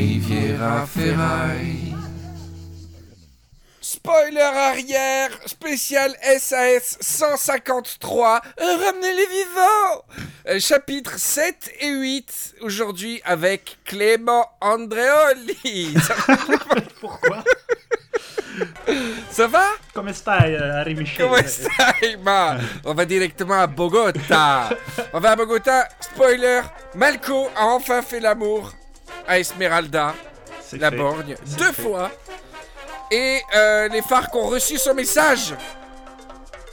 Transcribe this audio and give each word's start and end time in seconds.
Riviera 0.00 0.86
Ferraille. 0.86 1.94
Spoiler 3.82 4.40
arrière, 4.40 5.28
spécial 5.44 6.16
SAS 6.38 6.96
153, 7.02 8.40
ramenez 8.58 9.12
les 9.12 9.26
vivants. 9.26 10.04
Euh, 10.48 10.58
Chapitre 10.58 11.18
7 11.18 11.72
et 11.80 11.90
8, 11.90 12.54
aujourd'hui 12.62 13.20
avec 13.26 13.76
Clément 13.84 14.46
Andreoli. 14.62 15.94
Ça, 16.02 16.14
Pourquoi? 16.98 17.44
Ça 19.30 19.48
va? 19.48 19.66
Come 19.92 20.14
stai, 20.14 20.56
euh, 20.56 20.80
Harry 20.80 20.94
Michel 20.94 21.26
Comment 21.26 21.46
stai, 21.46 22.16
ma. 22.22 22.56
On 22.86 22.94
va 22.94 23.04
directement 23.04 23.60
à 23.60 23.66
Bogota. 23.66 24.70
On 25.12 25.20
va 25.20 25.32
à 25.32 25.36
Bogota, 25.36 25.86
spoiler, 26.00 26.62
Malco 26.94 27.50
a 27.54 27.66
enfin 27.66 28.00
fait 28.00 28.20
l'amour 28.20 28.72
à 29.26 29.38
Esmeralda, 29.38 30.14
C'est 30.62 30.78
la 30.78 30.90
fait. 30.90 30.96
borgne, 30.96 31.36
deux 31.58 31.72
fait. 31.72 31.82
fois. 31.82 32.10
Et 33.10 33.40
euh, 33.56 33.88
les 33.88 34.02
FARC 34.02 34.34
ont 34.36 34.46
reçu 34.46 34.78
son 34.78 34.94
message. 34.94 35.54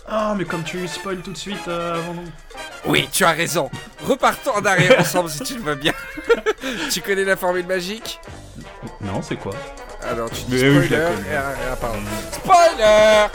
Ah, 0.07 0.33
mais 0.37 0.45
comme 0.45 0.63
tu 0.63 0.87
spoil 0.87 1.17
tout 1.21 1.33
de 1.33 1.37
suite 1.37 1.67
euh, 1.67 1.95
avant 1.95 2.13
nous. 2.13 2.29
Oui, 2.85 3.09
tu 3.11 3.25
as 3.25 3.31
raison. 3.31 3.69
Repartons 4.05 4.51
en 4.55 4.65
arrière 4.65 4.95
ensemble 4.99 5.29
si 5.29 5.39
tu 5.43 5.55
le 5.55 5.61
veux 5.61 5.75
bien. 5.75 5.93
tu 6.91 7.01
connais 7.01 7.25
la 7.25 7.35
formule 7.35 7.65
magique? 7.65 8.19
Non, 9.01 9.21
c'est 9.21 9.35
quoi? 9.35 9.53
Alors 10.09 10.29
tu 10.29 10.41
dis 10.43 10.63
oui, 10.69 10.85
spoiler. 10.85 10.95
et, 11.29 11.33
et, 11.33 11.37
ah, 11.71 11.75
pardon. 11.75 11.99
Spoiler 12.31 13.27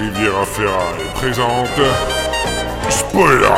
Riviera 0.00 0.44
Ferraille 0.46 1.07
présente 1.18 1.80
Spoiler. 2.88 3.48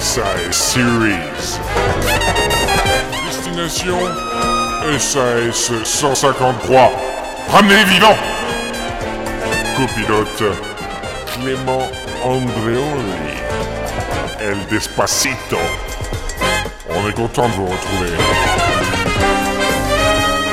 SAS 0.00 0.50
Series. 0.50 1.60
Destination 3.24 3.98
SAS 4.98 5.70
153 5.84 6.92
Ramenez 7.50 7.76
les 7.76 7.84
vivants 7.84 8.16
Copilote 9.76 10.42
Clément 11.34 11.88
Andreoli. 12.24 13.38
El 14.40 14.56
Despacito. 14.68 15.58
On 16.90 17.08
est 17.08 17.12
content 17.12 17.48
de 17.48 17.54
vous 17.54 17.66
retrouver 17.66 19.01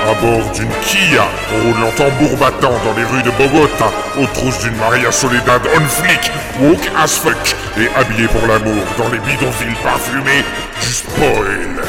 à 0.09 0.13
bord 0.15 0.51
d'une 0.53 0.69
Kia, 0.81 1.27
roulant 1.63 1.91
tambour 1.91 2.35
battant 2.37 2.73
dans 2.83 2.93
les 2.97 3.03
rues 3.03 3.21
de 3.21 3.29
Bogota, 3.31 3.91
aux 4.19 4.25
trousses 4.27 4.59
d'une 4.59 4.75
Maria 4.77 5.11
Soledad 5.11 5.61
on 5.75 5.85
flic, 5.85 6.31
woke 6.59 6.89
as 6.97 7.19
fuck, 7.19 7.55
et 7.77 7.87
habillé 7.95 8.27
pour 8.27 8.45
l'amour 8.47 8.83
dans 8.97 9.09
les 9.09 9.19
bidonvilles 9.19 9.77
parfumés 9.83 10.43
du 10.81 10.87
spoil. 10.87 11.83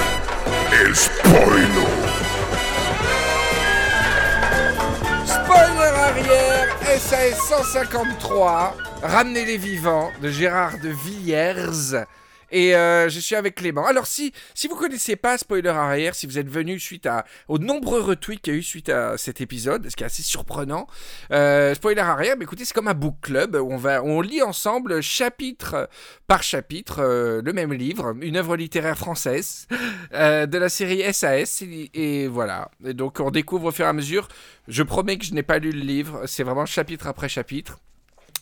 El 0.73 0.95
spoilo. 0.95 1.87
Spoiler 5.25 5.95
arrière, 6.09 6.69
SAS 6.99 7.39
153, 7.49 8.77
Ramenez 9.03 9.47
les 9.47 9.57
vivants 9.57 10.11
de 10.21 10.29
Gérard 10.29 10.79
de 10.83 10.91
Villiers. 10.91 12.05
Et 12.51 12.75
euh, 12.75 13.09
je 13.09 13.21
suis 13.21 13.35
avec 13.35 13.57
Clément. 13.57 13.87
Alors 13.87 14.07
si, 14.07 14.33
si 14.55 14.69
vous 14.69 14.75
connaissez 14.75 15.17
pas 15.17 15.39
Spoiler 15.39 15.71
arrière, 15.71 16.15
si 16.15 16.27
vous 16.27 16.39
êtes 16.39 16.49
venu 16.49 16.79
suite 16.79 17.07
à, 17.07 17.25
aux 17.49 17.59
nombreux 17.59 18.01
retweets 18.01 18.41
qu'il 18.41 18.53
y 18.53 18.57
a 18.57 18.59
eu 18.59 18.63
suite 18.63 18.89
à 18.89 19.17
cet 19.19 19.41
épisode, 19.41 19.89
ce 19.89 19.97
qui 19.97 20.03
est 20.03 20.07
assez 20.07 20.23
surprenant, 20.23 20.87
euh, 21.33 21.75
Spoiler 21.75 22.01
arrière, 22.01 22.37
mais 22.39 22.45
écoutez, 22.45 22.65
c'est 22.65 22.75
comme 22.75 22.89
un 22.89 22.95
book 22.95 23.17
club 23.23 23.55
où 23.55 23.73
on, 23.73 24.21
lit 24.21 24.43
ensemble 24.43 25.01
chapitre 25.01 25.89
par 26.27 26.43
chapitre 26.43 27.01
euh, 27.01 27.43
le 27.43 27.53
même 27.53 27.73
livre, 27.73 28.15
une 28.21 28.37
œuvre 28.37 28.57
littéraire 28.57 28.99
française 28.99 29.67
de 30.13 30.59
la 30.59 30.69
série 30.69 31.03
SAS. 31.13 31.63
Et 31.95 32.27
voilà. 32.27 32.71
Et 32.85 32.95
donc 32.95 33.21
on 33.21 33.31
découvre 33.31 33.67
au 33.67 33.71
fur 33.71 33.87
et 33.87 33.89
à 33.89 33.93
mesure. 33.93 34.29
Je 34.69 34.83
promets 34.83 35.19
que 35.19 35.25
je 35.25 35.35
n'ai 35.35 35.43
pas 35.43 35.59
lu 35.59 35.73
le 35.73 35.81
livre. 35.81 36.23
C'est 36.27 36.43
vraiment 36.43 36.67
chapitre 36.67 37.07
après 37.07 37.29
chapitre. 37.29 37.79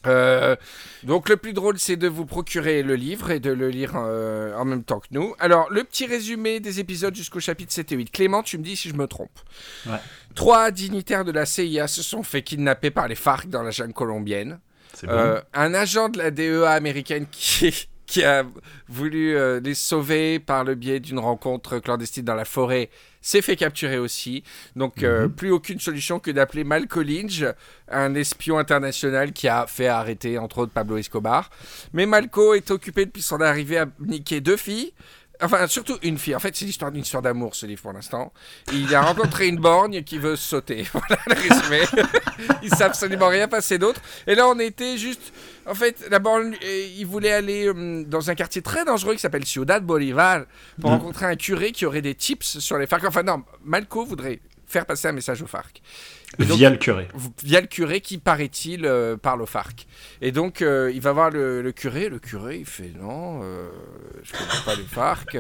Euh, 0.07 0.57
donc 1.03 1.29
le 1.29 1.37
plus 1.37 1.53
drôle 1.53 1.79
c'est 1.79 1.97
de 1.97 2.09
vous 2.09 2.25
procurer 2.25 2.83
le 2.83 2.95
livre 2.95 3.31
et 3.31 3.41
de 3.41 3.51
le 3.51 3.69
lire 3.69 3.93
euh, 3.97 4.55
en 4.55 4.65
même 4.65 4.85
temps 4.85 5.01
que 5.01 5.09
nous. 5.11 5.35
Alors 5.39 5.71
le 5.71 5.85
petit 5.85 6.07
résumé 6.07 6.61
des 6.61 6.81
épisodes 6.81 7.15
jusqu'au 7.15 7.41
chapitre 7.41 7.73
7 7.73 7.93
et 7.93 7.97
8. 7.97 8.11
Clément, 8.11 8.43
tu 8.43 8.59
me 8.59 8.63
dis 8.63 8.77
si 8.77 8.89
je 8.89 8.95
me 8.95 9.07
trompe. 9.07 9.39
Ouais. 9.87 9.99
Trois 10.35 10.71
dignitaires 10.71 11.25
de 11.25 11.33
la 11.33 11.47
CIA 11.47 11.89
se 11.89 12.03
sont 12.03 12.23
fait 12.23 12.43
kidnapper 12.43 12.91
par 12.91 13.09
les 13.09 13.17
FARC 13.17 13.49
dans 13.49 13.63
la 13.63 13.71
jungle 13.71 13.93
colombienne. 13.93 14.61
Bon. 15.03 15.11
Euh, 15.11 15.41
un 15.55 15.75
agent 15.75 16.09
de 16.09 16.19
la 16.19 16.31
DEA 16.31 16.71
américaine 16.71 17.27
qui, 17.31 17.89
qui 18.07 18.25
a 18.25 18.45
voulu 18.89 19.37
les 19.61 19.75
sauver 19.75 20.39
par 20.39 20.65
le 20.65 20.75
biais 20.75 21.01
d'une 21.01 21.19
rencontre 21.19 21.79
clandestine 21.79 22.25
dans 22.25 22.35
la 22.35 22.45
forêt 22.45 22.89
s'est 23.21 23.43
fait 23.43 23.56
capturer 23.56 23.99
aussi. 23.99 24.43
Donc, 24.77 25.03
euh, 25.03 25.25
Mhm. 25.25 25.33
plus 25.33 25.51
aucune 25.51 25.81
solution 25.81 26.19
que 26.19 26.31
d'appeler 26.31 26.65
Malcolm 26.65 27.06
Lynch, 27.06 27.45
un 27.91 28.15
espion 28.15 28.59
international 28.59 29.33
qui 29.33 29.49
a 29.49 29.67
fait 29.67 29.89
arrêter, 29.89 30.39
entre 30.39 30.59
autres, 30.59 30.73
Pablo 30.73 30.97
Escobar. 30.99 31.51
Mais 31.93 32.06
Malco 32.06 32.55
est 32.55 32.71
occupé 32.71 33.06
depuis 33.06 33.23
son 33.23 33.41
arrivée 33.41 33.79
à 33.79 33.87
niquer 34.01 34.41
deux 34.41 34.56
filles. 34.56 34.93
Enfin, 35.41 35.66
surtout 35.69 35.97
une 36.03 36.19
fille. 36.19 36.34
En 36.34 36.41
fait, 36.41 36.56
c'est 36.56 36.65
l'histoire 36.65 36.91
d'une 36.91 37.03
histoire 37.03 37.22
d'amour, 37.22 37.54
ce 37.54 37.65
livre, 37.66 37.81
pour 37.82 37.93
l'instant. 37.93 38.32
Il 38.72 38.93
a 38.94 39.03
rencontré 39.03 39.47
une 39.47 39.59
borgne 39.59 40.03
qui 40.03 40.19
veut 40.19 40.34
sauter. 40.37 40.87
Voilà 40.93 41.16
le 41.28 41.34
résumé. 41.34 41.81
il 42.62 42.75
sait 42.75 42.82
absolument 42.84 43.28
rien 43.28 43.47
passer 43.47 43.78
d'autre. 43.78 44.00
Et 44.26 44.34
là, 44.34 44.49
on 44.49 44.59
était 44.59 44.97
juste... 44.99 45.32
En 45.66 45.75
fait, 45.75 46.06
la 46.10 46.19
borgne, 46.19 46.56
euh, 46.65 46.87
il 46.97 47.04
voulait 47.06 47.32
aller 47.32 47.69
hum, 47.69 48.04
dans 48.04 48.31
un 48.31 48.34
quartier 48.34 48.62
très 48.62 48.84
dangereux 48.84 49.15
qui 49.15 49.21
s'appelle 49.21 49.44
Ciudad 49.44 49.84
Bolivar 49.84 50.44
pour 50.81 50.91
Mhm. 50.91 50.97
rencontrer 50.99 51.26
un 51.26 51.37
curé 51.37 51.72
qui 51.72 51.84
aurait 51.87 52.03
des 52.03 52.15
tips 52.15 52.59
sur 52.59 52.78
les 52.78 52.87
FARC. 52.87 53.05
Enfin, 53.05 53.22
non, 53.22 53.44
Malco 53.65 54.05
voudrait 54.05 54.41
faire 54.69 54.84
passer 54.87 55.09
un 55.09 55.12
message 55.12 55.41
aux 55.43 55.47
FARC. 55.47 55.81
et 56.39 56.45
donc- 56.45 56.59
Via 56.59 56.69
le 56.71 56.77
curé. 56.77 57.09
Via 57.43 57.61
le 57.61 57.67
curé 57.67 58.01
qui, 58.03 58.19
paraît-il, 58.19 58.84
euh, 58.84 59.17
parle 59.17 59.41
aux 59.43 59.47
FARC. 59.47 59.87
Et 60.21 60.31
donc, 60.31 60.61
euh, 60.62 60.93
il 60.95 61.01
va 61.01 61.12
voir 61.12 61.31
le, 61.31 61.62
le 61.62 61.73
curé. 61.73 62.09
Le 62.11 62.19
curé, 62.19 62.59
il 62.59 62.67
fait 62.67 62.93
non, 63.01 63.41
euh, 63.43 63.69
je 64.23 64.33
connais 64.33 64.65
pas 64.65 64.75
les 64.75 64.83
FARC. 64.84 65.37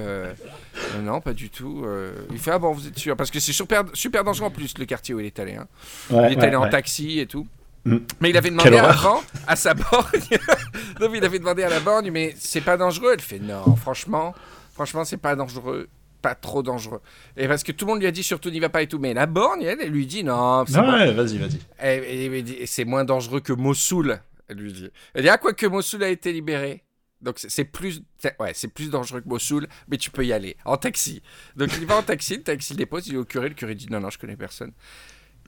non, 1.02 1.20
pas 1.20 1.34
du 1.34 1.50
tout. 1.50 1.84
il 2.32 2.38
fait 2.38 2.50
ah 2.52 2.58
bon, 2.58 2.72
vous 2.72 2.86
êtes 2.88 2.98
sûr? 2.98 3.16
Parce 3.16 3.30
que 3.30 3.38
c'est 3.38 3.52
super, 3.52 3.84
super 3.92 4.24
dangereux 4.24 4.46
en 4.46 4.50
plus, 4.50 4.76
le 4.78 4.86
quartier 4.86 5.14
où 5.14 5.20
il 5.20 5.26
est 5.26 5.38
allé. 5.38 5.54
hein. 5.56 5.68
Ouais, 6.10 6.32
il 6.32 6.38
est 6.38 6.42
allé 6.42 6.56
en 6.56 6.68
taxi 6.68 7.20
et 7.20 7.26
tout. 7.26 7.46
Mm. 7.84 7.98
Mais 8.20 8.30
il 8.30 8.36
avait 8.36 8.50
demandé 8.50 8.76
avant 8.76 9.22
à 9.46 9.56
sa 9.56 9.74
borgne. 9.74 10.20
non, 11.00 11.08
mais 11.10 11.18
il 11.18 11.24
avait 11.24 11.38
demandé 11.38 11.62
à 11.62 11.68
la 11.68 11.80
borgne, 11.80 12.10
mais 12.10 12.34
c'est 12.38 12.60
pas 12.60 12.76
dangereux. 12.76 13.10
Elle 13.14 13.20
fait 13.20 13.38
non, 13.38 13.76
franchement, 13.76 14.34
franchement, 14.74 15.04
c'est 15.04 15.16
pas 15.16 15.36
dangereux. 15.36 15.86
Pas 16.22 16.34
trop 16.34 16.62
dangereux. 16.62 17.00
Et 17.36 17.46
parce 17.46 17.62
que 17.62 17.70
tout 17.72 17.84
le 17.86 17.92
monde 17.92 18.00
lui 18.00 18.08
a 18.08 18.10
dit 18.10 18.22
surtout 18.24 18.50
n'y 18.50 18.58
va 18.60 18.68
pas 18.68 18.82
et 18.82 18.88
tout. 18.88 18.98
Mais 18.98 19.14
la 19.14 19.26
borgne, 19.26 19.62
elle, 19.62 19.78
elle 19.80 19.90
lui 19.90 20.06
dit 20.06 20.24
non, 20.24 20.64
bon. 20.64 20.92
Ouais, 20.92 21.12
vas-y, 21.12 21.38
vas-y. 21.38 21.58
Et, 21.82 22.26
et- 22.26 22.38
et- 22.38 22.62
et 22.62 22.66
c'est 22.66 22.84
moins 22.84 23.04
dangereux 23.04 23.40
que 23.40 23.52
Mossoul, 23.52 24.20
elle 24.48 24.56
lui 24.56 24.72
dit. 24.72 24.88
Elle 25.14 25.22
dit, 25.22 25.28
ah, 25.28 25.38
quoi 25.38 25.52
que 25.52 25.66
Mossoul 25.66 26.02
a 26.02 26.08
été 26.08 26.32
libéré. 26.32 26.82
Donc 27.20 27.36
c'est- 27.38 27.64
plus, 27.64 28.02
ouais, 28.40 28.52
c'est 28.54 28.68
plus 28.68 28.90
dangereux 28.90 29.20
que 29.20 29.28
Mossoul, 29.28 29.66
mais 29.88 29.96
tu 29.96 30.10
peux 30.10 30.24
y 30.24 30.32
aller 30.32 30.56
en 30.64 30.76
taxi. 30.76 31.20
Donc 31.56 31.70
il 31.80 31.86
va 31.86 31.96
en 31.98 32.02
taxi, 32.02 32.36
le 32.36 32.42
taxi 32.42 32.72
le 32.74 32.78
dépose, 32.78 33.08
il 33.08 33.14
est 33.14 33.18
au 33.18 33.24
curé, 33.24 33.48
le 33.48 33.54
curé 33.54 33.74
dit 33.74 33.88
non, 33.90 33.98
non, 34.00 34.10
je 34.10 34.18
connais 34.18 34.36
personne. 34.36 34.72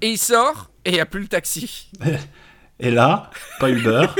Et 0.02 0.10
il 0.10 0.18
sort, 0.18 0.70
et 0.84 0.90
il 0.90 0.94
n'y 0.94 1.00
a 1.00 1.06
plus 1.06 1.20
le 1.20 1.28
taxi. 1.28 1.90
Et 2.80 2.90
là, 2.90 3.30
pas 3.58 3.70
Uber. 3.70 4.06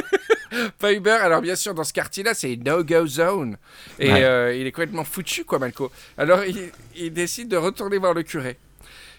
Pas 0.80 0.92
Uber, 0.92 1.10
alors 1.12 1.40
bien 1.42 1.54
sûr, 1.54 1.74
dans 1.74 1.84
ce 1.84 1.92
quartier-là, 1.92 2.34
c'est 2.34 2.56
no-go 2.56 3.06
zone. 3.06 3.56
Et 4.00 4.10
Ouais. 4.12 4.24
euh, 4.24 4.54
il 4.56 4.66
est 4.66 4.72
complètement 4.72 5.04
foutu, 5.04 5.44
quoi, 5.44 5.60
Malco. 5.60 5.92
Alors 6.18 6.44
il, 6.44 6.70
il 6.96 7.12
décide 7.12 7.46
de 7.48 7.56
retourner 7.56 7.98
voir 7.98 8.14
le 8.14 8.24
curé. 8.24 8.58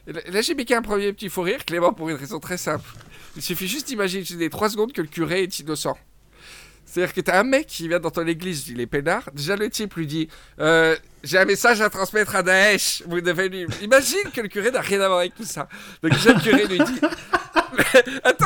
Là, 0.07 0.41
j'ai 0.41 0.56
piqué 0.56 0.75
un 0.75 0.81
premier 0.81 1.13
petit 1.13 1.29
fou 1.29 1.41
rire, 1.44 1.63
Clément, 1.63 1.94
pour 1.94 2.09
une 2.09 2.18
raison 2.18 2.40
très 2.40 2.57
simple. 2.57 2.84
Il 3.38 3.41
suffit 3.41 3.68
juste 3.69 3.88
d'imaginer 3.88 4.25
les 4.38 4.49
trois 4.49 4.70
secondes 4.70 4.91
que 4.91 5.02
le 5.02 5.08
curé 5.08 5.43
est 5.43 5.59
innocent. 5.59 5.97
C'est-à-dire 6.85 7.14
que 7.14 7.22
t'as 7.22 7.40
un 7.40 7.43
mec 7.43 7.67
qui 7.67 7.88
vient 7.88 7.99
dans 8.02 8.11
ton 8.11 8.28
église, 8.28 8.67
il 8.67 8.82
est 8.82 8.88
peinard. 8.88 9.29
Déjà, 9.34 9.55
le 9.55 9.70
type 9.70 9.93
lui 9.93 10.08
dit 10.08 10.28
euh, 10.59 10.97
J'ai 11.23 11.38
un 11.38 11.46
message 11.46 11.82
à 11.82 11.90
transmettre 11.90 12.35
à 12.35 12.44
Daesh. 12.44 13.03
Vous 13.08 13.22
devez 13.22 13.47
lui. 13.50 13.66
Imagine 13.82 14.32
que 14.34 14.41
le 14.41 14.47
curé 14.47 14.72
n'a 14.72 14.82
rien 14.82 15.02
à 15.02 15.08
voir 15.08 15.20
avec 15.20 15.35
tout 15.35 15.44
ça. 15.44 15.68
Le 16.02 16.09
curé 16.41 16.66
lui 16.66 16.79
dit 16.79 17.00
Attends, 18.23 18.46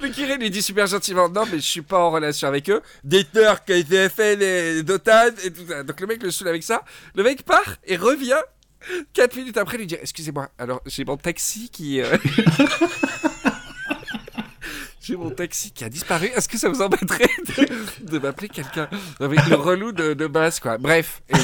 le 0.00 0.08
curé 0.08 0.36
lui 0.36 0.50
dit 0.50 0.62
super 0.62 0.86
gentiment 0.86 1.28
Non, 1.28 1.44
mais 1.50 1.58
je 1.58 1.66
suis 1.66 1.82
pas 1.82 1.98
en 1.98 2.10
relation 2.10 2.46
avec 2.48 2.70
eux. 2.70 2.80
Dites-leur 3.04 3.64
qu'ils 3.64 3.86
avaient 3.86 4.08
fait 4.08 4.36
les 4.36 4.82
d'OTAN 4.82 5.30
et 5.44 5.50
tout 5.50 5.66
ça. 5.68 5.82
Donc, 5.82 6.00
le 6.00 6.06
mec 6.06 6.22
le 6.22 6.30
saoule 6.30 6.48
avec 6.48 6.62
ça. 6.62 6.82
Le 7.14 7.22
mec 7.22 7.42
part 7.42 7.76
et 7.84 7.96
revient. 7.96 8.40
Quatre 9.12 9.36
minutes 9.36 9.56
après, 9.58 9.78
lui 9.78 9.86
dit 9.86 9.96
Excusez-moi, 10.00 10.48
alors 10.58 10.80
j'ai 10.86 11.04
mon 11.04 11.16
taxi 11.16 11.70
qui. 11.70 12.00
euh, 12.00 12.16
J'ai 15.02 15.16
mon 15.16 15.30
taxi 15.30 15.72
qui 15.72 15.84
a 15.84 15.88
disparu. 15.88 16.26
Est-ce 16.26 16.48
que 16.48 16.56
ça 16.56 16.68
vous 16.68 16.80
embêterait 16.80 17.28
de, 17.58 18.06
de 18.10 18.18
m'appeler 18.18 18.48
quelqu'un? 18.48 18.88
Avec 19.20 19.44
le 19.48 19.56
relou 19.56 19.90
de, 19.92 20.14
de 20.14 20.26
base, 20.28 20.60
quoi 20.60 20.78
Bref, 20.78 21.22
il 21.28 21.38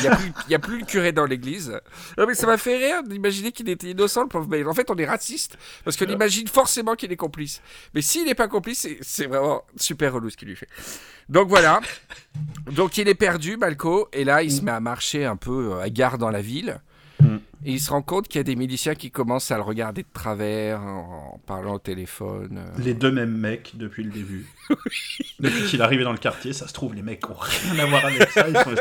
n'y 0.49 0.55
a, 0.55 0.57
a 0.57 0.59
plus 0.61 0.79
le 0.79 0.85
curé 0.87 1.11
dans 1.13 1.25
l'église. 1.27 1.79
Non, 2.17 2.27
mais 2.27 2.35
ça 2.35 2.47
m'a 2.47 2.57
fait 2.57 2.77
rire 2.77 3.03
d'imaginer 3.03 3.51
qu'il 3.51 3.69
était 3.69 3.91
innocent, 3.91 4.23
le 4.23 4.29
pauvre 4.29 4.49
mec. 4.49 4.67
En 4.67 4.75
fait, 4.75 4.89
on 4.91 4.97
est 4.97 5.07
raciste 5.07 5.59
parce 5.85 5.97
qu'on 5.97 6.07
imagine 6.07 6.47
forcément 6.47 6.95
qu'il 6.95 7.11
est 7.11 7.17
complice. 7.17 7.61
Mais 7.95 8.01
s'il 8.03 8.27
n'est 8.27 8.35
pas 8.37 8.47
complice, 8.49 8.87
c'est- 9.01 9.27
vraiment 9.27 9.63
super 9.77 10.13
relou 10.13 10.31
ce 10.31 10.37
qu'il 10.37 10.49
lui 10.49 10.57
fait. 10.57 10.69
Donc 11.29 11.49
voilà. 11.49 11.81
Donc 12.71 12.97
il 12.97 13.09
est 13.09 13.15
perdu, 13.15 13.57
Malco, 13.57 14.09
et 14.13 14.25
là 14.25 14.43
il 14.43 14.53
se 14.53 14.63
met 14.63 14.71
à 14.71 14.81
marcher 14.81 15.25
un 15.25 15.37
peu 15.37 15.73
euh, 15.75 15.81
à 15.81 15.91
gare 15.91 16.17
dans 16.19 16.31
la 16.31 16.41
ville. 16.41 16.81
Et 17.65 17.73
il 17.73 17.81
se 17.81 17.91
rend 17.91 18.03
compte 18.03 18.29
qu'il 18.29 18.39
y 18.39 18.41
a 18.41 18.45
des 18.45 18.55
miliciens 18.57 18.95
qui 18.95 19.11
commencent 19.11 19.51
à 19.51 19.57
le 19.57 19.63
regarder 19.63 20.03
de 20.03 20.09
travers 20.13 20.81
en, 20.81 21.41
parlant 21.47 21.75
au 21.75 21.79
téléphone. 21.79 22.59
euh. 22.59 22.83
Les 22.83 22.95
deux 22.95 23.11
mêmes 23.11 23.37
mecs 23.37 23.73
depuis 23.77 24.05
le 24.05 24.11
début. 24.11 24.47
depuis 25.41 25.63
qu'il 25.65 25.81
est 25.81 25.83
arrivé 25.83 26.05
dans 26.05 26.13
le 26.13 26.19
quartier, 26.19 26.53
ça 26.53 26.69
se 26.69 26.73
trouve, 26.73 26.95
les 26.95 27.03
mecs 27.03 27.29
ont 27.29 27.35
rien 27.39 27.79
à 27.85 27.87
voir 27.87 28.05
avec 28.05 28.29
ça. 28.31 28.49
Ils 28.49 28.57
sont, 28.57 28.75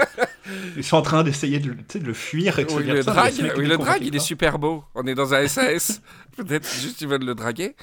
ils 0.78 0.84
sont 0.84 0.98
en 0.98 1.02
train 1.02 1.24
d'essayer 1.24 1.60
de, 1.60 1.70
le- 1.72 2.00
de 2.00 2.14
fuir 2.14 2.60
et 2.60 2.66
de 2.66 2.72
Oui, 2.74 2.84
le 2.84 3.02
ça, 3.02 3.12
drague, 3.14 3.34
oui, 3.40 3.50
il 3.64 3.68
le 3.70 3.78
drague, 3.78 4.04
il 4.06 4.16
est 4.16 4.20
super 4.20 4.60
beau. 4.60 4.84
On 4.96 5.06
est 5.08 5.16
dans 5.16 5.34
un 5.34 5.48
SAS. 5.48 6.02
Peut-être 6.38 6.70
juste 6.82 7.02
ils 7.02 7.08
veulent 7.08 7.26
le 7.26 7.36
draguer. 7.36 7.76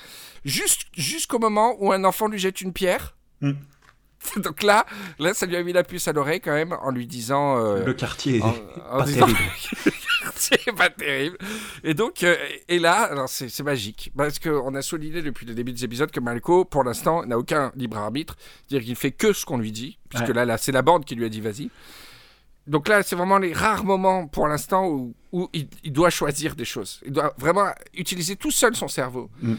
Juste, 0.44 0.82
jusqu'au 0.96 1.38
moment 1.38 1.74
où 1.80 1.92
un 1.92 2.04
enfant 2.04 2.28
lui 2.28 2.38
jette 2.38 2.60
une 2.60 2.72
pierre. 2.72 3.16
Mm. 3.40 3.52
Donc 4.36 4.62
là, 4.62 4.86
là, 5.18 5.34
ça 5.34 5.44
lui 5.44 5.56
a 5.56 5.62
mis 5.62 5.72
la 5.74 5.82
puce 5.84 6.08
à 6.08 6.12
l'oreille 6.12 6.40
quand 6.40 6.52
même 6.54 6.72
en 6.72 6.90
lui 6.90 7.06
disant. 7.06 7.58
euh, 7.58 7.84
Le 7.84 7.92
quartier 7.94 8.36
est 8.38 8.42
en- 8.42 8.54
en 8.90 8.98
pas 8.98 9.04
disant- 9.04 9.26
terrible. 9.26 9.38
c'est 10.36 10.72
pas 10.76 10.90
terrible. 10.90 11.38
Et 11.82 11.94
donc, 11.94 12.22
euh, 12.22 12.36
et 12.68 12.78
là, 12.78 13.02
alors 13.02 13.28
c'est 13.28 13.48
c'est 13.48 13.62
magique. 13.62 14.12
Parce 14.16 14.38
qu'on 14.38 14.74
a 14.74 14.82
souligné 14.82 15.22
depuis 15.22 15.46
le 15.46 15.54
début 15.54 15.72
des 15.72 15.84
épisodes 15.84 16.10
que 16.10 16.20
Malco, 16.20 16.64
pour 16.64 16.84
l'instant, 16.84 17.24
n'a 17.24 17.38
aucun 17.38 17.72
libre 17.76 17.98
arbitre. 17.98 18.36
C'est-à-dire 18.68 18.86
qu'il 18.86 18.96
fait 18.96 19.12
que 19.12 19.32
ce 19.32 19.44
qu'on 19.44 19.58
lui 19.58 19.72
dit. 19.72 19.98
Puisque 20.08 20.28
Ouais. 20.28 20.34
là, 20.34 20.44
là 20.44 20.58
c'est 20.58 20.72
la 20.72 20.82
bande 20.82 21.04
qui 21.04 21.14
lui 21.14 21.24
a 21.24 21.28
dit 21.28 21.40
vas-y. 21.40 21.70
Donc 22.66 22.88
là, 22.88 23.02
c'est 23.02 23.14
vraiment 23.14 23.36
les 23.38 23.52
rares 23.52 23.84
moments 23.84 24.26
pour 24.26 24.48
l'instant 24.48 24.86
où, 24.88 25.14
où 25.32 25.50
il, 25.52 25.68
il 25.82 25.92
doit 25.92 26.08
choisir 26.08 26.56
des 26.56 26.64
choses. 26.64 27.00
Il 27.04 27.12
doit 27.12 27.34
vraiment 27.36 27.66
utiliser 27.92 28.36
tout 28.36 28.50
seul 28.50 28.74
son 28.74 28.88
cerveau. 28.88 29.28
Mm. 29.42 29.54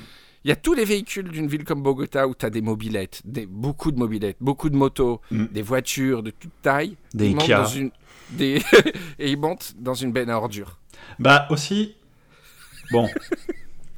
Il 0.46 0.50
y 0.50 0.52
a 0.52 0.56
tous 0.56 0.76
les 0.76 0.86
véhicules 0.86 1.28
d'une 1.30 1.48
ville 1.48 1.64
comme 1.64 1.82
Bogota 1.82 2.28
où 2.28 2.36
tu 2.36 2.46
as 2.46 2.52
des 2.52 2.62
mobilettes, 2.62 3.24
des, 3.26 3.48
beaucoup 3.48 3.92
de 3.92 3.98
mobilettes, 3.98 4.38
beaucoup 4.40 4.70
de 4.70 4.76
motos, 4.76 5.20
Mm. 5.32 5.46
des 5.46 5.64
voitures 5.64 6.22
de 6.22 6.30
toute 6.30 6.52
taille. 6.62 6.96
Des 7.16 7.30
Il 7.30 7.36
monte 7.36 7.46
Kia. 7.46 7.62
dans 7.64 7.68
une, 7.68 7.90
des... 8.30 8.62
et 9.20 9.32
il 9.32 9.40
monte 9.40 9.74
dans 9.80 9.96
une 9.96 10.12
benne 10.12 10.30
à 10.30 10.38
ordures. 10.38 10.78
Bah 11.18 11.48
aussi, 11.50 11.96
bon, 12.92 13.10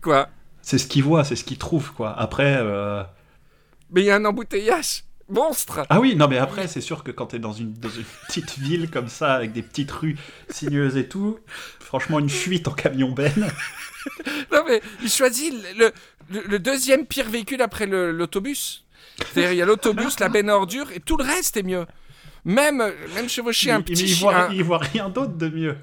Quoi? 0.02 0.30
C'est 0.62 0.78
ce 0.78 0.88
qu'il 0.88 1.04
voit, 1.04 1.26
c'est 1.26 1.36
ce 1.36 1.44
qu'il 1.44 1.58
trouve, 1.58 1.92
quoi. 1.92 2.18
Après, 2.18 2.56
euh, 2.62 3.04
Mais 3.92 4.02
il 4.02 4.06
y 4.06 4.10
a 4.10 4.16
un 4.16 4.24
embouteillage 4.24 5.04
monstre 5.30 5.86
ah 5.90 6.00
oui, 6.00 6.16
non 6.16 6.28
mais 6.28 6.38
après, 6.38 6.68
c'est 6.68 6.82
sûr 6.82 7.04
que 7.04 7.12
quand 7.12 7.28
t'es 7.28 7.40
dans 7.40 7.54
une, 7.54 7.74
dans 7.74 7.90
une 7.90 8.06
petite 8.28 8.58
ville 8.58 8.90
comme 8.90 9.08
ça, 9.10 9.34
avec 9.34 9.52
des 9.52 9.62
petites 9.62 9.92
rues 9.92 10.18
sinueuses 10.50 10.98
et 10.98 11.08
tout, 11.08 11.40
franchement, 11.80 12.20
une 12.20 12.30
fuite 12.30 12.68
en 12.68 12.72
camion 12.74 13.12
benne. 13.12 13.52
Non 14.52 14.64
mais 14.68 14.82
il 15.04 15.10
choisit 15.10 15.54
le, 15.78 15.92
le- 16.32 16.44
le 16.48 16.60
deuxième 16.60 17.06
pire 17.06 17.30
véhicule 17.30 17.62
après 17.62 17.86
l'autobus. 17.88 18.86
C'est-à-dire 19.18 19.52
il 19.52 19.58
y 19.58 19.62
a 19.62 19.66
l'autobus, 19.66 20.20
la 20.20 20.30
benne 20.30 20.50
à 20.50 20.56
ordures 20.56 20.92
et 20.94 21.00
tout 21.00 21.18
le 21.18 21.24
reste 21.24 21.58
est 21.58 21.64
mieux. 21.64 21.86
Même, 22.46 22.78
même 23.16 23.28
chevaucher 23.28 23.72
un 23.72 23.82
petit 23.82 24.06
il 24.06 24.16
voit, 24.16 24.48
il 24.54 24.64
voit 24.64 24.78
rien 24.78 25.10
d'autre 25.10 25.34
de 25.34 25.50
mieux. 25.50 25.76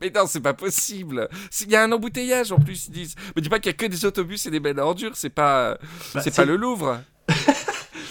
Mais 0.00 0.10
non, 0.14 0.26
c'est 0.26 0.40
pas 0.40 0.54
possible. 0.54 1.28
Il 1.60 1.70
y 1.70 1.76
a 1.76 1.82
un 1.82 1.90
embouteillage 1.92 2.52
en 2.52 2.58
plus, 2.58 2.86
ils 2.88 2.92
disent. 2.92 3.14
Mais 3.34 3.42
dis 3.42 3.48
pas 3.48 3.58
qu'il 3.58 3.70
y 3.70 3.74
a 3.74 3.76
que 3.76 3.86
des 3.86 4.04
autobus 4.04 4.46
et 4.46 4.50
des 4.50 4.60
bennes 4.60 4.78
à 4.78 4.84
ordures, 4.86 5.16
c'est 5.16 5.30
pas, 5.30 5.76
Bah, 6.14 6.20
c'est 6.22 6.34
pas 6.34 6.44
le 6.44 6.56
Louvre. 6.56 7.00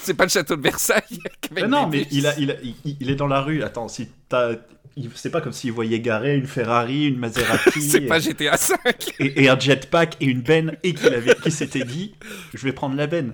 c'est 0.04 0.14
pas 0.14 0.24
le 0.26 0.30
château 0.30 0.56
de 0.56 0.62
Versailles. 0.62 1.02
Mais 1.52 1.68
non, 1.68 1.88
mais 1.88 2.08
il, 2.12 2.28
a, 2.28 2.38
il, 2.40 2.52
a- 2.52 2.56
il- 2.64 2.98
il 3.00 3.10
est 3.10 3.16
dans 3.16 3.28
la 3.28 3.42
rue. 3.42 3.64
Attends, 3.64 3.88
si 3.88 4.10
t'as. 4.30 4.54
C'est 5.16 5.32
pas 5.32 5.42
comme 5.42 5.54
s'il 5.54 5.72
voyait 5.72 6.00
garer 6.00 6.36
une 6.36 6.46
Ferrari, 6.46 7.06
une 7.08 7.18
Maserati 7.18 7.82
C'est 7.90 8.04
et, 8.04 8.08
pas 8.08 8.20
GTA 8.20 8.58
5. 8.58 8.78
et- 9.20 9.44
et 9.44 9.50
un 9.50 9.58
jetpack 9.60 10.18
et 10.20 10.26
une 10.26 10.42
benne 10.42 10.78
et 10.84 10.94
qu'il 10.94 11.14
avait, 11.14 11.34
qu'il 11.36 11.52
s'était 11.52 11.84
dit, 11.84 12.14
je 12.54 12.64
vais 12.64 12.74
prendre 12.74 12.96
la 12.96 13.08
benne. 13.08 13.34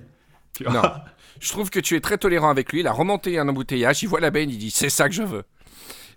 Tu 0.56 0.64
vois 0.64 0.72
Non. 0.72 0.82
Je 1.40 1.48
trouve 1.50 1.70
que 1.70 1.80
tu 1.80 1.96
es 1.96 2.00
très 2.00 2.18
tolérant 2.18 2.50
avec 2.50 2.70
lui. 2.72 2.80
Il 2.80 2.86
a 2.86 2.92
remonté 2.92 3.38
un 3.38 3.48
embouteillage, 3.48 4.02
il 4.02 4.08
voit 4.08 4.20
la 4.20 4.30
benne, 4.30 4.50
il 4.50 4.58
dit 4.58 4.70
c'est 4.70 4.90
ça 4.90 5.08
que 5.08 5.14
je 5.14 5.22
veux. 5.22 5.44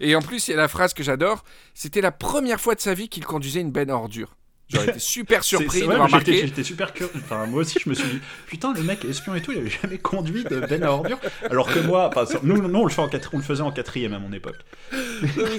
Et 0.02 0.16
en 0.16 0.22
plus, 0.22 0.48
il 0.48 0.52
y 0.52 0.54
a 0.54 0.58
la 0.58 0.68
phrase 0.68 0.94
que 0.94 1.02
j'adore 1.04 1.44
c'était 1.74 2.02
la 2.02 2.12
première 2.12 2.60
fois 2.60 2.76
de 2.76 2.82
sa 2.82 2.94
vie 2.94 3.08
qu'il 3.10 3.24
conduisait 3.26 3.62
une 3.62 3.72
benne 3.72 3.90
à 3.90 3.96
ordures. 3.96 4.36
J'aurais 4.74 4.90
été 4.90 5.00
super 5.00 5.44
surpris 5.44 5.82
de 5.82 5.86
voir 5.86 6.08
j'étais- 6.08 6.32
marqué. 6.32 6.48
J'étais 6.48 6.64
super 6.64 6.94
curieux. 6.94 7.12
Enfin, 7.18 7.46
moi 7.46 7.62
aussi, 7.62 7.80
je 7.84 7.90
me 7.90 7.94
suis 7.96 8.08
dit, 8.08 8.20
putain, 8.48 8.74
le 8.74 8.82
mec 8.84 9.06
espion 9.06 9.36
et 9.36 9.42
tout, 9.42 9.52
il 9.52 9.60
avait 9.60 9.70
jamais 9.82 9.98
conduit 9.98 10.44
de 10.44 10.60
benne 10.60 10.84
à 10.84 10.92
ordures. 10.92 11.20
Alors 11.50 11.72
que 11.72 11.80
moi, 11.80 12.10
nous, 12.44 12.58
nous 12.68 12.80
on, 12.80 12.86
le 12.86 12.92
fait 12.92 13.02
en 13.02 13.08
quatre- 13.08 13.30
on 13.34 13.38
le 13.38 13.44
faisait 13.44 13.62
en 13.62 13.72
quatrième 13.72 14.14
à 14.14 14.20
mon 14.20 14.32
époque. 14.34 14.58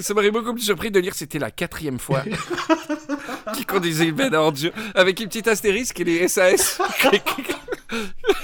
Ça 0.01 0.13
m'aurait 0.13 0.31
beaucoup 0.31 0.53
plus 0.53 0.63
surpris 0.63 0.91
de 0.91 0.99
lire 0.99 1.13
c'était 1.15 1.39
la 1.39 1.51
quatrième 1.51 1.99
fois 1.99 2.23
qu'il 3.55 3.65
conduisait 3.65 4.05
une 4.05 4.15
benne 4.15 4.35
à 4.35 4.41
ordures 4.41 4.71
avec 4.93 5.19
une 5.19 5.27
petite 5.27 5.47
astérisque 5.47 5.99
et 5.99 6.03
les 6.03 6.27
SAS. 6.27 6.79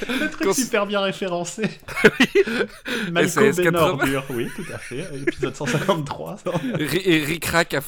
Le 0.10 0.30
truc 0.30 0.54
super 0.54 0.86
bien 0.86 1.02
référencé. 1.02 1.64
Malco 3.12 3.30
SAS 3.30 3.56
benne 3.58 3.68
à 3.68 3.72
80. 3.72 3.90
ordures, 3.90 4.24
oui, 4.32 4.50
tout 4.56 4.66
à 4.74 4.78
fait. 4.78 5.08
Épisode 5.28 5.56
153. 5.56 6.38
ça. 6.44 6.52
Ri- 6.76 7.02
et 7.06 7.24
Ric-Rac 7.24 7.74
à 7.74 7.82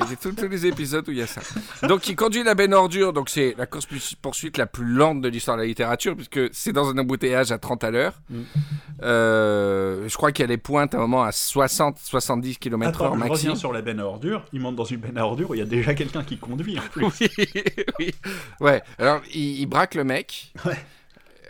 des- 0.00 0.16
tous, 0.20 0.32
tous 0.32 0.48
les 0.48 0.66
épisodes 0.66 1.06
où 1.08 1.12
il 1.12 1.18
y 1.18 1.22
a 1.22 1.26
ça. 1.26 1.40
Donc 1.86 2.08
il 2.08 2.16
conduit 2.16 2.42
la 2.42 2.54
benne 2.54 2.74
ordure, 2.74 3.12
donc 3.12 3.28
c'est 3.28 3.54
la 3.58 3.66
course 3.66 3.86
poursuite 4.20 4.58
la 4.58 4.66
plus 4.66 4.84
lente 4.86 5.20
de 5.20 5.28
l'histoire 5.28 5.56
de 5.56 5.62
la 5.62 5.66
littérature, 5.68 6.14
puisque 6.16 6.40
c'est 6.52 6.72
dans 6.72 6.88
un 6.88 6.98
embouteillage 6.98 7.52
à 7.52 7.58
30 7.58 7.84
à 7.84 7.90
l'heure. 7.90 8.14
Mm. 8.30 8.40
Euh, 9.02 10.08
je 10.08 10.16
crois 10.16 10.32
qu'il 10.32 10.42
y 10.42 10.44
a 10.44 10.48
des 10.48 10.56
pointes 10.56 10.94
à 10.94 10.98
un 10.98 11.00
moment 11.00 11.22
à 11.22 11.30
60-70 11.30 12.58
km/h 12.58 13.04
Attends, 13.04 13.14
je 13.14 13.18
maxi. 13.18 13.32
reviens 13.32 13.54
sur 13.56 13.72
la 13.72 13.82
ordures. 14.00 14.44
Il 14.52 14.60
monte 14.60 14.76
dans 14.76 14.84
une 14.84 15.00
ordures 15.18 15.50
où 15.50 15.54
il 15.54 15.58
y 15.58 15.62
a 15.62 15.66
déjà 15.66 15.94
quelqu'un 15.94 16.24
qui 16.24 16.38
conduit 16.38 16.78
en 16.78 16.82
plus. 16.82 17.04
Oui, 17.04 17.28
oui. 17.98 18.14
Ouais, 18.60 18.82
alors 18.98 19.20
il, 19.34 19.60
il 19.60 19.66
braque 19.66 19.94
le 19.94 20.04
mec. 20.04 20.45
Ouais. 20.64 20.78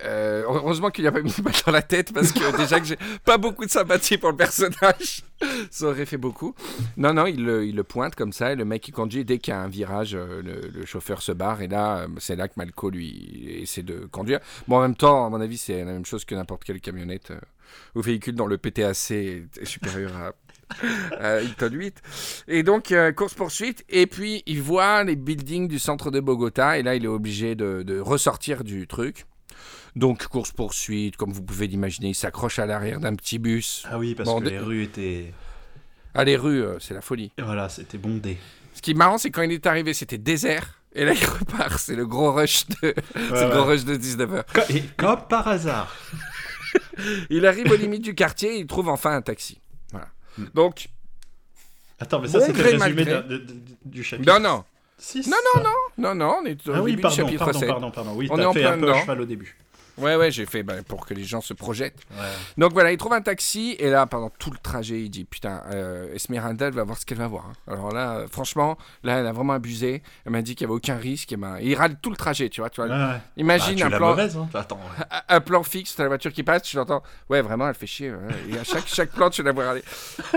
Euh, 0.04 0.43
heureusement 0.46 0.90
qu'il 0.90 1.04
n'y 1.04 1.08
a 1.08 1.12
pas 1.12 1.22
mis 1.22 1.32
une 1.34 1.44
balle 1.44 1.54
dans 1.64 1.72
la 1.72 1.81
tête 1.81 2.12
parce 2.12 2.31
que 2.31 2.56
déjà 2.58 2.78
que 2.78 2.87
j'ai 2.87 2.98
pas 3.25 3.38
beaucoup 3.38 3.64
de 3.64 3.70
sympathie 3.70 4.19
pour 4.19 4.31
le 4.31 4.37
personnage, 4.37 5.22
ça 5.70 5.87
aurait 5.87 6.04
fait 6.04 6.19
beaucoup. 6.19 6.54
Non, 6.98 7.14
non, 7.14 7.26
il 7.26 7.43
le, 7.43 7.64
il 7.64 7.75
le 7.75 7.82
pointe 7.82 8.14
comme 8.14 8.32
ça 8.32 8.52
et 8.52 8.56
le 8.56 8.66
mec 8.66 8.87
il 8.88 8.93
conduit. 8.93 9.25
Dès 9.25 9.38
qu'il 9.38 9.52
y 9.52 9.56
a 9.56 9.60
un 9.60 9.69
virage, 9.69 10.14
euh, 10.14 10.43
le, 10.43 10.69
le 10.69 10.84
chauffeur 10.84 11.22
se 11.22 11.32
barre 11.32 11.62
et 11.62 11.69
là, 11.69 12.00
euh, 12.00 12.08
c'est 12.19 12.37
là 12.37 12.46
que 12.46 12.54
Malco 12.56 12.90
lui 12.90 13.60
essaie 13.62 13.82
de 13.82 14.06
conduire. 14.10 14.40
Bon, 14.69 14.76
en 14.76 14.82
même 14.82 14.96
temps, 14.96 15.25
à 15.25 15.31
mon 15.31 15.40
avis, 15.40 15.56
c'est 15.56 15.78
la 15.78 15.93
même 15.93 16.04
chose 16.04 16.26
que 16.26 16.34
n'importe 16.34 16.64
quelle 16.64 16.81
camionnette 16.81 17.31
euh, 17.31 17.40
ou 17.94 18.02
véhicule 18.02 18.34
dont 18.34 18.46
le 18.46 18.58
PTAC 18.58 18.96
est, 19.12 19.44
est 19.58 19.64
supérieur 19.64 20.14
à. 20.14 20.32
À 21.20 21.40
Hilton 21.40 21.70
8. 21.72 22.02
Et 22.48 22.62
donc, 22.62 22.92
euh, 22.92 23.12
course-poursuite. 23.12 23.84
Et 23.88 24.06
puis, 24.06 24.42
il 24.46 24.60
voit 24.62 25.04
les 25.04 25.16
buildings 25.16 25.68
du 25.68 25.78
centre 25.78 26.10
de 26.10 26.20
Bogota. 26.20 26.78
Et 26.78 26.82
là, 26.82 26.94
il 26.94 27.04
est 27.04 27.08
obligé 27.08 27.54
de, 27.54 27.82
de 27.82 27.98
ressortir 28.00 28.64
du 28.64 28.86
truc. 28.86 29.24
Donc, 29.94 30.26
course-poursuite, 30.26 31.17
comme 31.17 31.32
vous 31.32 31.43
pouvez 31.43 31.67
l'imaginer, 31.67 32.08
il 32.08 32.14
s'accroche 32.14 32.58
à 32.58 32.67
l'arrière 32.67 33.00
d'un 33.00 33.14
petit 33.14 33.38
bus. 33.38 33.84
Ah 33.91 33.98
oui, 33.98 34.14
parce 34.14 34.29
que 34.29 34.44
les 34.44 34.58
rues 34.58 34.82
étaient. 34.82 35.32
Ah, 36.14 36.24
les 36.24 36.36
rues, 36.36 36.62
euh, 36.62 36.79
c'est 36.81 36.94
la 36.94 37.00
folie. 37.00 37.32
Et 37.38 37.43
Voilà, 37.43 37.69
c'était 37.69 37.98
bondé. 37.98 38.36
Ce 38.74 38.82
qui 38.82 38.91
est 38.91 38.94
marrant, 38.94 39.17
c'est 39.19 39.31
quand 39.31 39.43
il 39.43 39.52
est 39.52 39.67
arrivé, 39.67 39.94
c'était 39.94 40.19
désert. 40.19 40.82
Et 40.94 41.05
là, 41.05 41.12
il 41.12 41.24
repart. 41.26 41.79
C'est 41.79 41.94
le 41.96 42.06
gros 42.06 42.32
rush 42.32 42.67
de, 42.82 42.94
le 43.14 43.50
gros 43.50 43.64
rush 43.64 43.84
de 43.84 43.96
19h. 43.96 44.44
Co- 44.52 44.60
Et 44.74 44.82
comme 44.96 45.26
par 45.29 45.46
hasard. 45.48 45.94
Il 47.31 47.46
arrive 47.46 47.70
aux 47.70 47.76
limites 47.76 48.02
du 48.05 48.14
quartier 48.14 48.56
et 48.56 48.58
il 48.58 48.67
trouve 48.67 48.88
enfin 48.88 49.12
un 49.17 49.22
taxi. 49.22 49.60
Donc, 50.55 50.88
Attends, 51.98 52.20
mais 52.20 52.28
ça, 52.28 52.38
Bon 52.40 52.44
c'était 52.46 52.62
le 52.72 52.78
résumé 52.82 53.05
de- 53.06 53.20
de- 53.38 53.46
du 53.86 54.05
chapitre. 54.05 54.31
non, 54.32 54.40
non. 54.40 54.64
Si, 54.98 55.19
Non, 55.28 55.36
ça. 55.55 55.62
Non, 55.98 56.14
non, 56.14 56.38
on 56.43 56.44
est 56.46 56.69
au 56.69 56.72
Ah 56.74 56.82
oui, 56.82 56.93
début 56.93 56.96
du 56.96 57.02
pardon, 57.02 57.16
chapitre 57.16 57.38
pardon, 57.44 57.58
7. 57.58 57.69
pardon, 57.69 57.90
pardon. 57.90 58.12
Oui, 58.16 58.28
On 58.31 58.38
est 58.38 58.44
en 58.44 58.52
plein 58.52 58.72
un 58.72 58.74
peu 58.78 58.86
dedans. 58.86 59.00
cheval 59.00 59.20
au 59.20 59.24
début. 59.26 59.56
Ouais, 59.98 60.15
ouais, 60.17 60.31
j'ai 60.31 60.44
fait 60.46 60.62
ben, 60.62 60.82
pour 60.82 61.06
que 61.06 61.15
les 61.15 61.24
gens 61.24 61.41
se 61.41 61.55
projettent. 61.55 62.00
Ouais. 62.12 62.26
Donc 62.58 62.72
voilà, 62.72 62.93
il 62.93 62.98
trouve 62.98 63.15
un 63.15 63.22
taxi 63.22 63.76
et 63.79 63.88
là, 63.91 64.06
pendant 64.06 64.31
tout 64.31 64.50
le 64.50 64.58
trajet, 64.58 65.00
il 65.00 65.08
dit 65.10 65.24
Putain, 65.24 65.62
euh, 65.70 66.12
Esmeralda, 66.15 66.67
elle 66.67 66.74
va 66.74 66.84
voir 66.84 66.98
ce 66.98 67.06
qu'elle 67.06 67.19
va 67.19 67.29
voir. 67.29 67.46
hein. 67.46 67.72
Alors 67.72 67.93
là, 67.93 68.17
euh, 68.17 68.26
franchement, 68.29 68.76
là, 69.05 69.19
elle 69.20 69.26
a 69.26 69.32
vraiment 69.32 69.55
abusé. 69.55 70.03
Elle 70.24 70.32
m'a 70.32 70.43
dit 70.43 70.55
qu'il 70.55 70.67
n'y 70.67 70.70
avait 70.72 70.76
aucun 70.76 70.96
risque. 70.96 71.32
Et, 71.32 71.36
ben, 71.36 71.58
il 71.60 71.74
râle 71.74 71.96
tout 72.00 72.10
le 72.10 72.17
trajet, 72.17 72.48
tu 72.48 72.60
vois. 72.60 72.70
Tu 72.70 72.81
vois. 72.82 72.91
Ouais. 72.91 73.20
Imagine 73.36 73.74
Bah, 73.81 73.86
tu 73.88 73.94
un, 73.94 73.96
plan, 73.98 74.08
mauvaise, 74.10 74.36
hein. 74.36 74.48
Attends. 74.55 74.76
ouais. 74.76 75.05
un- 75.29 75.36
un 75.36 75.41
plan 75.41 75.62
fixe, 75.62 75.94
t'as 75.96 76.03
la 76.03 76.08
voiture 76.08 76.32
qui 76.32 76.43
passe, 76.43 76.62
tu 76.62 76.76
l'entends. 76.76 77.03
Ouais, 77.31 77.41
vraiment, 77.43 77.69
elle 77.69 77.74
fait 77.74 77.86
chier. 77.86 78.12
Et 78.50 78.58
à 78.58 78.65
chaque, 78.65 78.86
chaque 78.86 79.10
plan, 79.12 79.31
tu 79.31 79.43
la 79.43 79.53
vois 79.53 79.65
râler. 79.67 79.82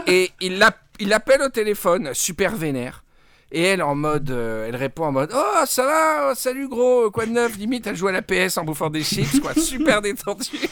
Et 0.08 0.32
il 0.42 0.63
il 1.01 1.08
l'appelle 1.10 1.42
au 1.42 1.50
téléphone, 1.50 2.10
super 2.13 2.56
vénère. 2.56 3.04
Et 3.51 3.63
elle, 3.63 3.82
en 3.82 3.96
mode, 3.96 4.29
euh, 4.29 4.68
elle 4.68 4.75
répond 4.75 5.06
en 5.06 5.12
mode 5.12 5.32
Oh, 5.34 5.63
ça 5.65 5.86
va, 5.86 6.36
salut 6.36 6.68
gros, 6.68 7.10
quoi 7.10 7.25
de 7.25 7.32
neuf? 7.32 7.58
Limite, 7.58 7.88
elle 7.88 7.96
joue 7.96 8.08
à 8.08 8.12
la 8.12 8.22
PS 8.22 8.58
en 8.58 8.63
bouffant 8.63 8.89
des 8.89 9.03
chips, 9.03 9.39
quoi, 9.39 9.53
super 9.58 10.01
détendue. 10.01 10.70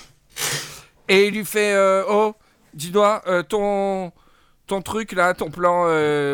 Et 1.08 1.28
il 1.28 1.34
lui 1.34 1.46
fait 1.46 1.74
euh, 1.74 2.04
Oh, 2.08 2.36
dis-moi, 2.76 3.24
euh, 3.26 3.42
ton, 3.42 4.12
ton 4.68 4.82
truc 4.84 5.14
là, 5.14 5.34
ton 5.34 5.50
plan 5.50 5.88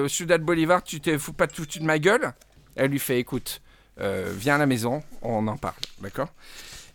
Ciudad 0.10 0.42
Bolivar, 0.42 0.84
tu 0.84 1.00
t'es 1.00 1.18
fous 1.18 1.34
pas 1.34 1.48
tout 1.48 1.66
de 1.66 1.84
ma 1.84 1.98
gueule? 1.98 2.34
Elle 2.76 2.92
lui 2.92 3.00
fait 3.00 3.20
Écoute, 3.20 3.62
viens 3.98 4.56
à 4.56 4.58
la 4.58 4.66
maison, 4.66 5.02
on 5.22 5.48
en 5.48 5.58
parle, 5.58 5.76
d'accord? 6.02 6.30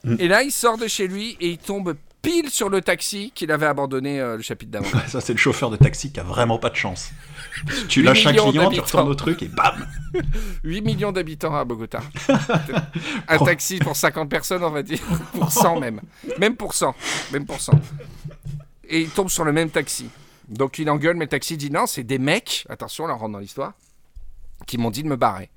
Mm. 0.05 0.17
Et 0.19 0.29
là, 0.29 0.43
il 0.43 0.53
sort 0.53 0.77
de 0.77 0.89
chez 0.89 1.09
lui 1.09 1.39
et 1.41 1.49
il 1.49 1.59
tombe 1.59 1.97
pile 2.21 2.51
sur 2.51 2.69
le 2.69 2.83
taxi 2.83 3.33
qu'il 3.35 3.51
avait 3.51 3.67
abandonné 3.67 4.19
le 4.21 4.43
chapitre 4.43 4.73
d'avant. 4.73 4.91
Ça, 5.07 5.23
c'est 5.23 5.33
le 5.33 5.39
chauffeur 5.39 5.71
de 5.71 5.77
taxi 5.77 6.13
qui 6.13 6.21
a 6.21 6.25
vraiment 6.25 6.59
pas 6.59 6.69
de 6.69 6.77
chance. 6.77 7.13
Tu 7.89 8.03
lâches 8.03 8.27
un 8.27 8.33
client, 8.33 8.71
tu 8.71 8.81
retournes 8.81 9.09
au 9.09 9.15
truc 9.15 9.43
et 9.43 9.49
bam 9.49 9.87
8 10.65 10.83
millions 10.83 11.13
d'habitants 11.13 11.55
à 11.55 11.65
Bogota. 11.65 12.01
Un 13.29 13.39
taxi 13.39 13.79
pour 13.79 13.97
50 13.97 14.29
personnes, 14.29 14.65
on 14.65 14.71
va 14.71 14.83
dire. 14.83 15.01
Pour 15.33 15.53
100 15.53 15.81
même. 15.81 16.01
Même 16.39 16.57
pour 16.57 16.75
100. 16.75 16.95
Même 17.33 17.47
pour 17.47 17.61
100. 17.61 17.73
Et 18.89 19.01
il 19.03 19.11
tombe 19.11 19.29
sur 19.29 19.45
le 19.45 19.53
même 19.53 19.71
taxi. 19.71 20.09
Donc 20.49 20.79
il 20.79 20.89
engueule, 20.89 21.17
mais 21.17 21.27
le 21.27 21.31
taxi 21.31 21.57
dit 21.57 21.71
non, 21.71 21.87
c'est 21.87 22.05
des 22.05 22.19
mecs, 22.19 22.67
attention, 22.71 23.07
là 23.07 23.15
on 23.15 23.19
rentre 23.19 23.33
dans 23.33 23.39
l'histoire, 23.39 23.75
qui 24.67 24.79
m'ont 24.79 24.91
dit 24.91 25.03
de 25.03 25.09
me 25.09 25.17
barrer. 25.17 25.51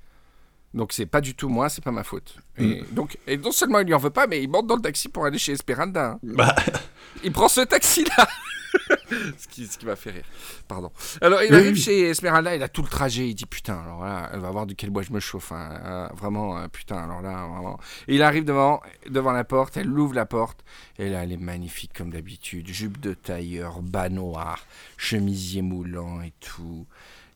Donc 0.74 0.94
c'est 0.94 1.06
pas 1.06 1.22
du 1.22 1.36
tout 1.36 1.50
moi, 1.50 1.68
c'est 1.70 1.84
pas 1.84 1.92
ma 1.92 2.04
faute. 2.04 2.36
Et, 2.58 2.84
donc, 2.92 3.18
et 3.28 3.38
non 3.38 3.52
seulement 3.52 3.80
il 3.80 3.88
lui 3.88 3.94
en 3.94 3.98
veut 3.98 4.10
pas, 4.10 4.28
mais 4.28 4.42
il 4.42 4.50
monte 4.50 4.68
dans 4.68 4.76
le 4.78 4.82
taxi 4.82 5.10
pour 5.10 5.26
aller 5.26 5.38
chez 5.38 5.52
Esperanda. 5.54 6.12
hein. 6.12 6.20
Bah, 6.24 6.56
Il 7.24 7.32
prend 7.34 7.50
ce 7.50 7.62
taxi-là. 7.62 8.28
ce, 9.38 9.48
qui, 9.50 9.68
ce 9.68 9.78
qui 9.78 9.86
m'a 9.86 9.98
fait 9.98 10.12
rire. 10.12 10.24
Pardon. 10.68 10.92
Alors, 11.20 11.44
il 11.44 11.54
arrive 11.54 11.74
oui. 11.74 11.80
chez 11.82 12.10
Esmeralda, 12.10 12.56
il 12.56 12.64
a 12.64 12.70
tout 12.70 12.82
le 12.82 12.88
trajet. 12.88 13.28
Il 13.28 13.36
dit 13.36 13.46
Putain, 13.46 13.78
alors 13.82 14.06
là, 14.06 14.30
elle 14.34 14.40
va 14.40 14.50
voir 14.50 14.66
de 14.66 14.74
quel 14.74 14.90
bois 14.92 15.02
je 15.04 15.12
me 15.12 15.20
chauffe. 15.20 15.52
hein. 15.52 15.80
Euh, 15.84 16.08
vraiment, 16.16 16.58
euh, 16.58 16.68
putain, 16.70 16.96
alors 16.98 17.22
là, 17.22 17.48
vraiment. 17.48 17.78
Et 18.08 18.16
il 18.16 18.24
arrive 18.24 18.46
devant, 18.46 18.80
devant 19.10 19.34
la 19.34 19.44
porte, 19.44 19.76
elle 19.76 19.90
ouvre 19.90 20.14
la 20.14 20.26
porte. 20.26 20.64
Et 20.98 21.10
là, 21.10 21.24
elle 21.24 21.34
est 21.34 21.38
magnifique 21.38 21.92
comme 21.94 22.12
d'habitude. 22.12 22.70
Jupe 22.70 23.00
de 23.02 23.14
tailleur, 23.14 23.82
bas 23.82 24.08
noir, 24.08 24.66
chemisier 24.96 25.62
moulant 25.62 26.22
et 26.22 26.32
tout. 26.40 26.88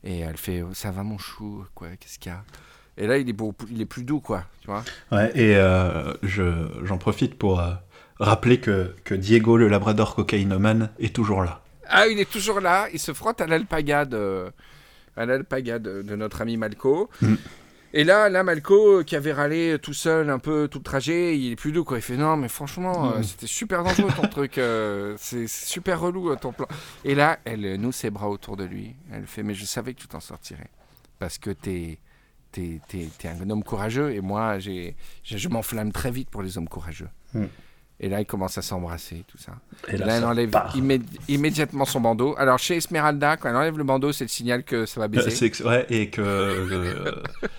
Et 0.06 0.20
elle 0.20 0.38
fait 0.38 0.62
Oh, 0.62 0.74
Ça 0.74 0.92
va, 0.92 1.04
mon 1.04 1.18
chou? 1.18 1.66
Quoi? 1.76 1.90
Qu'est-ce 2.00 2.18
qu'il 2.18 2.32
y 2.32 2.36
a? 2.36 2.44
Et 2.98 3.08
là, 3.08 3.18
il 3.18 3.30
est, 3.30 3.36
il 3.70 3.82
est 3.82 3.86
plus 3.86 4.04
doux, 4.04 4.20
quoi. 4.22 4.46
Tu 4.62 4.68
vois 4.68 4.84
ouais, 5.12 5.32
et 5.38 5.56
euh, 5.58 6.14
je, 6.24 6.44
j'en 6.84 6.98
profite 6.98 7.38
pour 7.38 7.60
euh, 7.60 7.74
rappeler 8.20 8.60
que, 8.60 8.96
que 9.04 9.14
Diego, 9.16 9.58
le 9.58 9.68
labrador 9.68 10.16
cocaïnomane, 10.16 10.90
est 11.00 11.14
toujours 11.14 11.44
là. 11.44 11.62
Ah, 11.88 12.08
il 12.08 12.20
est 12.20 12.30
toujours 12.30 12.62
là. 12.62 12.88
Il 12.94 13.00
se 13.00 13.14
frotte 13.14 13.42
à 13.42 13.48
l'alpaga 13.48 14.06
de, 14.06 14.46
à 15.18 15.26
l'alpaga 15.26 15.78
de, 15.80 16.02
de 16.02 16.16
notre 16.16 16.42
ami 16.42 16.58
Malco. 16.58 17.10
Mm. 17.22 17.36
Et 17.98 18.04
là, 18.04 18.28
là, 18.30 18.44
Malco, 18.44 19.00
euh, 19.00 19.04
qui 19.04 19.16
avait 19.16 19.32
râlé 19.32 19.78
tout 19.82 19.94
seul 19.94 20.30
un 20.30 20.40
peu 20.40 20.68
tout 20.70 20.80
le 20.80 20.84
trajet, 20.84 21.38
il 21.38 21.52
est 21.52 21.56
plus 21.56 21.72
doux, 21.72 21.84
quoi. 21.86 21.98
Il 21.98 22.02
fait 22.02 22.18
non, 22.18 22.36
mais 22.38 22.48
franchement, 22.50 23.12
euh, 23.14 23.20
Mm. 23.20 23.24
c'était 23.24 23.48
super 23.48 23.84
dangereux 23.84 24.12
ton 24.16 24.28
truc. 24.30 24.58
euh, 24.58 25.16
c'est 25.18 25.48
super 25.48 26.00
relou 26.00 26.30
euh, 26.32 26.36
ton 26.38 26.52
plan. 26.54 26.68
Et 27.04 27.14
là, 27.16 27.40
elle 27.46 27.66
euh, 27.66 27.78
noue 27.78 27.92
ses 27.92 28.10
bras 28.10 28.30
autour 28.30 28.56
de 28.58 28.64
lui. 28.64 28.96
Elle 29.14 29.28
fait 29.28 29.44
mais 29.44 29.54
je 29.54 29.66
savais 29.66 29.94
que 29.94 30.00
tu 30.02 30.08
t'en 30.08 30.20
sortirais. 30.22 30.70
Parce 31.20 31.38
que 31.38 31.50
t'es. 31.52 32.00
T'es, 32.56 32.80
t'es 33.18 33.28
un 33.28 33.50
homme 33.50 33.64
courageux 33.64 34.14
et 34.14 34.22
moi, 34.22 34.60
j'ai, 34.60 34.96
je 35.24 35.50
m'enflamme 35.50 35.92
très 35.92 36.10
vite 36.10 36.30
pour 36.30 36.42
les 36.42 36.58
hommes 36.58 36.70
courageux. 36.70 37.10
Mm. 37.34 37.44
Et 38.00 38.08
là, 38.10 38.22
ils 38.22 38.26
commencent 38.26 38.58
à 38.58 38.62
s'embrasser, 38.62 39.24
tout 39.28 39.38
ça. 39.38 39.54
Et 39.90 39.98
Là, 39.98 40.18
elle 40.18 40.24
enlève 40.26 40.52
immé- 40.76 41.02
immédiatement 41.28 41.84
son 41.86 42.00
bandeau. 42.02 42.34
Alors, 42.38 42.58
chez 42.60 42.78
Esmeralda, 42.78 43.36
quand 43.38 43.50
elle 43.50 43.56
enlève 43.58 43.78
le 43.78 43.84
bandeau, 43.84 44.12
c'est 44.14 44.24
le 44.26 44.30
signal 44.30 44.64
que 44.64 44.86
ça 44.86 45.00
va 45.02 45.06
Euh, 45.06 45.08
baiser. 45.10 45.50
que- 45.50 45.64
ouais, 45.64 45.86
et 45.90 46.10
que. 46.10 46.22
euh, 46.22 47.12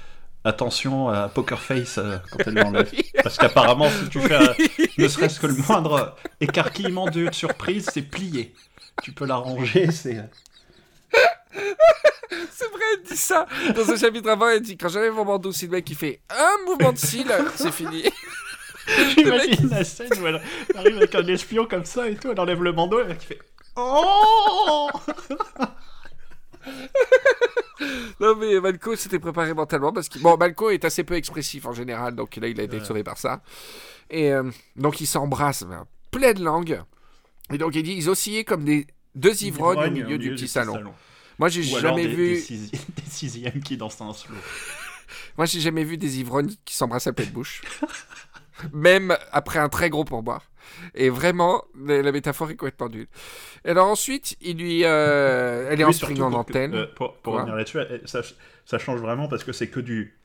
attention 0.45 1.09
à 1.09 1.29
Poker 1.29 1.61
Face 1.61 1.99
euh, 1.99 2.19
quand 2.31 2.39
elle 2.47 2.55
l'enlève. 2.55 2.91
Parce 3.23 3.37
qu'apparemment, 3.37 3.89
si 3.91 4.09
tu 4.11 4.21
fais 4.21 4.35
euh, 4.35 4.55
ne 4.99 5.09
serait-ce 5.09 5.41
que 5.41 5.47
le 5.47 5.57
moindre 5.69 6.17
écarquillement 6.41 7.07
de 7.11 7.31
surprise, 7.33 7.89
c'est 7.93 8.03
plié. 8.03 8.55
Tu 9.03 9.13
peux 9.13 9.27
l'arranger, 9.27 9.91
c'est. 9.91 10.23
C'est 12.53 12.71
vrai, 12.71 12.85
elle 12.95 13.03
dit 13.03 13.17
ça. 13.17 13.47
Dans 13.75 13.91
un 13.91 13.97
chapitre 13.97 14.29
avant, 14.31 14.49
elle 14.49 14.61
dit 14.61 14.77
Quand 14.77 14.89
j'enlève 14.89 15.15
mon 15.15 15.25
bandeau, 15.25 15.53
si 15.53 15.67
le 15.67 15.73
mec 15.73 15.89
il 15.91 15.97
fait 15.97 16.21
un 16.31 16.65
mouvement 16.67 16.93
de 16.93 16.99
cils, 16.99 17.33
c'est 17.55 17.73
fini. 17.73 18.05
J'imagine 19.17 19.69
la 19.69 19.85
scène 19.85 20.13
où 20.21 20.27
elle 20.27 20.41
arrive 20.77 20.97
avec 20.97 21.15
un 21.15 21.27
espion 21.27 21.67
comme 21.67 21.85
ça 21.85 22.09
et 22.09 22.15
tout, 22.15 22.31
elle 22.31 22.39
enlève 22.39 22.63
le 22.63 22.73
bandeau 22.73 23.01
et 23.01 23.03
le 23.03 23.09
mec 23.09 23.19
il 23.23 23.27
fait 23.27 23.39
Oh 23.77 24.89
non, 28.21 28.35
mais 28.37 28.59
Malco 28.61 28.97
s'était 28.97 29.19
préparé 29.19 29.55
mentalement 29.55 29.93
parce 29.93 30.09
que. 30.09 30.19
Bon, 30.19 30.37
Malco 30.37 30.71
est 30.71 30.85
assez 30.85 31.05
peu 31.05 31.15
expressif 31.15 31.67
en 31.67 31.73
général, 31.73 32.15
donc 32.15 32.35
là, 32.37 32.49
il 32.49 32.59
a 32.61 32.65
été 32.65 32.83
sauvé 32.83 33.05
par 33.05 33.19
ça. 33.19 33.43
Et 34.11 34.33
euh, 34.33 34.51
donc, 34.77 35.01
ils 35.01 35.07
s'embrassent, 35.07 35.65
ben, 35.65 35.87
pleine 36.11 36.43
langue. 36.43 36.83
Et 37.53 37.59
donc, 37.59 37.75
il 37.75 37.83
dit 37.83 37.93
Ils 37.93 38.09
oscillaient 38.09 38.45
comme 38.45 38.65
des 38.65 38.87
deux 39.15 39.45
ivrognes 39.45 39.87
au 39.87 39.91
milieu 39.91 40.19
du 40.19 40.31
petit 40.31 40.49
salon. 40.49 40.83
Moi, 41.39 41.49
j'ai 41.49 41.63
jamais 41.63 42.07
des, 42.07 42.15
vu. 42.15 42.29
des, 42.35 42.41
sixi- 42.41 42.71
des 42.97 43.11
sixièmes 43.11 43.61
qui 43.63 43.77
dansent 43.77 44.01
un 44.01 44.13
slow. 44.13 44.35
Moi, 45.37 45.47
j'ai 45.47 45.61
jamais 45.61 45.85
vu 45.85 45.97
des 45.99 46.19
ivrognes 46.21 46.53
qui 46.65 46.75
s'embrassent 46.75 47.07
à 47.07 47.13
pleine 47.13 47.29
bouche. 47.31 47.63
Même 48.73 49.17
après 49.33 49.59
un 49.59 49.69
très 49.69 49.91
gros 49.91 50.05
pourboire. 50.05 50.51
Et 50.95 51.11
vraiment, 51.11 51.63
la, 51.85 52.11
métaphore 52.11 52.51
est 52.51 52.57
complètement 52.57 52.89
nulle. 52.89 53.07
Et 53.65 53.71
alors 53.71 53.87
ensuite, 53.89 54.37
il 54.41 54.57
lui, 54.59 54.85
euh, 54.85 55.69
elle 55.71 55.81
est 55.81 55.85
en 55.85 55.89
Oui, 55.89 55.95
surtout 55.95 56.23
en 56.23 56.31
que- 56.31 56.37
antenne. 56.37 56.75
euh, 56.75 56.87
pour 56.95 57.15
revenir 57.25 57.55
là-dessus, 57.55 57.79
ça, 58.07 58.23
ça 58.65 58.79
change 58.79 59.01
vraiment 59.01 59.29
parce 59.29 59.45
que 59.45 59.53
c'est 59.53 59.69
que 59.69 59.81
du 59.81 60.17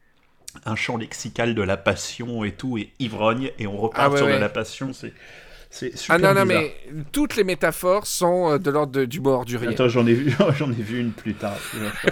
un 0.65 0.75
champ 0.75 0.97
lexical 0.97 1.55
de 1.55 1.61
la 1.61 1.77
passion 1.77 2.43
et 2.43 2.51
tout, 2.53 2.77
et 2.77 2.91
ivrogne, 2.99 3.51
et 3.59 3.67
on 3.67 3.77
repart 3.77 4.03
Ah 4.05 4.09
ouais, 4.09 4.17
sur 4.17 4.25
ouais. 4.27 4.33
de 4.35 4.39
la 4.39 4.49
passion, 4.49 4.91
c'est 4.93 5.13
c'est 5.73 5.97
super 5.97 6.15
ah 6.15 6.19
non, 6.19 6.33
non, 6.33 6.45
bizarre. 6.45 6.63
mais 6.63 7.03
toutes 7.13 7.37
les 7.37 7.45
métaphores 7.45 8.05
sont 8.05 8.51
euh, 8.51 8.57
de 8.57 8.69
l'ordre 8.69 9.05
du 9.05 9.21
mot 9.21 9.31
ordurier. 9.31 9.69
Attends, 9.69 9.87
j'en 9.87 10.05
ai 10.05 10.13
vu, 10.13 10.35
j'en 10.57 10.69
ai 10.69 10.75
vu 10.75 10.99
une 10.99 11.13
plus 11.13 11.33
tard. 11.33 11.57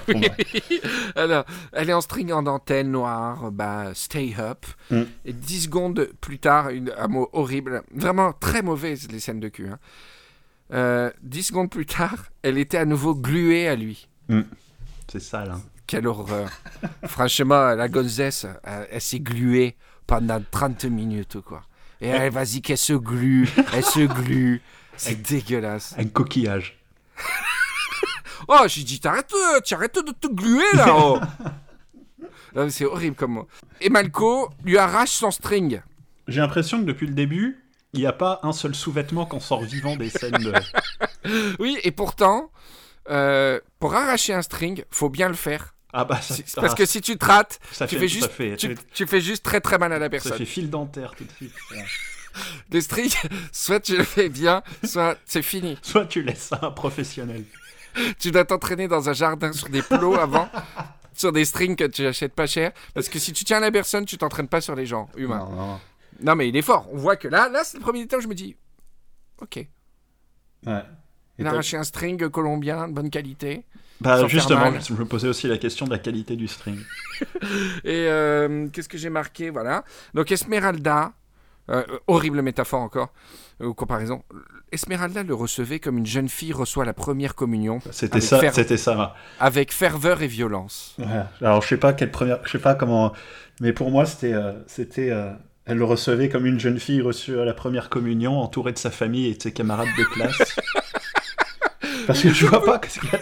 Alors, 1.15 1.43
elle 1.73 1.89
est 1.89 1.93
en 1.93 1.99
string 1.99 2.31
en 2.31 2.41
dentelle 2.41 2.89
noire, 2.89 3.51
bah, 3.51 3.91
stay 3.93 4.33
up. 4.39 4.65
Mm. 4.89 5.01
Et 5.25 5.33
10 5.33 5.63
secondes 5.63 6.09
plus 6.21 6.39
tard, 6.39 6.69
une, 6.69 6.93
un 6.97 7.07
mot 7.09 7.29
horrible, 7.33 7.83
vraiment 7.93 8.31
très 8.31 8.61
mauvais, 8.61 8.95
les 9.11 9.19
scènes 9.19 9.41
de 9.41 9.49
cul. 9.49 9.67
Hein. 9.67 9.79
Euh, 10.71 11.11
10 11.23 11.43
secondes 11.43 11.69
plus 11.69 11.85
tard, 11.85 12.27
elle 12.43 12.57
était 12.57 12.77
à 12.77 12.85
nouveau 12.85 13.13
gluée 13.13 13.67
à 13.67 13.75
lui. 13.75 14.07
C'est 15.11 15.19
ça 15.19 15.43
là. 15.43 15.59
Quelle 15.85 16.07
horreur. 16.07 16.49
Franchement, 17.07 17.75
la 17.75 17.89
gonzesse, 17.89 18.45
elle, 18.63 18.87
elle 18.89 19.01
s'est 19.01 19.19
gluée 19.19 19.75
pendant 20.07 20.41
30 20.49 20.85
minutes, 20.85 21.41
quoi. 21.41 21.63
Et 22.01 22.07
elle, 22.07 22.31
vas-y, 22.31 22.61
qu'elle 22.61 22.77
se 22.77 22.93
glue, 22.93 23.49
elle 23.73 23.83
se 23.83 23.99
glue. 24.01 24.61
C'est 24.95 25.21
dégueulasse. 25.21 25.95
Un 25.97 26.05
coquillage. 26.05 26.77
Oh, 28.51 28.63
j'ai 28.65 28.83
dit, 28.83 28.99
t'arrêtes, 28.99 29.31
euh, 29.33 29.59
tu 29.63 29.75
arrêtes 29.75 29.99
de 30.03 30.11
te 30.11 30.27
gluer, 30.27 30.65
là, 30.73 30.87
oh. 30.97 31.19
C'est 32.69 32.85
horrible 32.85 33.15
comme 33.15 33.33
mot. 33.33 33.47
Et 33.79 33.89
Malco 33.89 34.49
lui 34.63 34.77
arrache 34.79 35.11
son 35.11 35.29
string. 35.29 35.81
J'ai 36.27 36.41
l'impression 36.41 36.79
que 36.79 36.85
depuis 36.85 37.05
le 37.05 37.13
début, 37.13 37.63
il 37.93 37.99
n'y 37.99 38.07
a 38.07 38.13
pas 38.13 38.39
un 38.41 38.51
seul 38.51 38.73
sous-vêtement 38.73 39.27
qu'on 39.27 39.39
sort 39.39 39.61
vivant 39.61 39.95
des 39.95 40.09
scènes 40.09 40.31
de. 40.31 40.53
Oui, 41.59 41.77
et 41.83 41.91
pourtant, 41.91 42.49
euh, 43.09 43.59
pour 43.79 43.93
arracher 43.93 44.33
un 44.33 44.41
string, 44.41 44.83
faut 44.89 45.09
bien 45.09 45.27
le 45.27 45.35
faire. 45.35 45.75
Ah 45.91 46.05
bah 46.05 46.22
ça, 46.22 46.36
Parce 46.62 46.75
que 46.75 46.86
si 46.86 47.01
tu 47.01 47.17
te 47.17 47.25
rates, 47.25 47.60
ça 47.72 47.88
tu 47.88 47.96
fait, 47.96 48.01
fais 48.01 48.08
ça 48.08 48.13
juste, 48.13 48.31
fait, 48.31 48.55
tu, 48.58 48.77
tu 48.93 49.08
fais 49.08 49.22
juste 49.22 49.43
très 49.43 49.60
très 49.60 49.77
mal 49.79 49.91
à 49.91 49.98
la 49.98 50.05
ça 50.05 50.10
personne. 50.10 50.38
fait 50.38 50.46
fil 50.46 50.69
dentaire 50.69 51.13
tout 51.17 51.24
de 51.24 51.31
suite. 51.31 51.53
Les 52.72 52.81
strings, 52.81 53.15
soit 53.51 53.79
tu 53.79 53.98
le 53.98 54.03
fais 54.03 54.29
bien, 54.29 54.62
soit 54.84 55.17
c'est 55.25 55.41
fini. 55.41 55.77
Soit 55.81 56.05
tu 56.05 56.22
laisses 56.22 56.43
ça 56.50 56.58
à 56.58 56.67
un 56.67 56.72
professionnel. 56.72 57.43
Tu 58.19 58.31
dois 58.31 58.46
t'entraîner 58.46 58.88
dans 58.88 59.10
un 59.10 59.13
jardin 59.13 59.51
sur 59.51 59.67
des 59.69 59.81
plots 59.81 60.13
avant, 60.15 60.48
sur 61.15 61.31
des 61.31 61.43
strings 61.43 61.75
que 61.75 61.86
tu 61.86 62.05
achètes 62.05 62.34
pas 62.34 62.46
cher. 62.46 62.72
Parce 62.93 63.10
que 63.10 63.17
si 63.17 63.34
tu 63.34 63.43
tiens 63.43 63.60
la 63.60 63.72
personne, 63.72 64.05
tu 64.05 64.17
t'entraînes 64.17 64.48
pas 64.48 64.62
sur 64.62 64.75
les 64.75 64.86
gens 64.86 65.10
humains. 65.17 65.39
Non, 65.50 65.55
non. 65.55 65.79
Non, 66.22 66.36
mais 66.36 66.48
il 66.50 66.55
est 66.55 66.62
fort. 66.62 66.88
On 66.91 66.98
voit 66.98 67.15
que 67.15 67.27
là, 67.27 67.50
là 67.50 67.63
c'est 67.63 67.77
le 67.77 67.84
premier 67.84 68.05
temps 68.08 68.17
où 68.17 68.22
je 68.22 68.27
me 68.27 68.36
dis, 68.36 68.55
ok. 69.41 69.65
Ouais. 70.67 70.84
Il 71.39 71.48
a 71.48 71.50
arraché 71.51 71.77
un 71.77 71.84
string 71.84 72.29
colombien 72.29 72.88
de 72.88 72.93
bonne 72.93 73.10
qualité. 73.10 73.65
Bah 74.01 74.25
justement, 74.27 74.71
je 74.79 74.93
me 74.93 75.05
posais 75.05 75.27
aussi 75.27 75.47
la 75.47 75.57
question 75.57 75.85
de 75.85 75.91
la 75.91 75.97
qualité 75.99 76.35
du 76.35 76.47
string. 76.47 76.77
Et 77.83 78.05
euh, 78.07 78.67
qu'est-ce 78.71 78.87
que 78.89 78.97
j'ai 78.97 79.09
marqué 79.09 79.49
Voilà. 79.49 79.83
Donc 80.13 80.31
Esmeralda, 80.31 81.11
euh, 81.69 81.83
horrible 82.07 82.41
métaphore 82.41 82.79
encore, 82.81 83.09
euh, 83.61 83.65
ou 83.67 83.73
comparaison. 83.73 84.23
Esmeralda 84.71 85.23
le 85.23 85.33
recevait 85.33 85.79
comme 85.79 85.97
une 85.97 86.05
jeune 86.05 86.29
fille 86.29 86.53
reçoit 86.53 86.85
la 86.85 86.93
première 86.93 87.35
communion, 87.35 87.79
C'était 87.91 88.21
ça, 88.21 88.39
fer- 88.39 88.53
c'était 88.53 88.77
ça. 88.77 89.15
avec 89.39 89.73
ferveur 89.73 90.21
et 90.21 90.27
violence. 90.27 90.95
Ouais. 90.99 91.05
Alors 91.41 91.61
je 91.61 91.67
sais 91.67 91.77
pas 91.77 91.91
quelle 91.93 92.11
première, 92.11 92.39
je 92.45 92.51
sais 92.51 92.59
pas 92.59 92.75
comment, 92.75 93.11
mais 93.59 93.73
pour 93.73 93.91
moi 93.91 94.05
c'était, 94.05 94.33
euh, 94.33 94.53
c'était, 94.67 95.09
euh, 95.11 95.31
elle 95.65 95.77
le 95.77 95.85
recevait 95.85 96.29
comme 96.29 96.45
une 96.45 96.59
jeune 96.59 96.79
fille 96.79 97.01
reçue 97.01 97.37
à 97.39 97.45
la 97.45 97.53
première 97.53 97.89
communion, 97.89 98.39
entourée 98.39 98.71
de 98.73 98.77
sa 98.77 98.91
famille 98.91 99.25
et 99.27 99.33
de 99.35 99.41
ses 99.41 99.51
camarades 99.51 99.87
de 99.97 100.03
classe. 100.05 100.55
Parce 102.07 102.21
que 102.21 102.29
je 102.33 102.45
vois 102.45 102.63
pas 102.63 102.79
qu'est-ce 102.79 102.99
qu'il 102.99 103.09
y 103.09 103.15
a 103.15 103.19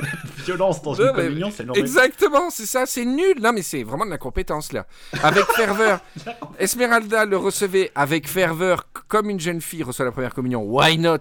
violence 0.48 0.82
dans 0.82 0.94
Non, 0.96 0.98
une 1.10 1.14
communion, 1.14 1.52
c'est 1.56 1.66
normal. 1.66 1.84
Exactement, 1.84 2.50
c'est 2.50 2.66
ça, 2.66 2.86
c'est 2.86 3.06
nul. 3.06 3.36
Non, 3.42 3.54
mais 3.54 3.62
c'est 3.62 3.84
vraiment 3.84 4.06
de 4.06 4.10
la 4.10 4.18
compétence 4.18 4.72
là. 4.74 4.86
Avec 5.24 5.46
ferveur. 5.56 6.00
Esmeralda 6.60 7.26
le 7.26 7.38
recevait 7.38 7.92
avec 7.96 8.28
ferveur 8.28 8.88
comme 9.08 9.30
une 9.30 9.40
jeune 9.40 9.62
fille 9.62 9.84
reçoit 9.84 10.06
la 10.06 10.12
première 10.12 10.34
communion. 10.34 10.64
Why 10.64 10.98
not? 10.98 11.20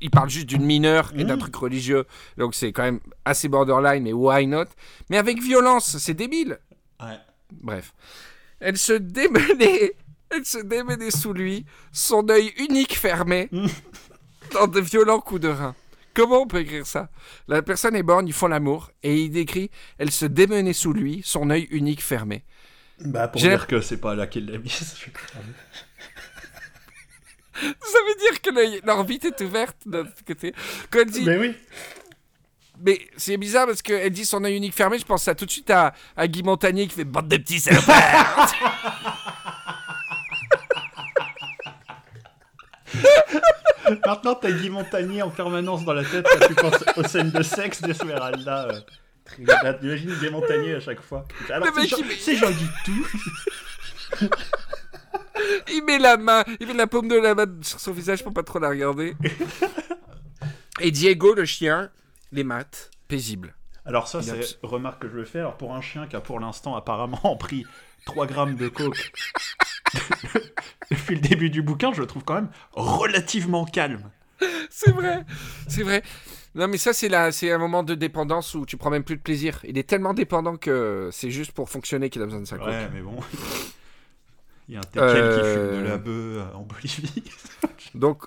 Il 0.00 0.10
parle 0.10 0.30
juste 0.30 0.46
d'une 0.46 0.64
mineure 0.64 1.12
et 1.16 1.24
d'un 1.24 1.36
Mm. 1.36 1.40
truc 1.40 1.56
religieux. 1.56 2.04
Donc 2.36 2.54
c'est 2.54 2.72
quand 2.72 2.82
même 2.84 3.00
assez 3.24 3.48
borderline, 3.48 4.02
mais 4.02 4.12
why 4.12 4.46
not? 4.46 4.64
Mais 5.10 5.18
avec 5.18 5.40
violence, 5.42 5.98
c'est 5.98 6.14
débile. 6.14 6.58
Ouais. 7.00 7.18
Bref. 7.62 7.92
Elle 8.60 8.76
se 8.78 8.92
démenait 8.94 9.92
elle 10.30 10.44
se 10.44 10.58
démenait 10.58 11.10
sous 11.10 11.32
lui, 11.32 11.64
son 11.92 12.28
œil 12.28 12.52
unique 12.58 12.98
fermé, 12.98 13.48
dans 14.52 14.66
de 14.66 14.78
violents 14.80 15.20
coups 15.20 15.40
de 15.40 15.48
rein. 15.48 15.74
Comment 16.18 16.42
on 16.42 16.46
peut 16.48 16.58
écrire 16.62 16.84
ça? 16.84 17.10
La 17.46 17.62
personne 17.62 17.94
est 17.94 18.02
borne, 18.02 18.26
ils 18.26 18.32
font 18.32 18.48
l'amour, 18.48 18.90
et 19.04 19.14
il 19.14 19.30
décrit 19.30 19.70
Elle 19.98 20.10
se 20.10 20.26
démenait 20.26 20.72
sous 20.72 20.92
lui, 20.92 21.22
son 21.24 21.48
œil 21.48 21.68
unique 21.70 22.02
fermé. 22.02 22.42
Bah, 22.98 23.28
pour 23.28 23.40
dire 23.40 23.68
que 23.68 23.80
c'est 23.80 24.00
pas 24.00 24.16
là 24.16 24.26
qu'il 24.26 24.50
l'a 24.50 24.58
mis. 24.58 24.68
Ça 24.68 24.88
veut 27.62 28.16
dire 28.18 28.42
que 28.42 28.50
l'orbite 28.84 29.26
est 29.26 29.40
ouverte 29.42 29.76
de 29.86 29.98
l'autre 29.98 30.24
côté. 30.26 30.56
Quand 30.90 30.98
elle 30.98 31.10
dit. 31.10 31.22
Mais, 31.24 31.38
Mais 31.38 31.56
oui. 32.84 33.00
c'est 33.16 33.36
bizarre 33.36 33.66
parce 33.66 33.82
qu'elle 33.82 34.10
dit 34.10 34.24
son 34.24 34.42
œil 34.42 34.56
unique 34.56 34.74
fermé, 34.74 34.98
je 34.98 35.04
pense 35.04 35.22
ça 35.22 35.36
tout 35.36 35.46
de 35.46 35.52
suite 35.52 35.70
à, 35.70 35.94
à 36.16 36.26
Guy 36.26 36.42
Montagnier 36.42 36.88
qui 36.88 36.96
fait 36.96 37.04
Bande 37.04 37.28
de 37.28 37.36
petits 37.36 37.60
salopards 37.60 38.54
Maintenant, 44.06 44.34
t'as 44.34 44.50
Guy 44.50 44.70
Montagnier 44.70 45.22
en 45.22 45.30
permanence 45.30 45.84
dans 45.84 45.92
la 45.94 46.04
tête 46.04 46.26
quand 46.30 46.46
tu 46.46 46.54
penses 46.54 46.84
aux 46.96 47.04
scènes 47.04 47.30
de 47.30 47.42
sexe 47.42 47.80
d'Esmeralda. 47.82 48.68
Euh. 48.68 48.80
Imagine 49.38 50.14
Guy 50.20 50.30
Montagnier 50.30 50.74
à 50.76 50.80
chaque 50.80 51.00
fois. 51.02 51.24
Alors, 51.50 51.68
il 51.76 52.04
met- 52.06 52.14
c'est 52.18 52.36
Jean-Guy 52.36 52.66
tout. 52.84 53.06
Il 55.70 55.84
met 55.84 55.98
la 55.98 56.16
main, 56.16 56.44
il 56.60 56.66
met 56.66 56.74
la 56.74 56.86
paume 56.86 57.08
de 57.08 57.14
la 57.16 57.34
main 57.34 57.46
sur 57.62 57.78
son 57.78 57.92
visage 57.92 58.22
pour 58.24 58.32
pas 58.32 58.42
trop 58.42 58.58
la 58.58 58.70
regarder. 58.70 59.14
Et 60.80 60.90
Diego, 60.90 61.34
le 61.34 61.44
chien, 61.44 61.90
les 62.32 62.44
maths, 62.44 62.90
paisible. 63.06 63.54
Alors 63.84 64.08
ça, 64.08 64.20
c'est 64.22 64.32
abs- 64.32 64.58
remarque 64.62 65.02
que 65.02 65.08
je 65.08 65.14
veux 65.14 65.24
faire. 65.24 65.42
Alors, 65.42 65.56
pour 65.56 65.74
un 65.74 65.80
chien 65.80 66.06
qui 66.06 66.16
a 66.16 66.20
pour 66.20 66.40
l'instant 66.40 66.76
apparemment 66.76 67.36
pris 67.40 67.64
3 68.06 68.26
grammes 68.26 68.56
de 68.56 68.68
coke 68.68 69.12
depuis 70.90 71.14
le 71.16 71.20
début 71.20 71.50
du 71.50 71.62
bouquin, 71.62 71.92
je 71.92 72.00
le 72.00 72.06
trouve 72.06 72.24
quand 72.24 72.34
même 72.34 72.48
relativement 72.72 73.64
calme. 73.64 74.10
C'est 74.70 74.92
vrai, 74.92 75.24
c'est 75.66 75.82
vrai. 75.82 76.02
Non 76.54 76.68
mais 76.68 76.78
ça 76.78 76.92
c'est 76.92 77.08
là, 77.08 77.32
c'est 77.32 77.50
un 77.52 77.58
moment 77.58 77.82
de 77.82 77.94
dépendance 77.94 78.54
où 78.54 78.64
tu 78.66 78.76
prends 78.76 78.90
même 78.90 79.04
plus 79.04 79.16
de 79.16 79.20
plaisir. 79.22 79.60
Il 79.64 79.78
est 79.78 79.88
tellement 79.88 80.14
dépendant 80.14 80.56
que 80.56 81.08
c'est 81.12 81.30
juste 81.30 81.52
pour 81.52 81.68
fonctionner 81.70 82.08
qu'il 82.08 82.22
a 82.22 82.24
besoin 82.24 82.40
de 82.40 82.46
sa 82.46 82.56
coke. 82.58 82.68
Ouais, 82.68 82.88
mais 82.92 83.00
bon. 83.00 83.16
Il 84.68 84.74
y 84.74 84.76
a 84.76 84.80
un 84.80 84.82
teckel 84.82 85.00
qui 85.10 85.40
Euh. 85.40 85.72
fume 85.72 85.82
de 85.82 85.88
la 85.88 85.96
bœuf 85.98 86.44
en 86.54 86.62
Bolivie. 86.62 87.24
Donc 87.94 88.24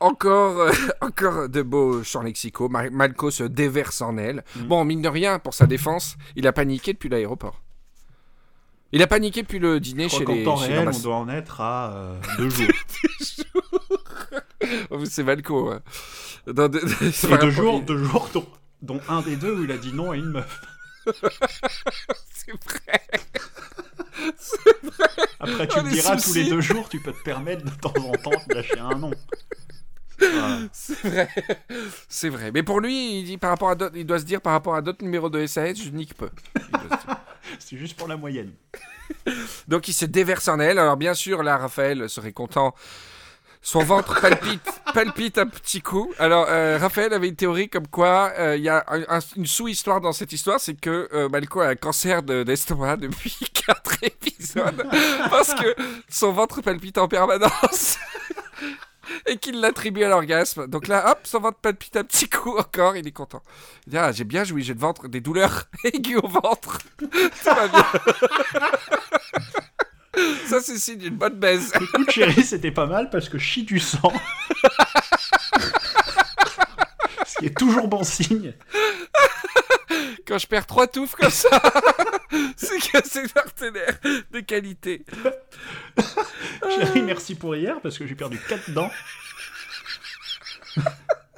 encore, 0.00 0.60
euh, 0.60 0.72
encore 1.00 1.48
de 1.48 1.62
beaux 1.62 2.02
champs 2.02 2.22
lexicaux. 2.22 2.68
Malco 2.68 3.30
se 3.30 3.44
déverse 3.44 4.00
en 4.02 4.16
elle. 4.18 4.44
Mm. 4.56 4.62
Bon, 4.64 4.84
mine 4.84 5.02
de 5.02 5.08
rien, 5.08 5.38
pour 5.38 5.54
sa 5.54 5.66
défense, 5.66 6.16
il 6.36 6.46
a 6.46 6.52
paniqué 6.52 6.92
depuis 6.92 7.08
l'aéroport. 7.08 7.62
Il 8.92 9.02
a 9.02 9.06
paniqué 9.06 9.42
depuis 9.42 9.58
le 9.58 9.80
dîner 9.80 10.08
Je 10.08 10.16
crois 10.22 10.26
chez 10.34 10.38
les. 10.38 10.44
temps 10.44 10.56
chez 10.56 10.72
réel, 10.74 10.88
on 10.94 10.98
doit 11.00 11.16
en 11.16 11.28
être 11.28 11.60
à 11.60 11.92
euh, 11.94 12.20
deux 12.38 12.50
jours. 12.50 12.68
C'est 15.08 15.22
Malco. 15.24 15.70
ouais. 15.70 15.78
De- 16.46 16.52
de- 16.68 16.78
Et 17.34 17.38
deux 17.38 17.50
jours, 17.50 17.82
deux 17.82 18.04
jours 18.04 18.30
dont, 18.32 18.46
dont 18.82 19.00
un 19.08 19.20
des 19.22 19.36
deux 19.36 19.54
où 19.58 19.64
il 19.64 19.72
a 19.72 19.76
dit 19.76 19.92
non 19.92 20.12
à 20.12 20.16
une 20.16 20.30
meuf. 20.30 20.60
C'est 22.34 22.52
vrai. 22.52 23.00
Après, 25.40 25.68
tu 25.68 25.78
Oh, 25.78 25.82
me 25.82 25.90
diras, 25.90 26.16
tous 26.16 26.34
les 26.34 26.44
deux 26.48 26.60
jours, 26.60 26.88
tu 26.88 27.00
peux 27.00 27.12
te 27.12 27.22
permettre 27.22 27.64
de 27.64 27.70
temps 27.70 27.92
en 27.98 28.12
temps 28.12 28.30
de 28.48 28.54
lâcher 28.54 28.78
un 28.78 28.96
nom. 28.96 29.10
Voilà. 30.18 30.60
C'est 30.72 30.98
vrai. 31.08 31.28
C'est 32.08 32.28
vrai. 32.30 32.50
Mais 32.52 32.62
pour 32.62 32.80
lui, 32.80 33.20
il, 33.20 33.24
dit 33.24 33.36
par 33.38 33.50
rapport 33.50 33.70
à 33.70 33.76
il 33.94 34.06
doit 34.06 34.18
se 34.18 34.24
dire 34.24 34.40
par 34.40 34.52
rapport 34.54 34.74
à 34.74 34.80
d'autres 34.82 35.04
numéros 35.04 35.28
de 35.28 35.44
SAS, 35.46 35.76
je 35.82 35.90
nique 35.90 36.14
peu. 36.14 36.30
C'est 37.58 37.76
juste 37.76 37.96
pour 37.96 38.08
la 38.08 38.16
moyenne. 38.16 38.52
Donc 39.68 39.88
il 39.88 39.92
se 39.92 40.04
déverse 40.04 40.48
en 40.48 40.60
elle. 40.60 40.78
Alors 40.78 40.96
bien 40.96 41.14
sûr, 41.14 41.42
là, 41.42 41.56
Raphaël 41.56 42.08
serait 42.08 42.32
content. 42.32 42.74
Son 43.62 43.80
ventre 43.80 44.20
palpite, 44.20 44.62
palpite 44.94 45.38
un 45.38 45.46
petit 45.48 45.80
coup. 45.80 46.12
Alors, 46.20 46.46
euh, 46.48 46.78
Raphaël 46.80 47.12
avait 47.12 47.26
une 47.28 47.34
théorie 47.34 47.68
comme 47.68 47.88
quoi 47.88 48.32
euh, 48.38 48.56
il 48.56 48.62
y 48.62 48.68
a 48.68 48.84
un- 48.86 49.16
un- 49.16 49.20
une 49.36 49.46
sous-histoire 49.46 50.00
dans 50.00 50.12
cette 50.12 50.32
histoire, 50.32 50.60
c'est 50.60 50.78
que 50.80 51.08
euh, 51.12 51.28
Malco 51.28 51.60
a 51.60 51.66
un 51.68 51.74
cancer 51.74 52.22
de- 52.22 52.44
d'estomac 52.44 52.96
depuis 52.96 53.36
quatre 53.66 54.04
épisodes 54.04 54.86
parce 55.30 55.52
que 55.54 55.74
son 56.08 56.30
ventre 56.30 56.60
palpite 56.60 56.96
en 56.98 57.08
permanence 57.08 57.98
et 59.26 59.36
qu'il 59.38 59.60
l'attribue 59.60 60.04
à 60.04 60.08
l'orgasme. 60.08 60.66
Donc 60.66 60.88
là, 60.88 61.10
hop, 61.10 61.20
son 61.24 61.40
ventre 61.40 61.58
palpite 61.58 61.96
un 61.96 62.04
petit 62.04 62.28
coup 62.28 62.56
encore, 62.56 62.96
il 62.96 63.06
est 63.06 63.12
content. 63.12 63.42
Il 63.86 63.90
dit, 63.90 63.98
ah, 63.98 64.12
j'ai 64.12 64.24
bien 64.24 64.44
joui, 64.44 64.62
j'ai 64.62 64.74
le 64.74 64.80
ventre, 64.80 65.08
des 65.08 65.20
douleurs 65.20 65.64
aiguës 65.84 66.20
au 66.22 66.28
ventre. 66.28 66.78
Tout 66.98 67.08
va 67.44 67.68
bien. 67.68 67.86
Ça, 70.46 70.60
c'est 70.60 70.78
signe 70.78 70.98
d'une 70.98 71.16
bonne 71.16 71.38
baise. 71.38 71.72
Écoute, 71.80 72.10
chérie, 72.10 72.42
c'était 72.42 72.70
pas 72.70 72.86
mal 72.86 73.10
parce 73.10 73.28
que 73.28 73.38
chie 73.38 73.64
du 73.64 73.78
sang. 73.78 74.12
Ce 77.46 77.48
qui 77.48 77.52
est 77.52 77.58
toujours 77.58 77.86
bon 77.86 78.02
signe. 78.02 78.54
Quand 80.26 80.38
je 80.38 80.48
perds 80.48 80.66
trois 80.66 80.88
touffes 80.88 81.14
comme 81.14 81.30
ça, 81.30 81.62
c'est 82.56 82.78
que 82.78 82.98
c'est 83.08 83.22
un 83.22 83.28
partenaire 83.28 83.96
de 84.32 84.40
qualité. 84.40 85.04
Chérie, 86.74 87.02
merci 87.02 87.36
pour 87.36 87.54
hier 87.54 87.80
parce 87.80 87.98
que 87.98 88.06
j'ai 88.06 88.16
perdu 88.16 88.40
4 88.48 88.72
dents. 88.72 88.90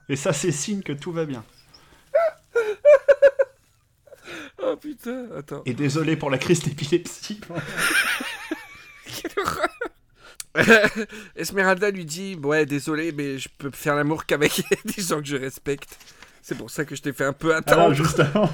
Et 0.08 0.16
ça, 0.16 0.32
c'est 0.32 0.50
signe 0.50 0.82
que 0.82 0.94
tout 0.94 1.12
va 1.12 1.26
bien. 1.26 1.44
Oh 4.62 4.76
putain, 4.76 5.26
attends. 5.36 5.62
Et 5.66 5.74
désolé 5.74 6.16
pour 6.16 6.30
la 6.30 6.38
crise 6.38 6.62
d'épilepsie. 6.62 7.40
Quelle 9.04 9.44
horreur. 9.44 9.68
Esmeralda 11.36 11.90
lui 11.90 12.04
dit 12.04 12.36
Ouais, 12.42 12.66
désolé, 12.66 13.12
mais 13.12 13.38
je 13.38 13.48
peux 13.58 13.70
faire 13.70 13.94
l'amour 13.94 14.26
qu'avec 14.26 14.62
des 14.84 15.02
gens 15.02 15.20
que 15.20 15.26
je 15.26 15.36
respecte. 15.36 15.96
C'est 16.42 16.56
pour 16.56 16.70
ça 16.70 16.84
que 16.86 16.96
je 16.96 17.02
t'ai 17.02 17.12
fait 17.12 17.24
un 17.26 17.32
peu 17.34 17.54
attendre. 17.54 17.80
Alors, 17.82 17.94
juste 17.94 18.20
avant, 18.20 18.50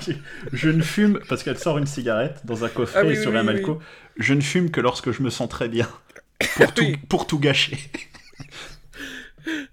je- 0.53 0.69
ne 0.69 0.83
fume, 0.83 1.21
parce 1.29 1.43
qu'elle 1.45 1.59
sort 1.59 1.79
une 1.79 1.87
cigarette 1.87 2.41
dans 2.45 2.65
un 2.65 2.69
coffret 2.69 3.01
Ah 3.03 3.07
oui, 3.07 3.17
sur 3.17 3.29
oui, 3.31 3.35
la 3.37 3.41
oui, 3.43 3.47
Malco. 3.47 3.81
Je 4.17 4.35
ne 4.35 4.41
fume 4.41 4.71
que 4.71 4.81
lorsque 4.81 5.13
je 5.13 5.23
me 5.23 5.31
sens 5.31 5.49
très 5.49 5.69
bien. 5.69 5.89
Pour 6.57 6.75
tout, 6.75 6.83
Oui. 6.83 6.97
pour 7.09 7.27
tout 7.29 7.39
gâcher. 7.39 7.79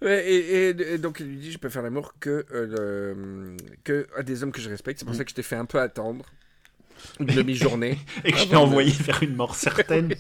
Ouais, 0.02 0.26
et, 0.30 0.70
et- 0.70 0.94
et 0.94 0.98
donc 0.98 1.20
il 1.22 1.28
lui 1.28 1.38
dit 1.38 1.52
Je 1.52 1.58
peux 1.58 1.70
faire 1.70 1.82
l'amour 1.82 2.14
que, 2.20 2.46
euh, 2.54 2.68
le- 2.68 3.58
que 3.84 4.06
à 4.18 4.22
des 4.22 4.44
hommes 4.44 4.52
que 4.52 4.62
je 4.62 4.70
respecte. 4.70 5.00
C'est 5.00 5.06
pour 5.06 5.16
ça 5.16 5.24
que 5.24 5.30
je 5.32 5.36
t'ai 5.36 5.44
fait 5.44 5.56
un 5.56 5.66
peu 5.66 5.80
attendre. 5.80 6.26
Une 7.20 7.26
demi-journée. 7.28 7.98
Et 8.26 8.32
que 8.32 8.38
je 8.38 8.44
Ah 8.44 8.48
t'ai 8.50 8.56
envoyé 8.58 8.92
vers 8.92 9.24
une 9.24 9.36
mort 9.36 9.56
certaine. 9.56 10.14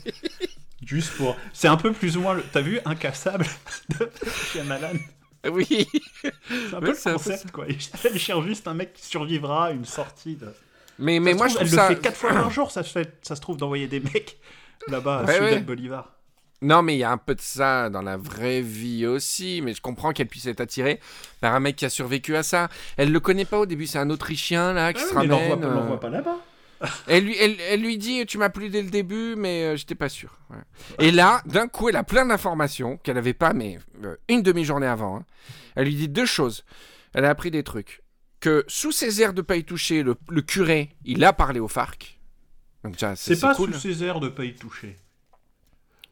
Juste 0.85 1.11
pour. 1.17 1.35
C'est 1.53 1.67
un 1.67 1.77
peu 1.77 1.91
plus 1.91 2.17
ou 2.17 2.21
moins. 2.21 2.33
le- 2.33 2.43
T'as 2.51 2.61
vu 2.61 2.79
Incassable 2.85 3.45
de 3.99 4.09
Shyamalan 4.51 4.93
oui. 5.49 5.87
C'est 6.21 6.27
un 6.75 6.79
Ouais, 6.79 6.79
peu 6.81 6.87
le 6.91 6.93
peu 7.03 7.13
concept, 7.13 7.51
quoi. 7.51 7.65
Elle 7.67 8.19
cherche 8.19 8.45
juste 8.45 8.67
un 8.67 8.75
mec 8.75 8.93
qui 8.93 9.03
survivra 9.05 9.67
à 9.67 9.71
une 9.71 9.85
sortie 9.85 10.35
de. 10.35 10.53
Mais, 10.99 11.19
mais 11.19 11.33
moi, 11.33 11.47
je 11.47 11.55
trouve, 11.55 11.67
trouve 11.67 11.79
elle 11.79 11.83
ça. 11.85 11.89
le 11.89 11.95
fait 11.95 12.01
4 12.01 12.15
fois 12.15 12.29
par 12.29 12.51
jour, 12.51 12.69
ça 12.69 12.83
se, 12.83 12.91
fait, 12.91 13.17
ça 13.23 13.35
se 13.35 13.41
trouve 13.41 13.57
d'envoyer 13.57 13.87
des 13.87 14.01
mecs 14.01 14.37
là-bas 14.87 15.21
à 15.21 15.23
Ouais, 15.23 15.33
Ciudad 15.33 15.51
ouais. 15.53 15.59
Bolivar. 15.61 16.11
Non, 16.61 16.83
mais 16.83 16.93
il 16.93 16.99
y 16.99 17.03
a 17.03 17.09
un 17.09 17.17
peu 17.17 17.33
de 17.33 17.41
ça 17.41 17.89
dans 17.89 18.03
la 18.03 18.17
vraie 18.17 18.61
vie 18.61 19.07
aussi. 19.07 19.61
Mais 19.63 19.73
je 19.73 19.81
comprends 19.81 20.11
qu'elle 20.11 20.27
puisse 20.27 20.45
être 20.45 20.61
attirée 20.61 20.99
par 21.39 21.55
un 21.55 21.59
mec 21.59 21.75
qui 21.75 21.85
a 21.85 21.89
survécu 21.89 22.35
à 22.35 22.43
ça. 22.43 22.69
Elle 22.97 23.11
le 23.11 23.19
connaît 23.19 23.45
pas 23.45 23.57
au 23.57 23.65
début. 23.65 23.87
C'est 23.87 23.97
un 23.97 24.11
Autrichien 24.11 24.73
là 24.73 24.93
qui 24.93 25.01
se 25.01 25.11
mais 25.15 25.25
l'envoie 25.25 25.55
ramène. 25.55 25.59
pas, 25.61 25.67
euh, 25.67 25.73
l'envoie 25.73 25.99
pas 25.99 26.09
là-bas. 26.09 26.37
Elle 27.07 27.25
lui, 27.25 27.35
elle, 27.39 27.59
elle 27.61 27.81
lui 27.81 27.97
dit 27.97 28.25
Tu 28.25 28.37
m'as 28.37 28.49
plu 28.49 28.69
dès 28.69 28.81
le 28.81 28.89
début, 28.89 29.35
mais 29.37 29.63
euh, 29.65 29.75
j'étais 29.75 29.95
pas 29.95 30.09
sûr. 30.09 30.37
Ouais. 30.49 30.57
Et 30.99 31.11
là, 31.11 31.41
d'un 31.45 31.67
coup, 31.67 31.89
elle 31.89 31.95
a 31.95 32.03
plein 32.03 32.25
d'informations 32.25 32.97
qu'elle 32.97 33.17
avait 33.17 33.33
pas, 33.35 33.53
mais 33.53 33.77
euh, 34.03 34.15
une 34.29 34.41
demi-journée 34.41 34.87
avant. 34.87 35.17
hein. 35.17 35.25
Elle 35.75 35.85
lui 35.85 35.95
dit 35.95 36.09
deux 36.09 36.25
choses. 36.25 36.65
Elle 37.13 37.25
a 37.25 37.29
appris 37.29 37.51
des 37.51 37.63
trucs. 37.63 38.01
Que 38.39 38.65
sous 38.67 38.91
ses 38.91 39.21
airs 39.21 39.33
de 39.33 39.41
pas 39.43 39.55
y 39.57 39.63
toucher, 39.63 40.01
le, 40.01 40.15
le 40.29 40.41
curé, 40.41 40.89
il 41.05 41.23
a 41.23 41.33
parlé 41.33 41.59
au 41.59 41.67
FARC. 41.67 42.19
Donc 42.83 42.95
c'est 43.15 43.39
pas 43.39 43.53
cool. 43.53 43.73
sous 43.75 43.79
ses 43.79 44.03
airs 44.03 44.19
de 44.19 44.29
pas 44.29 44.43
y 44.45 44.55
toucher. 44.55 44.97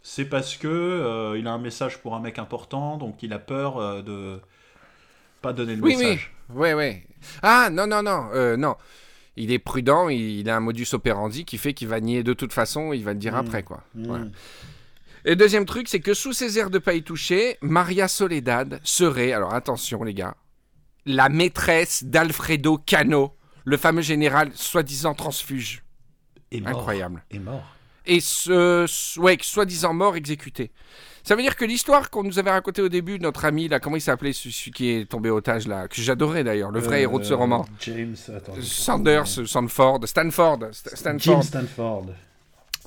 C'est 0.04 0.26
parce 0.26 0.56
que 0.56 0.68
euh, 0.68 1.38
il 1.40 1.48
a 1.48 1.52
un 1.52 1.58
message 1.58 1.98
pour 1.98 2.16
un 2.16 2.20
mec 2.20 2.38
important, 2.38 2.98
donc 2.98 3.24
il 3.24 3.34
a 3.34 3.40
peur 3.40 3.78
euh, 3.78 4.02
de 4.04 4.40
pas 5.42 5.52
donner 5.54 5.76
le 5.76 5.82
Oui, 5.82 5.96
oui. 5.98 6.04
message. 6.06 6.32
Ouais, 6.50 6.74
ouais. 6.76 7.04
Ah, 7.42 7.70
non, 7.72 7.88
non, 7.88 8.04
non. 8.04 8.30
non. 8.58 8.76
Il 9.42 9.52
est 9.54 9.60
prudent, 9.60 10.10
il, 10.10 10.20
il 10.40 10.50
a 10.50 10.58
un 10.58 10.60
modus 10.60 10.88
operandi 10.94 11.46
qui 11.46 11.58
fait 11.58 11.74
qu'il 11.74 11.88
va 11.88 12.00
nier 12.02 12.24
de 12.24 12.34
toute 12.34 12.52
façon, 12.54 12.92
il 12.94 13.04
va 13.06 13.14
le 13.14 13.20
dire 13.20 13.34
Mm. 13.34 13.38
après, 13.38 13.64
quoi. 13.64 13.84
Mm. 13.96 14.06
Voilà. 14.08 14.26
Et 15.26 15.36
deuxième 15.36 15.66
truc, 15.66 15.88
c'est 15.88 16.00
que 16.02 16.14
sous 16.14 16.34
ses 16.34 16.60
airs 16.60 16.70
de 16.70 16.78
pas 16.80 16.94
y 16.94 17.04
toucher, 17.04 17.58
Maria 17.62 18.08
Soledad 18.08 18.80
serait, 18.84 19.32
alors 19.34 19.54
attention 19.54 20.04
les 20.04 20.14
gars, 20.14 20.36
la 21.06 21.30
maîtresse 21.30 22.04
d'Alfredo 22.04 22.78
Cano, 22.78 23.36
le 23.66 23.78
fameux 23.78 24.02
général 24.02 24.52
soi-disant 24.54 25.14
transfuge. 25.14 25.84
Et 26.52 26.62
mort. 26.62 26.70
Incroyable. 26.80 27.24
Et 27.32 27.40
mort. 27.40 27.64
Et 28.06 28.20
ce, 28.22 28.86
ce- 28.88 29.20
ouais, 29.20 29.38
soi-disant 29.42 29.94
mort 29.94 30.16
exécuté. 30.16 30.72
Ça 31.24 31.36
veut 31.36 31.42
dire 31.42 31.56
que 31.56 31.66
l'histoire 31.66 32.10
qu'on 32.10 32.24
nous 32.24 32.40
avait 32.40 32.50
racontée 32.52 32.82
au 32.82 32.90
début, 32.90 33.20
notre 33.20 33.46
ami, 33.46 33.68
là, 33.68 33.80
comment 33.80 33.96
il 33.98 34.02
s'appelait, 34.02 34.34
celui 34.34 34.72
qui 34.72 34.90
est 34.92 35.10
tombé 35.10 35.30
otage, 35.30 35.68
là, 35.68 35.88
que 35.88 36.02
j'adorais 36.02 36.44
d'ailleurs, 36.44 36.72
le 36.72 36.80
vrai 36.80 36.98
Euh, 36.98 37.02
héros 37.04 37.20
de 37.20 37.24
ce 37.26 37.34
roman. 37.34 37.66
James, 37.82 38.16
attends. 38.36 38.54
Sanders, 38.62 39.26
nom. 39.38 39.46
Stanford, 39.46 40.00
Stanford, 40.08 40.60
St- 40.72 40.90
Jim 41.20 41.42
Stanford. 41.42 41.44
Stanford. 41.44 42.06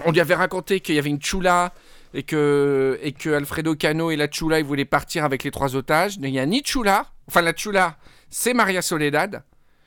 On 0.05 0.11
lui 0.13 0.21
avait 0.21 0.35
raconté 0.35 0.81
qu'il 0.81 0.95
y 0.95 0.99
avait 0.99 1.11
une 1.11 1.21
chula 1.23 1.73
et 2.15 2.23
que, 2.23 2.99
et 3.03 3.13
que 3.13 3.31
Alfredo 3.31 3.75
Cano 3.75 4.11
et 4.11 4.17
la 4.17 4.27
Chula 4.29 4.59
ils 4.59 4.65
voulaient 4.65 4.85
partir 4.87 5.25
avec 5.25 5.45
les 5.45 5.51
trois 5.51 5.77
otages. 5.77 6.17
Il 6.17 6.23
n'y 6.31 6.39
a 6.41 6.47
ni 6.47 6.63
Chula, 6.63 7.07
enfin 7.29 7.43
la 7.43 7.53
Chula, 7.53 7.97
c'est 8.31 8.55
Maria 8.55 8.83
Soledad. 8.83 9.43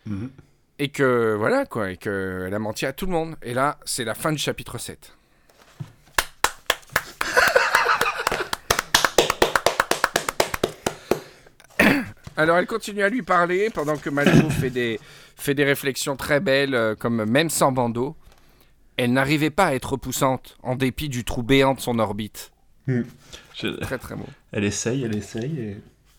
Mhm. 0.05 0.29
Et 0.77 0.89
que 0.89 1.35
voilà 1.37 1.65
quoi, 1.65 1.91
et 1.91 1.97
qu'elle 1.97 2.53
a 2.53 2.59
menti 2.59 2.85
à 2.85 2.93
tout 2.93 3.05
le 3.05 3.11
monde. 3.13 3.35
Et 3.41 3.53
là, 3.53 3.77
c'est 3.85 4.03
la 4.03 4.13
fin 4.13 4.31
du 4.31 4.37
chapitre 4.37 4.77
7. 4.77 5.13
Alors 12.37 12.57
elle 12.57 12.67
continue 12.67 13.01
à 13.03 13.09
lui 13.09 13.21
parler 13.21 13.69
pendant 13.73 13.97
que 13.97 14.09
Malco 14.09 14.49
fait 14.61 14.69
des, 14.69 14.99
fait 15.35 15.53
des 15.53 15.63
réflexions 15.63 16.15
très 16.15 16.39
belles, 16.39 16.75
euh, 16.75 16.95
comme 16.95 17.23
même 17.25 17.49
sans 17.49 17.71
bandeau. 17.71 18.15
Elle 18.97 19.13
n'arrivait 19.13 19.49
pas 19.49 19.67
à 19.67 19.73
être 19.73 19.91
repoussante, 19.93 20.57
en 20.63 20.75
dépit 20.75 21.09
du 21.09 21.23
trou 21.25 21.43
béant 21.43 21.73
de 21.73 21.79
son 21.81 21.99
orbite. 21.99 22.51
Je- 22.87 23.79
Très 23.81 23.97
très 23.97 24.15
beau. 24.15 24.27
Elle 24.51 24.63
essaye, 24.63 25.03
elle 25.03 25.15
essaye. 25.15 25.59
Et... 25.59 25.77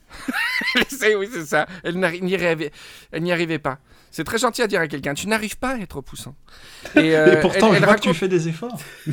Elle 0.75 0.83
essaye, 0.83 1.15
oui, 1.17 1.29
c'est 1.33 1.45
ça. 1.45 1.67
Elle 1.85 1.97
n'y 1.99 2.35
arrivait, 2.35 2.71
elle 3.13 3.23
n'y 3.23 3.33
arrivait 3.33 3.59
pas. 3.59 3.79
C'est 4.11 4.25
très 4.25 4.39
gentil 4.39 4.63
à 4.63 4.67
dire 4.67 4.81
à 4.81 4.89
quelqu'un. 4.89 5.15
Tu 5.15 5.27
n'arrives 5.27 5.59
pas 5.59 5.71
à 5.75 5.79
être 5.79 5.97
repoussant. 5.97 6.35
Et, 6.97 7.15
euh, 7.17 7.37
et 7.37 7.41
pourtant, 7.41 7.67
elle, 7.69 7.73
je 7.75 7.79
elle 7.79 7.85
vois 7.85 7.97
que 7.97 8.01
tu 8.01 8.15
fais 8.15 8.29
des 8.29 8.49
efforts. 8.49 8.79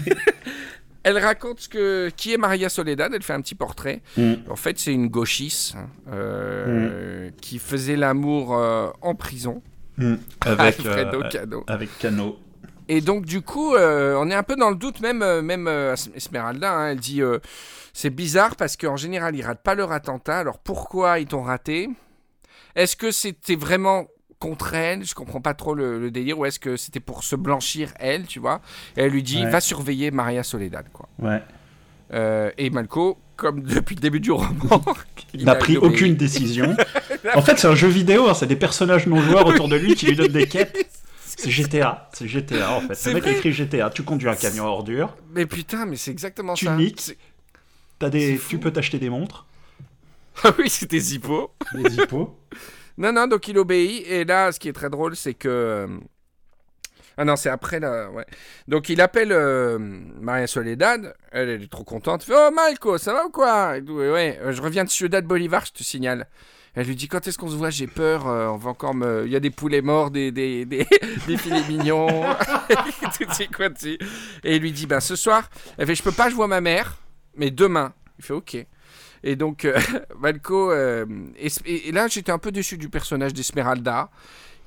elle 1.04 1.18
raconte 1.18 1.68
que, 1.68 2.10
qui 2.16 2.34
est 2.34 2.38
Maria 2.38 2.70
Soledad. 2.70 3.14
Elle 3.14 3.24
fait 3.24 3.34
un 3.34 3.42
petit 3.42 3.56
portrait. 3.56 4.02
Mm. 4.18 4.34
En 4.50 4.56
fait, 4.56 4.80
c'est 4.80 4.94
une 4.94 5.08
gauchiste 5.08 5.76
hein, 5.76 5.90
euh, 6.12 7.30
qui 7.42 7.60
faisait 7.60 7.98
l'amour 7.98 8.56
euh, 8.56 8.90
en 9.02 9.14
prison. 9.14 9.62
Mm. 9.98 10.16
Avec, 10.42 10.80
Alfredo 10.80 11.24
euh, 11.24 11.30
Cano. 11.30 11.64
avec 11.68 11.98
Cano. 12.00 12.40
Et 12.90 13.02
donc, 13.02 13.26
du 13.26 13.42
coup, 13.42 13.76
euh, 13.76 14.16
on 14.18 14.30
est 14.30 14.36
un 14.36 14.44
peu 14.44 14.56
dans 14.56 14.70
le 14.70 14.76
doute, 14.76 15.00
même, 15.02 15.42
même 15.42 15.70
Esmeralda. 16.16 16.74
hein, 16.74 16.90
elle 16.90 17.00
dit 17.00 17.22
c'est 17.94 18.10
bizarre 18.10 18.56
parce 18.56 18.76
qu'en 18.76 18.98
général, 18.98 19.36
ils 19.36 19.44
ratent 19.44 19.64
pas 19.64 19.76
leur 19.76 19.92
attentat. 19.92 20.40
Alors 20.40 20.58
pourquoi 20.58 21.20
ils 21.20 21.28
t'ont 21.28 21.44
raté? 21.44 21.90
Est-ce 22.76 22.96
que 22.96 23.12
c'était 23.12 23.56
vraiment 23.56 24.08
contre 24.44 24.74
elle 24.74 25.06
Je 25.06 25.16
comprends 25.16 25.42
pas 25.42 25.54
trop 25.54 25.74
le, 25.74 26.00
le 26.00 26.12
délire. 26.12 26.38
Ou 26.40 26.46
est-ce 26.46 26.60
que 26.60 26.76
c'était 26.78 27.00
pour 27.00 27.24
se 27.24 27.36
blanchir, 27.36 27.94
elle, 28.00 28.26
tu 28.28 28.40
vois? 28.40 28.62
Et 28.98 29.02
elle 29.02 29.12
lui 29.12 29.24
dit 29.24 29.44
Ouais. 29.44 29.50
va 29.50 29.62
surveiller 29.62 30.12
Maria 30.12 30.44
Soledad, 30.44 30.86
quoi. 30.92 31.08
Ouais. 31.20 31.42
Euh, 32.14 32.52
et 32.58 32.70
Malco, 32.70 33.18
comme 33.38 33.62
depuis 33.64 33.96
le 33.96 34.02
début 34.02 34.20
du 34.20 34.32
roman, 34.32 34.84
Il 35.34 35.46
n'a 35.46 35.56
pris 35.56 35.78
aucune 35.78 36.16
décision. 36.16 36.76
en 37.36 37.42
fait, 37.42 37.58
c'est 37.58 37.68
un 37.68 37.74
jeu 37.76 37.88
vidéo, 37.88 38.30
hein, 38.30 38.34
c'est 38.36 38.46
des 38.46 38.56
personnages 38.56 39.08
non 39.08 39.20
joueurs 39.22 39.48
autour 39.48 39.68
de 39.68 39.76
lui 39.78 39.96
qui 39.96 40.06
lui 40.08 40.16
donnent 40.16 40.28
des 40.32 40.48
quêtes. 40.48 40.88
C'est 41.26 41.50
GTA, 41.50 42.10
c'est 42.14 42.28
GTA 42.28 42.72
en 42.74 42.82
fait. 42.82 42.94
C'est 42.96 43.10
Le 43.10 43.16
mec 43.16 43.26
écrit 43.28 43.52
GTA, 43.52 43.90
tu 43.90 44.04
conduis 44.04 44.30
un 44.30 44.36
camion 44.36 44.66
à 44.66 44.68
ordures, 44.68 45.16
Mais 45.34 45.46
putain, 45.48 45.86
mais 45.86 45.96
c'est 45.96 46.12
exactement 46.12 46.54
Tu 46.54 46.66
ça. 46.66 46.76
niques. 46.76 47.02
C'est- 47.02 47.18
t'as 47.98 48.10
des... 48.12 48.38
C'est 48.38 48.48
tu 48.50 48.60
peux 48.60 48.72
t'acheter 48.72 49.00
des 49.00 49.10
montres, 49.10 49.46
Ah 50.44 50.52
oui, 50.60 50.70
c'était 50.70 51.00
Zippo. 51.00 51.52
des 51.74 51.96
hippos. 51.96 52.38
Non, 52.98 53.12
non, 53.12 53.28
donc 53.28 53.48
il 53.48 53.58
obéit. 53.58 54.06
Et 54.08 54.26
là, 54.26 54.52
ce 54.52 54.60
qui 54.60 54.70
est 54.70 54.74
très 54.74 54.90
drôle, 54.90 55.16
c'est 55.16 55.34
que. 55.34 55.48
euh, 55.50 55.88
Ah 57.18 57.26
non, 57.26 57.36
c'est 57.36 57.50
après 57.50 57.80
là. 57.80 58.10
Donc 58.68 58.90
il 58.90 59.02
appelle 59.02 59.32
euh, 59.32 59.78
Maria 59.80 60.48
Soledad. 60.48 61.16
Elle, 61.32 61.50
elle 61.50 61.64
est 61.64 61.72
trop 61.72 61.84
contente. 61.84 62.24
Fait, 62.24 62.34
oh 62.36 62.50
Malco, 62.54 62.98
ça 62.98 63.14
va 63.14 63.26
ou 63.26 63.30
quoi? 63.30 63.78
Ouais, 63.78 64.40
euh, 64.42 64.52
je 64.52 64.62
reviens 64.62 64.84
de 64.84 64.90
Ciudad 64.90 65.26
Bolivar, 65.26 65.66
je 65.66 65.74
te 65.74 65.84
signale. 65.84 66.28
Elle 66.76 66.88
lui 66.88 66.96
dit 66.96 67.08
quand 67.08 67.28
est-ce 67.28 67.38
qu'on 67.38 67.50
se 67.50 67.56
voit? 67.56 67.70
J'ai 67.70 67.86
peur. 67.86 68.26
on 68.26 68.58
va 68.58 68.72
encore. 68.72 68.96
Il 69.26 69.32
y 69.32 69.36
a 69.36 69.40
des 69.40 69.52
poulets 69.52 69.84
morts, 69.84 70.10
des 70.10 70.32
des, 70.32 70.66
des, 70.66 70.86
filets 71.38 71.62
mignons. 71.70 72.08
Et 74.44 74.56
il 74.56 74.62
lui 74.62 74.72
dit 74.72 74.88
ben 74.88 75.00
ce 75.00 75.16
soir. 75.16 75.50
Elle 75.78 75.86
fait 75.86 75.94
je 75.96 76.02
peux 76.02 76.12
pas, 76.12 76.30
je 76.30 76.36
vois 76.36 76.48
ma 76.48 76.62
mère, 76.62 76.98
mais 77.36 77.52
demain. 77.52 77.94
Il 78.18 78.26
fait 78.26 78.34
ok. 78.34 78.66
Et 79.24 79.36
donc 79.36 79.66
euh, 79.66 79.80
Malco. 80.20 80.72
euh, 80.72 81.06
et, 81.38 81.88
et 81.88 81.92
là 81.92 82.08
j'étais 82.08 82.32
un 82.32 82.38
peu 82.40 82.52
déçu 82.52 82.78
du 82.78 82.90
personnage 82.90 83.34
d'Esmeralda 83.34 84.10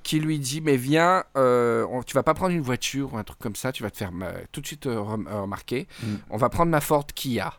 qui 0.03 0.21
lui 0.21 0.39
dit 0.39 0.61
mais 0.61 0.77
viens, 0.77 1.25
euh, 1.37 1.85
on- 1.91 2.03
tu 2.03 2.15
vas 2.15 2.23
pas 2.23 2.33
prendre 2.35 2.55
une 2.55 2.61
voiture 2.63 3.13
ou 3.15 3.19
un 3.19 3.25
truc 3.25 3.39
comme 3.41 3.57
ça, 3.57 3.73
tu 3.73 3.83
vas 3.83 3.91
te 3.91 3.97
faire 3.99 4.11
euh, 4.23 4.33
tout 4.53 4.61
de 4.61 4.67
suite 4.67 4.87
euh, 4.87 5.01
rem- 5.01 5.29
remarquer. 5.29 5.89
Mm. 6.03 6.15
On 6.31 6.37
va 6.37 6.49
prendre 6.49 6.71
ma 6.71 6.81
Ford 6.81 7.07
Kia. 7.15 7.53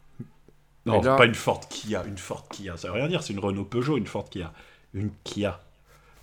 Non, 0.85 1.01
là- 1.01 1.17
pas 1.17 1.25
une 1.25 1.35
Ford 1.35 1.67
Kia, 1.69 2.03
une 2.07 2.17
Ford 2.17 2.47
Kia, 2.49 2.77
ça 2.77 2.87
veut 2.87 2.93
rien 2.93 3.09
dire, 3.09 3.21
c'est 3.21 3.33
une 3.33 3.39
Renault 3.39 3.65
Peugeot, 3.65 3.97
une 3.97 4.07
Ford 4.07 4.29
Kia. 4.29 4.53
Une 4.93 5.09
Kia. 5.25 5.59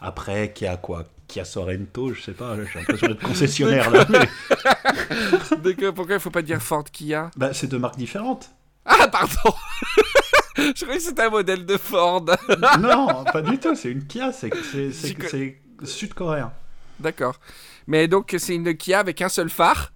Après, 0.01 0.53
Kia 0.55 0.77
quoi? 0.79 1.05
Kia 1.29 1.45
Sorento, 1.45 2.13
je 2.15 2.23
sais 2.23 2.33
pas, 2.33 2.57
j'ai 2.57 2.79
l'impression 2.79 3.07
d'être 3.09 3.23
concessionnaire 3.23 3.91
là. 3.91 4.07
mais- 4.09 5.75
pourquoi 5.93 6.15
il 6.15 6.21
faut 6.21 6.31
pas 6.31 6.43
dire 6.43 6.61
Ford 6.63 6.85
Kia? 6.85 7.31
Bah, 7.37 7.53
c'est 7.53 7.67
deux 7.67 7.79
marques 7.79 7.97
différentes. 7.99 8.51
Ah 8.87 9.09
pardon 9.09 9.55
Je 10.75 10.83
croyais 10.85 10.99
que 10.99 11.05
c'était 11.05 11.23
un 11.23 11.31
modèle 11.31 11.67
de 11.67 11.77
Ford. 11.77 12.25
non, 12.81 13.25
pas 13.25 13.43
du 13.43 13.59
tout, 13.59 13.75
c'est 13.75 13.91
une 13.91 14.07
Kia, 14.07 14.33
c'est 14.33 14.51
sud-coréen. 15.83 16.53
D'accord. 17.01 17.39
Mais 17.87 18.09
donc 18.09 18.35
c'est 18.39 18.55
une 18.55 18.75
Kia 18.77 19.01
avec 19.01 19.21
un 19.23 19.29
seul 19.29 19.51
phare? 19.51 19.93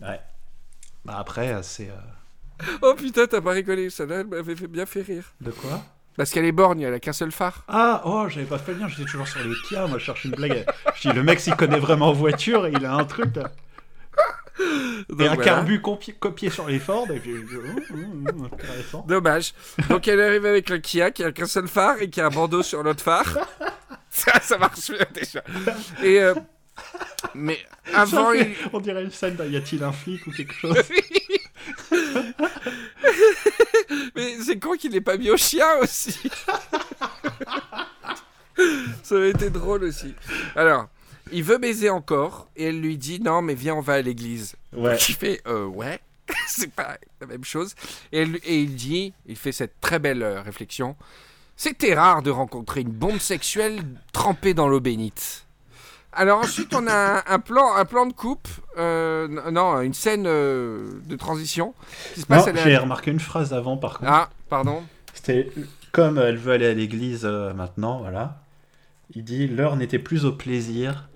Ouais. 0.00 0.20
Bah 1.04 1.16
après, 1.18 1.62
c'est... 1.62 1.88
euh, 1.90 2.66
Oh 2.82 2.94
putain, 2.96 3.26
t'as 3.26 3.40
pas 3.40 3.52
rigolé, 3.52 3.90
ça 3.90 4.06
m'avait 4.06 4.54
bien 4.54 4.86
fait 4.86 5.02
rire. 5.02 5.24
De 5.40 5.50
quoi? 5.50 5.82
Parce 6.16 6.30
qu'elle 6.30 6.44
est 6.44 6.52
borgne, 6.52 6.82
elle 6.82 6.94
a 6.94 7.00
qu'un 7.00 7.12
seul 7.12 7.32
phare. 7.32 7.64
Ah, 7.66 8.02
oh, 8.04 8.28
j'avais 8.28 8.46
pas 8.46 8.58
fait 8.58 8.72
le 8.74 8.80
lien, 8.80 8.88
j'étais 8.88 9.04
toujours 9.10 9.26
sur 9.26 9.40
les 9.42 9.54
Kia, 9.68 9.86
moi 9.86 9.98
je 9.98 10.04
cherche 10.04 10.24
une 10.24 10.30
blague. 10.32 10.64
Je 10.94 11.08
dis, 11.08 11.14
le 11.14 11.22
mec 11.24 11.40
s'il 11.40 11.56
connaît 11.56 11.80
vraiment 11.80 12.08
en 12.08 12.12
voiture, 12.12 12.68
il 12.68 12.84
a 12.84 12.94
un 12.94 13.04
truc 13.04 13.34
là. 13.36 13.50
Donc, 15.08 15.20
Et 15.20 15.24
un 15.26 15.34
voilà. 15.34 15.44
carbu 15.44 15.80
copié, 15.80 16.14
copié 16.14 16.50
sur 16.50 16.66
les 16.68 16.78
Ford, 16.78 17.06
et 17.10 17.18
puis... 17.18 17.34
oh, 17.34 17.80
oh, 18.40 18.56
oh. 18.92 19.04
Dommage. 19.06 19.52
Donc 19.88 20.06
elle 20.06 20.20
arrive 20.20 20.46
avec 20.46 20.70
le 20.70 20.78
Kia 20.78 21.10
qui 21.10 21.24
a 21.24 21.32
qu'un 21.32 21.46
seul 21.46 21.66
phare 21.66 22.00
et 22.00 22.08
qui 22.08 22.20
a 22.20 22.26
un 22.26 22.30
bandeau 22.30 22.62
sur 22.62 22.82
l'autre 22.82 23.02
phare. 23.02 23.38
Ça, 24.10 24.38
ça 24.40 24.58
marche 24.58 24.92
bien 24.92 25.06
déjà. 25.12 25.42
Et 26.00 26.20
euh, 26.20 26.34
mais 27.34 27.58
avant, 27.92 28.30
il... 28.32 28.54
On 28.72 28.78
dirait 28.78 29.02
une 29.02 29.10
scène 29.10 29.36
y 29.50 29.56
a-t-il 29.56 29.82
un 29.82 29.90
flic 29.90 30.24
ou 30.28 30.30
quelque 30.30 30.54
chose? 30.60 30.76
Mais 34.14 34.36
c'est 34.44 34.60
con 34.60 34.74
qu'il 34.76 34.92
l'ait 34.92 35.00
pas 35.00 35.16
mis 35.16 35.30
au 35.30 35.36
chien 35.36 35.66
aussi. 35.82 36.16
Ça 39.02 39.16
aurait 39.16 39.30
été 39.30 39.50
drôle 39.50 39.82
aussi. 39.84 40.14
Alors, 40.54 40.86
il 41.34 41.42
veut 41.44 41.58
baiser 41.58 41.90
encore 41.90 42.48
et 42.56 42.64
elle 42.68 42.80
lui 42.80 42.96
dit 42.96 43.20
non 43.20 43.42
mais 43.42 43.54
viens 43.54 43.74
on 43.74 43.80
va 43.80 43.94
à 43.94 44.00
l'église. 44.02 44.54
Ouais. 44.74 44.96
Qui 44.96 45.12
fait 45.12 45.40
euh, 45.46 45.66
ouais, 45.66 46.00
c'est 46.48 46.70
pas 46.72 46.96
la 47.20 47.26
même 47.26 47.44
chose. 47.44 47.74
Et, 48.12 48.22
elle- 48.22 48.36
et 48.44 48.60
il 48.60 48.74
dit, 48.74 49.12
il 49.26 49.36
fait 49.36 49.52
cette 49.52 49.80
très 49.80 49.98
belle 49.98 50.22
euh, 50.22 50.40
réflexion. 50.42 50.96
C'était 51.56 51.94
rare 51.94 52.22
de 52.22 52.30
rencontrer 52.30 52.80
une 52.80 52.90
bombe 52.90 53.18
sexuelle 53.18 53.80
trempée 54.12 54.54
dans 54.54 54.66
l'eau 54.68 54.80
bénite. 54.80 55.46
Alors 56.12 56.38
ensuite 56.40 56.72
on 56.74 56.86
a 56.86 57.18
un, 57.18 57.22
un 57.26 57.38
plan, 57.40 57.74
un 57.74 57.84
plan 57.84 58.06
de 58.06 58.12
coupe, 58.12 58.48
euh, 58.78 59.26
non 59.50 59.80
une 59.80 59.94
scène 59.94 60.22
de 60.24 61.16
transition. 61.18 61.74
qui 62.14 62.20
se 62.20 62.26
Non, 62.30 62.36
passe 62.38 62.48
à 62.48 62.52
la- 62.52 62.62
j'ai 62.62 62.76
remarqué 62.76 63.10
une 63.10 63.20
phrase 63.20 63.52
avant 63.52 63.76
par 63.76 63.98
contre. 63.98 64.10
Ah 64.12 64.30
pardon. 64.48 64.82
C'était 65.12 65.50
comme 65.92 66.18
elle 66.18 66.36
veut 66.38 66.52
aller 66.52 66.66
à 66.66 66.74
l'église 66.74 67.24
maintenant, 67.24 67.98
voilà. 67.98 68.40
Il 69.14 69.22
dit 69.24 69.46
l'heure 69.46 69.76
n'était 69.76 69.98
plus 69.98 70.24
au 70.24 70.32
plaisir, 70.32 71.08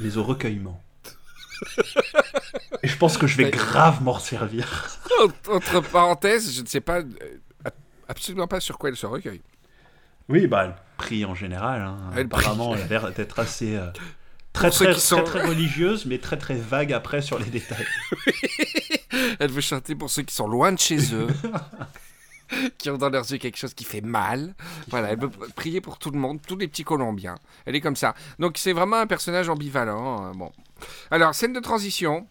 mais 0.00 0.16
au 0.16 0.22
recueillement. 0.24 0.82
Et 2.82 2.88
je 2.88 2.96
pense 2.96 3.18
que 3.18 3.26
je 3.26 3.36
vais 3.36 3.50
grave 3.50 4.02
m'en 4.02 4.18
servir. 4.18 4.88
Entre 5.48 5.80
parenthèses, 5.80 6.52
je 6.54 6.62
ne 6.62 6.66
sais 6.66 6.80
pas, 6.80 6.98
euh, 7.00 7.70
absolument 8.08 8.46
pas 8.46 8.60
sur 8.60 8.78
quoi 8.78 8.90
elle 8.90 8.96
se 8.96 9.06
recueille. 9.06 9.42
Oui, 10.28 10.46
bah 10.46 10.64
elle 10.66 10.74
prie 10.96 11.24
en 11.24 11.34
général. 11.34 11.80
hein. 11.82 11.96
Elle 12.14 12.26
Apparemment, 12.26 12.74
elle 12.76 12.82
a 12.82 12.86
l'air 12.86 13.12
d'être 13.12 13.38
assez 13.40 13.74
euh, 13.74 13.86
très, 14.52 14.70
très, 14.70 14.94
sont- 14.94 15.16
très 15.16 15.24
très 15.40 15.46
religieuse, 15.48 16.06
mais 16.06 16.18
très 16.18 16.36
très 16.36 16.54
vague 16.56 16.92
après 16.92 17.22
sur 17.22 17.38
les 17.38 17.46
détails. 17.46 17.86
Elle 19.40 19.50
veut 19.50 19.60
chanter 19.62 19.94
pour 19.94 20.10
ceux 20.10 20.22
qui 20.22 20.34
sont 20.34 20.46
loin 20.48 20.70
de 20.72 20.78
chez 20.78 21.14
eux, 21.14 21.28
qui 22.78 22.90
ont 22.90 22.98
dans 22.98 23.10
leurs 23.10 23.30
yeux 23.30 23.38
quelque 23.38 23.56
chose 23.58 23.74
qui 23.74 23.84
fait 23.84 24.00
mal. 24.00 24.54
Voilà, 24.88 25.08
elle 25.12 25.18
veut 25.20 25.30
prier 25.56 25.80
pour 25.80 25.98
tout 25.98 26.10
le 26.10 26.18
monde, 26.18 26.40
tous 26.46 26.56
les 26.56 26.68
petits 26.68 26.84
Colombiens. 26.84 27.36
Elle 27.66 27.76
est 27.76 27.80
comme 27.80 27.96
ça. 27.96 28.14
Donc 28.38 28.58
c'est 28.58 28.72
vraiment 28.72 28.96
un 28.96 29.06
personnage 29.06 29.48
ambivalent. 29.48 30.28
euh, 30.28 30.32
bon. 30.34 30.50
Alors, 31.10 31.34
scène 31.34 31.52
de 31.52 31.60
transition. 31.60 32.26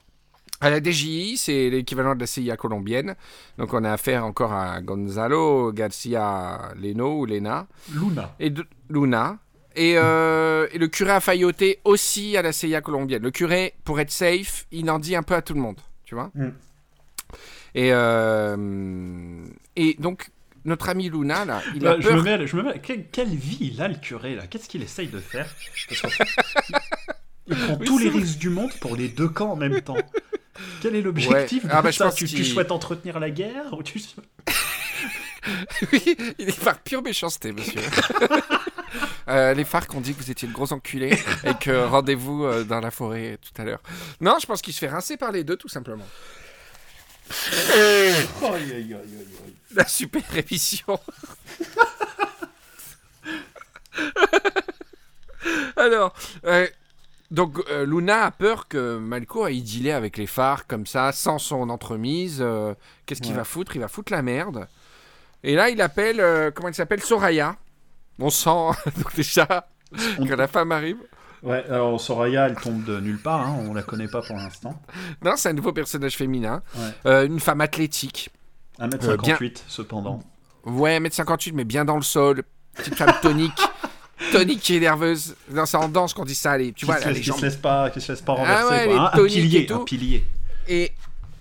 À 0.60 0.72
la 0.72 0.82
DJI, 0.82 1.38
c'est 1.38 1.70
l'équivalent 1.70 2.16
de 2.16 2.20
la 2.20 2.26
CIA 2.26 2.58
colombienne. 2.58 3.16
Donc 3.60 3.74
on 3.76 3.84
a 3.84 3.92
affaire 3.92 4.26
encore 4.26 4.54
à 4.54 4.82
Gonzalo 4.82 5.72
Garcia 5.72 6.72
Leno 6.76 7.20
ou 7.20 7.26
Lena. 7.28 7.68
Luna. 7.94 8.34
et 8.40 8.50
de- 8.50 8.66
Luna. 8.90 9.38
Et, 9.76 9.94
euh, 9.98 10.66
et 10.72 10.80
le 10.80 10.88
curé 10.88 11.12
a 11.12 11.20
failloté 11.20 11.80
aussi 11.86 12.36
à 12.38 12.42
la 12.42 12.52
CIA 12.54 12.82
colombienne. 12.82 13.22
Le 13.22 13.30
curé, 13.30 13.76
pour 13.84 14.00
être 14.00 14.10
safe, 14.10 14.66
il 14.72 14.90
en 14.90 14.98
dit 14.98 15.16
un 15.16 15.22
peu 15.22 15.36
à 15.36 15.44
tout 15.44 15.54
le 15.54 15.60
monde, 15.62 15.80
tu 16.04 16.16
vois. 16.16 16.32
Mm. 16.34 16.48
Et, 17.78 17.90
euh, 17.94 19.46
et 19.76 19.96
donc, 20.00 20.30
notre 20.66 20.90
ami 20.90 21.10
Luna, 21.12 21.46
là, 21.46 21.62
il 21.76 21.86
a 21.86 21.96
Là, 21.96 22.02
je 22.02 22.10
me 22.10 22.22
mets, 22.24 22.48
je 22.48 22.56
me 22.58 22.64
mets, 22.64 22.80
quelle, 22.80 23.06
quelle 23.12 23.30
vie 23.30 23.60
il 23.62 23.82
a 23.82 23.88
le 23.88 23.94
curé 23.96 24.36
là 24.36 24.48
Qu'est-ce 24.48 24.68
qu'il 24.68 24.82
essaye 24.82 25.08
de 25.08 25.20
faire? 25.20 25.48
Il 27.48 27.56
prend 27.56 27.78
Oui, 27.80 27.86
tous 27.86 28.00
les 28.00 28.10
vrai. 28.10 28.22
risques 28.22 28.40
du 28.40 28.50
monde 28.50 28.72
pour 28.82 28.96
les 28.96 29.08
deux 29.10 29.30
camps 29.30 29.52
en 29.52 29.56
même 29.56 29.80
temps. 29.82 29.96
Quel 30.82 30.96
est 30.96 31.02
l'objectif 31.04 31.64
Ouais. 31.66 31.70
Ah 31.72 31.84
bah, 31.84 31.92
je 31.92 31.98
ça? 31.98 32.06
pense 32.06 32.16
tu, 32.16 32.26
tu 32.26 32.44
souhaites 32.44 32.72
entretenir 32.72 33.20
la 33.20 33.30
guerre 33.30 33.72
ou 33.74 33.84
tu... 33.84 34.02
Oui, 35.94 36.18
il 36.40 36.50
est 36.50 36.60
par 36.64 36.80
pure 36.80 37.02
méchanceté, 37.04 37.54
monsieur. 37.54 37.82
Euh, 39.30 39.54
les 39.54 39.66
FARC 39.66 39.94
ont 39.94 40.00
dit 40.00 40.14
que 40.14 40.24
vous 40.24 40.32
étiez 40.32 40.48
le 40.48 40.54
gros 40.54 40.72
enculé 40.72 41.10
et 41.44 41.54
que 41.60 41.86
rendez-vous 41.86 42.46
euh, 42.46 42.64
dans 42.64 42.80
la 42.80 42.92
forêt 42.92 43.38
tout 43.42 43.62
à 43.62 43.66
l'heure. 43.66 43.82
Non, 44.22 44.38
je 44.40 44.46
pense 44.46 44.62
qu'il 44.62 44.74
se 44.74 44.80
fait 44.80 44.88
rincer 44.88 45.18
par 45.18 45.34
les 45.34 45.44
deux, 45.44 45.58
tout 45.58 45.68
simplement. 45.68 46.06
La 49.76 49.86
super 49.88 50.24
émission. 50.38 51.00
Alors, 55.76 56.14
euh, 56.46 56.68
donc 57.32 57.60
euh, 57.70 57.86
Luna 57.86 58.26
a 58.26 58.32
peur 58.32 58.68
que 58.68 58.98
Malco 58.98 59.44
a 59.44 59.52
idyllé 59.52 59.92
avec 59.92 60.18
les 60.18 60.28
phares 60.28 60.68
comme 60.68 60.86
ça, 60.86 61.12
sans 61.12 61.40
son 61.40 61.70
entremise. 61.70 62.38
euh, 62.42 62.74
Qu'est-ce 63.06 63.22
qu'il 63.22 63.32
Ouais. 63.32 63.38
va 63.38 63.44
foutre? 63.44 63.76
Il 63.76 63.80
va 63.80 63.88
foutre 63.88 64.12
la 64.12 64.22
merde. 64.22 64.68
Et 65.44 65.56
là, 65.56 65.70
il 65.70 65.82
appelle, 65.82 66.20
euh, 66.20 66.52
comment 66.52 66.68
elle 66.70 66.74
s'appelle? 66.74 67.02
Soraya. 67.02 67.56
On 68.20 68.30
sent 68.30 68.50
donc 68.98 69.16
déjà 69.16 69.68
que 69.96 70.34
la 70.34 70.48
femme 70.48 70.72
arrive. 70.72 70.98
Ouais, 71.44 71.64
alors 71.70 72.00
Soraya, 72.02 72.48
elle 72.48 72.56
tombe 72.56 72.84
de 72.84 73.00
nulle 73.00 73.20
part, 73.22 73.42
hein, 73.48 73.58
on 73.70 73.74
la 73.74 73.84
connaît 73.84 74.08
pas 74.08 74.22
pour 74.22 74.36
l'instant. 74.36 74.82
Non, 75.24 75.34
c'est 75.36 75.50
un 75.50 75.54
nouveau 75.54 75.72
personnage 75.74 76.16
féminin. 76.18 76.64
Ouais. 76.76 76.82
Euh, 77.06 77.26
une 77.28 77.40
femme 77.40 77.62
athlétique. 77.62 78.30
1m58 78.80 79.64
cependant. 79.68 80.20
Ouais, 80.66 81.00
1m58, 81.00 81.52
mais 81.54 81.64
bien 81.64 81.86
dans 81.86 81.96
le 81.96 82.02
sol. 82.02 82.44
Petite 82.76 82.96
femme 82.96 83.14
tonique. 83.22 83.60
tonique 84.32 84.62
qui 84.62 84.76
est 84.76 84.80
nerveuse. 84.80 85.36
Non, 85.52 85.66
c'est 85.66 85.78
en 85.78 85.90
danse 85.90 86.14
qu'on 86.14 86.26
dit 86.26 86.36
ça. 86.36 86.58
Les, 86.58 86.68
tu 86.74 86.74
qui, 86.74 86.86
vois, 86.86 86.98
se 87.00 87.06
là, 87.06 87.12
les 87.12 87.20
qui 87.20 87.26
jambes. 87.26 87.38
se 87.40 87.46
laisse 87.46 87.56
pas, 87.56 87.90
qui 87.90 88.02
se 88.02 88.12
laisse 88.12 88.22
pas 88.22 88.34
Ah 88.38 88.42
renverser. 88.42 88.64
ouais, 88.64 88.84
quoi, 88.86 88.94
les 88.94 89.00
hein. 89.00 89.10
un 89.14 89.26
et 89.26 89.28
pilier, 89.28 89.66
tout. 89.66 89.74
un 89.76 89.84
pilier. 89.84 90.26
Et, 90.68 90.92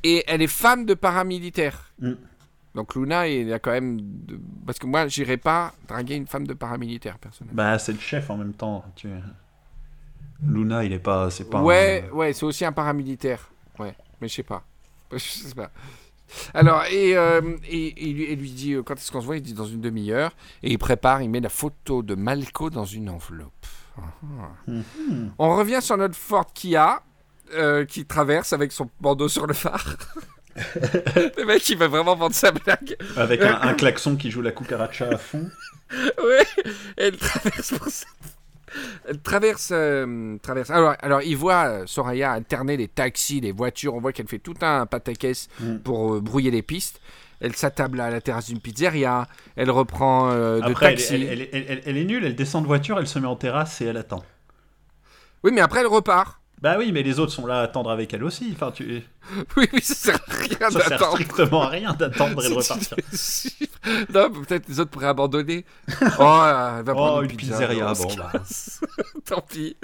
et 0.04 0.24
elle 0.26 0.42
est 0.42 0.46
femme 0.46 0.85
de 0.87 0.94
paramilitaire. 0.94 1.90
Mm. 2.00 2.12
Donc 2.74 2.94
Luna, 2.94 3.26
il 3.28 3.48
y 3.48 3.52
a 3.54 3.59
quand 3.59 3.70
même. 3.72 3.98
de- 4.00 4.38
Parce 4.66 4.78
que 4.78 4.87
moi, 4.87 5.09
j'irais 5.09 5.38
pas 5.38 5.72
draguer 5.88 6.14
une 6.16 6.26
femme 6.26 6.46
de 6.46 6.52
paramilitaire, 6.54 7.18
personnellement. 7.18 7.56
Bah, 7.56 7.78
c'est 7.78 7.92
le 7.92 7.98
chef 7.98 8.28
en 8.30 8.37
même 8.37 8.52
temps. 8.52 8.85
Tu... 8.94 9.09
Luna, 10.46 10.85
il 10.85 10.92
est 10.92 10.99
pas. 10.99 11.31
C'est 11.31 11.49
pas 11.49 11.62
ouais, 11.62 12.09
un- 12.11 12.14
ouais, 12.14 12.33
c'est 12.33 12.44
aussi 12.44 12.64
un 12.64 12.72
paramilitaire. 12.72 13.51
Ouais, 13.79 13.94
mais 14.20 14.29
je 14.29 14.35
sais 14.35 14.42
pas. 14.42 14.62
Je 15.12 15.18
sais 15.18 15.55
pas. 15.55 15.70
Alors, 16.55 16.83
et, 16.90 17.16
euh, 17.16 17.40
et, 17.68 18.11
et 18.11 18.12
lui, 18.12 18.25
et 18.25 18.35
lui 18.37 18.51
dit 18.51 18.72
euh, 18.72 18.83
quand 18.83 18.94
est-ce 18.94 19.12
qu'on 19.12 19.20
se 19.20 19.27
voit? 19.27 19.37
Il 19.37 19.42
dit 19.42 19.55
dans 19.55 19.64
une 19.66 19.81
demi-heure. 19.81 20.33
Et 20.64 20.72
il 20.72 20.79
prépare, 20.79 21.22
il 21.22 21.31
met 21.31 21.38
la 21.40 21.49
photo 21.49 22.03
de 22.03 22.16
Malco 22.16 22.68
dans 22.70 22.85
une 22.85 23.09
enveloppe. 23.09 23.53
Mhm. 24.66 25.33
On 25.38 25.57
revient 25.57 25.79
sur 25.81 25.96
notre 25.96 26.16
Ford 26.16 26.53
Kia 26.53 27.03
euh, 27.55 27.85
qui 27.85 28.05
traverse 28.05 28.53
avec 28.53 28.72
son 28.72 28.90
bandeau 29.01 29.29
sur 29.29 29.46
le 29.46 29.55
phare. 29.55 29.96
le 30.57 31.44
mec, 31.44 31.68
il 31.68 31.79
veut 31.79 31.87
vraiment 31.87 32.16
vendre 32.16 32.35
sa 32.35 32.51
blague. 32.51 32.96
Avec 33.16 33.42
un, 33.42 33.61
un 33.61 33.75
klaxon 33.75 34.16
qui 34.16 34.31
joue 34.33 34.42
la 34.42 34.51
cucaracha 34.53 35.09
à 35.09 35.18
fond. 35.18 35.49
Ouais, 35.92 36.44
elle 36.96 37.16
traverse 37.16 37.72
pour 37.79 37.88
ça. 37.88 38.07
Elle 39.09 39.20
traverse, 39.20 39.70
euh, 39.72 40.37
traverse. 40.42 40.70
Alors, 40.70 40.94
alors, 41.00 41.22
il 41.22 41.37
voit 41.37 41.66
euh, 41.66 41.87
Soraya 41.87 42.33
alterner 42.33 42.76
les 42.76 42.88
taxis, 42.88 43.40
les 43.40 43.52
voitures. 43.52 43.94
On 43.94 44.00
voit 44.00 44.12
qu'elle 44.12 44.29
fait 44.29 44.38
tout 44.38 44.55
un 44.62 44.87
pataquès 44.87 45.48
Mm. 45.61 45.76
pour 45.79 46.14
euh, 46.14 46.20
brouiller 46.20 46.50
les 46.50 46.62
pistes. 46.62 47.00
Elle 47.40 47.55
s'attable 47.55 48.00
à 48.00 48.11
la 48.11 48.20
terrasse 48.20 48.46
d'une 48.46 48.61
pizzeria. 48.61 49.29
Elle 49.57 49.70
reprend 49.70 50.31
euh, 50.31 50.59
de 50.61 50.70
Après, 50.70 50.90
taxi. 50.94 51.14
elle- 51.14 51.22
elle- 51.24 51.48
elle- 51.52 51.64
elle- 51.68 51.83
elle 51.85 51.96
est 51.98 52.05
nulle, 52.05 52.24
elle 52.24 52.35
descend 52.35 52.62
de 52.62 52.66
voiture, 52.66 52.98
elle 52.98 53.07
se 53.07 53.18
met 53.18 53.26
en 53.26 53.37
terrasse 53.37 53.81
et 53.83 53.85
elle 53.87 53.98
attend. 53.98 54.24
Oui, 55.44 55.50
mais 55.55 55.61
après, 55.61 55.81
elle 55.81 55.87
repart. 55.87 56.40
Bah 56.62 56.76
oui, 56.78 56.90
mais 56.90 57.02
les 57.02 57.18
autres 57.18 57.32
sont 57.32 57.46
là 57.46 57.60
à 57.60 57.62
attendre 57.62 57.90
avec 57.90 58.12
elle 58.14 58.24
aussi. 58.24 58.50
Enfin, 58.54 58.70
tu... 58.70 59.02
Oui, 59.56 59.68
oui, 59.72 59.80
ça 59.82 59.94
sert 59.94 60.14
à 60.28 60.32
rien 60.34 60.70
ça 60.70 60.80
sert 60.80 60.90
d'attendre. 60.90 61.12
strictement 61.14 61.62
à 61.62 61.68
rien 61.68 61.92
d'attendre 61.94 62.44
et 62.44 62.48
de 62.48 62.54
repartir. 62.58 62.96
non, 64.14 64.30
peut-être 64.30 64.68
les 64.68 64.80
autres 64.80 64.90
pourraient 64.90 65.06
abandonner. 65.08 65.64
Oh, 65.90 65.94
elle 65.98 66.84
va 66.84 66.92
prendre 66.94 67.18
Oh, 67.18 67.22
une, 67.22 67.30
une 67.30 67.36
pizza, 67.36 67.54
pizzeria, 67.66 67.92
bon, 67.92 68.14
bah. 68.16 68.32
Tant 69.26 69.42
pis. 69.42 69.76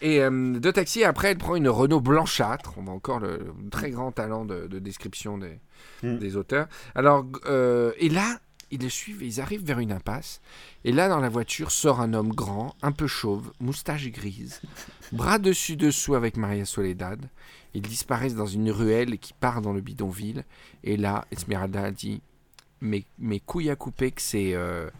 Et 0.00 0.20
euh, 0.22 0.58
de 0.58 0.70
taxi, 0.70 1.04
après, 1.04 1.30
elle 1.30 1.38
prend 1.38 1.54
une 1.54 1.68
Renault 1.68 2.00
blanchâtre. 2.00 2.72
On 2.78 2.82
voit 2.82 2.94
encore 2.94 3.20
le, 3.20 3.38
le 3.62 3.70
très 3.70 3.90
grand 3.90 4.10
talent 4.10 4.44
de, 4.44 4.66
de 4.66 4.78
description 4.78 5.38
des, 5.38 5.60
Mm. 6.02 6.18
des 6.18 6.36
auteurs. 6.36 6.66
Alors, 6.94 7.24
euh, 7.46 7.92
et 7.98 8.08
là, 8.08 8.38
ils 8.72 8.80
le 8.82 8.88
suivent 8.88 9.22
et 9.22 9.26
ils 9.26 9.40
arrivent 9.40 9.64
vers 9.64 9.78
une 9.78 9.92
impasse. 9.92 10.40
Et 10.84 10.90
là, 10.90 11.08
dans 11.08 11.20
la 11.20 11.28
voiture, 11.28 11.70
sort 11.70 12.00
un 12.00 12.12
homme 12.14 12.32
grand, 12.32 12.74
un 12.82 12.90
peu 12.90 13.06
chauve, 13.06 13.52
moustache 13.60 14.08
grise, 14.08 14.60
bras 15.12 15.38
dessus 15.38 15.76
dessous 15.76 16.14
avec 16.16 16.36
Maria 16.36 16.64
Soledad. 16.64 17.20
Ils 17.74 17.82
disparaissent 17.82 18.34
dans 18.34 18.46
une 18.46 18.70
ruelle 18.70 19.18
qui 19.18 19.32
part 19.34 19.60
dans 19.62 19.72
le 19.72 19.80
bidonville. 19.80 20.44
Et 20.84 20.96
là, 20.96 21.24
Esmeralda 21.30 21.90
dit 21.90 22.20
mes, 22.80 23.06
mes 23.18 23.38
couilles 23.40 23.70
à 23.70 23.76
couper 23.76 24.10
que 24.10 24.20
c'est 24.20 24.54
euh, 24.54 24.90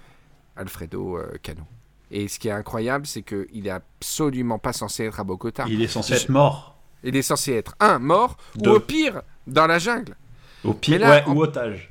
Alfredo 0.56 1.16
euh, 1.18 1.32
Cano. 1.42 1.62
Et 2.10 2.28
ce 2.28 2.38
qui 2.38 2.48
est 2.48 2.52
incroyable, 2.52 3.06
c'est 3.06 3.22
qu'il 3.22 3.66
est 3.66 3.70
absolument 3.70 4.58
pas 4.58 4.72
censé 4.74 5.04
être 5.04 5.18
à 5.18 5.24
Bogota. 5.24 5.64
Il 5.68 5.80
est 5.82 5.86
censé 5.88 6.12
être 6.12 6.28
mort. 6.28 6.76
Il 7.04 7.16
est 7.16 7.22
censé 7.22 7.52
être, 7.54 7.74
un, 7.80 7.98
mort, 7.98 8.36
Deux. 8.56 8.70
ou 8.70 8.74
au 8.74 8.80
pire, 8.80 9.22
dans 9.46 9.66
la 9.66 9.78
jungle. 9.78 10.14
Au 10.62 10.72
pire, 10.74 10.92
Mais 10.92 10.98
là, 10.98 11.10
ouais, 11.10 11.24
en- 11.26 11.34
ou 11.34 11.40
otage. 11.42 11.90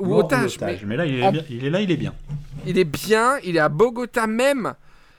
Ou 0.00 0.16
otage. 0.16 0.58
Mais 0.60 0.78
Mais 0.86 0.96
là, 0.96 1.06
il 1.06 1.18
est, 1.18 1.22
en- 1.26 1.32
bien- 1.32 1.44
il 1.50 1.64
est 1.64 1.70
là, 1.70 1.80
il 1.80 1.90
est 1.90 1.96
bien. 1.96 2.14
il 2.66 2.78
est 2.78 2.84
bien, 2.84 3.38
il 3.44 3.56
est 3.56 3.60
à 3.60 3.68
Bogota 3.68 4.26
même. 4.26 4.74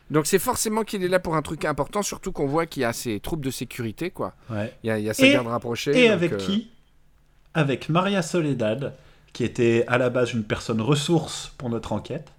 Donc 0.09 0.27
c'est 0.27 0.39
forcément 0.39 0.83
qu'il 0.83 1.03
est 1.03 1.07
là 1.07 1.19
pour 1.19 1.35
un 1.35 1.41
truc 1.41 1.63
important, 1.63 2.01
surtout 2.01 2.31
qu'on 2.33 2.45
voit 2.47 2.65
qu'il 2.65 2.81
y 2.81 2.85
a 2.85 2.91
ses 2.91 3.19
troupes 3.21 3.45
de 3.45 3.51
sécurité, 3.51 4.09
quoi. 4.11 4.33
Ouais. 4.49 4.73
Il 4.83 4.87
y 4.87 4.89
a, 4.91 4.99
il 4.99 5.05
y 5.05 5.09
a 5.09 5.13
sa 5.13 5.25
Et- 5.25 5.31
garde 5.31 5.47
rapprochée. 5.47 5.91
Et 5.97 6.07
donc, 6.07 6.13
avec 6.13 6.33
euh, 6.33 6.37
qui? 6.37 6.69
Avec 7.53 7.87
Maria 7.89 8.21
Soledad, 8.21 8.93
qui 9.33 9.43
était 9.45 9.85
à 9.87 9.97
la 9.97 10.09
base 10.09 10.33
une 10.33 10.43
personne 10.43 10.81
ressource 10.81 11.53
pour 11.57 11.69
notre 11.69 11.93
enquête, 11.93 12.29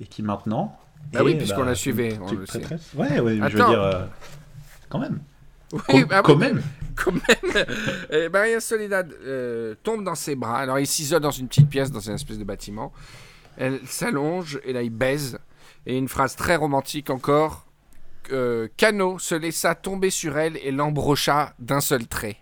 et 0.00 0.06
qui 0.06 0.22
maintenant. 0.22 0.76
Ah 1.14 1.24
oui, 1.24 1.32
est, 1.32 1.38
puisqu'on 1.38 1.60
bah, 1.60 1.66
la 1.66 1.74
suivait, 1.74 2.18
on 2.22 2.30
le 2.32 2.46
sait. 2.46 2.62
Ouais, 2.94 3.18
ouais, 3.20 3.36
je 3.36 3.42
veux 3.42 3.50
dire. 3.50 3.70
euh, 3.82 4.04
quand 4.88 4.98
même. 5.00 5.18
Oui, 5.72 5.80
Com- 5.88 6.06
ah 6.10 6.16
oui, 6.18 6.22
quand 6.24 6.36
même. 6.36 6.62
Quand 7.02 7.12
même. 7.12 7.66
Et 8.10 8.28
Maria 8.28 8.60
Soledad 8.60 9.12
euh, 9.24 9.74
tombe 9.82 10.04
dans 10.04 10.14
ses 10.14 10.34
bras. 10.36 10.58
Alors 10.58 10.78
il 10.78 10.86
s'isole 10.86 11.20
dans 11.20 11.30
une 11.30 11.48
petite 11.48 11.68
pièce, 11.68 11.90
dans 11.90 12.00
une 12.00 12.14
espèce 12.14 12.38
de 12.38 12.44
bâtiment. 12.44 12.92
Elle 13.56 13.80
s'allonge 13.86 14.60
et 14.64 14.72
là 14.72 14.82
il 14.82 14.90
baise. 14.90 15.38
Et 15.86 15.96
une 15.96 16.08
phrase 16.08 16.36
très 16.36 16.56
romantique 16.56 17.10
encore. 17.10 17.66
Euh, 18.32 18.68
Cano 18.76 19.18
se 19.18 19.34
laissa 19.34 19.74
tomber 19.74 20.10
sur 20.10 20.38
elle 20.38 20.56
et 20.62 20.70
l'embrocha 20.70 21.54
d'un 21.58 21.80
seul 21.80 22.06
trait. 22.06 22.36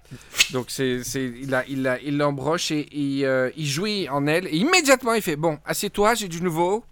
Donc 0.53 0.66
c'est, 0.68 1.03
c'est, 1.03 1.25
il, 1.25 1.55
a, 1.55 1.64
il, 1.66 1.87
a, 1.87 1.99
il 2.01 2.18
l'embroche 2.18 2.73
et 2.73 2.88
il, 2.92 3.25
euh, 3.25 3.51
il 3.57 3.66
jouit 3.66 4.09
en 4.09 4.27
elle. 4.27 4.47
Et 4.49 4.57
immédiatement 4.57 5.14
il 5.14 5.23
fait 5.23 5.37
Bon, 5.37 5.59
assieds-toi, 5.64 6.14
j'ai 6.14 6.29
du 6.29 6.42
nouveau. 6.42 6.85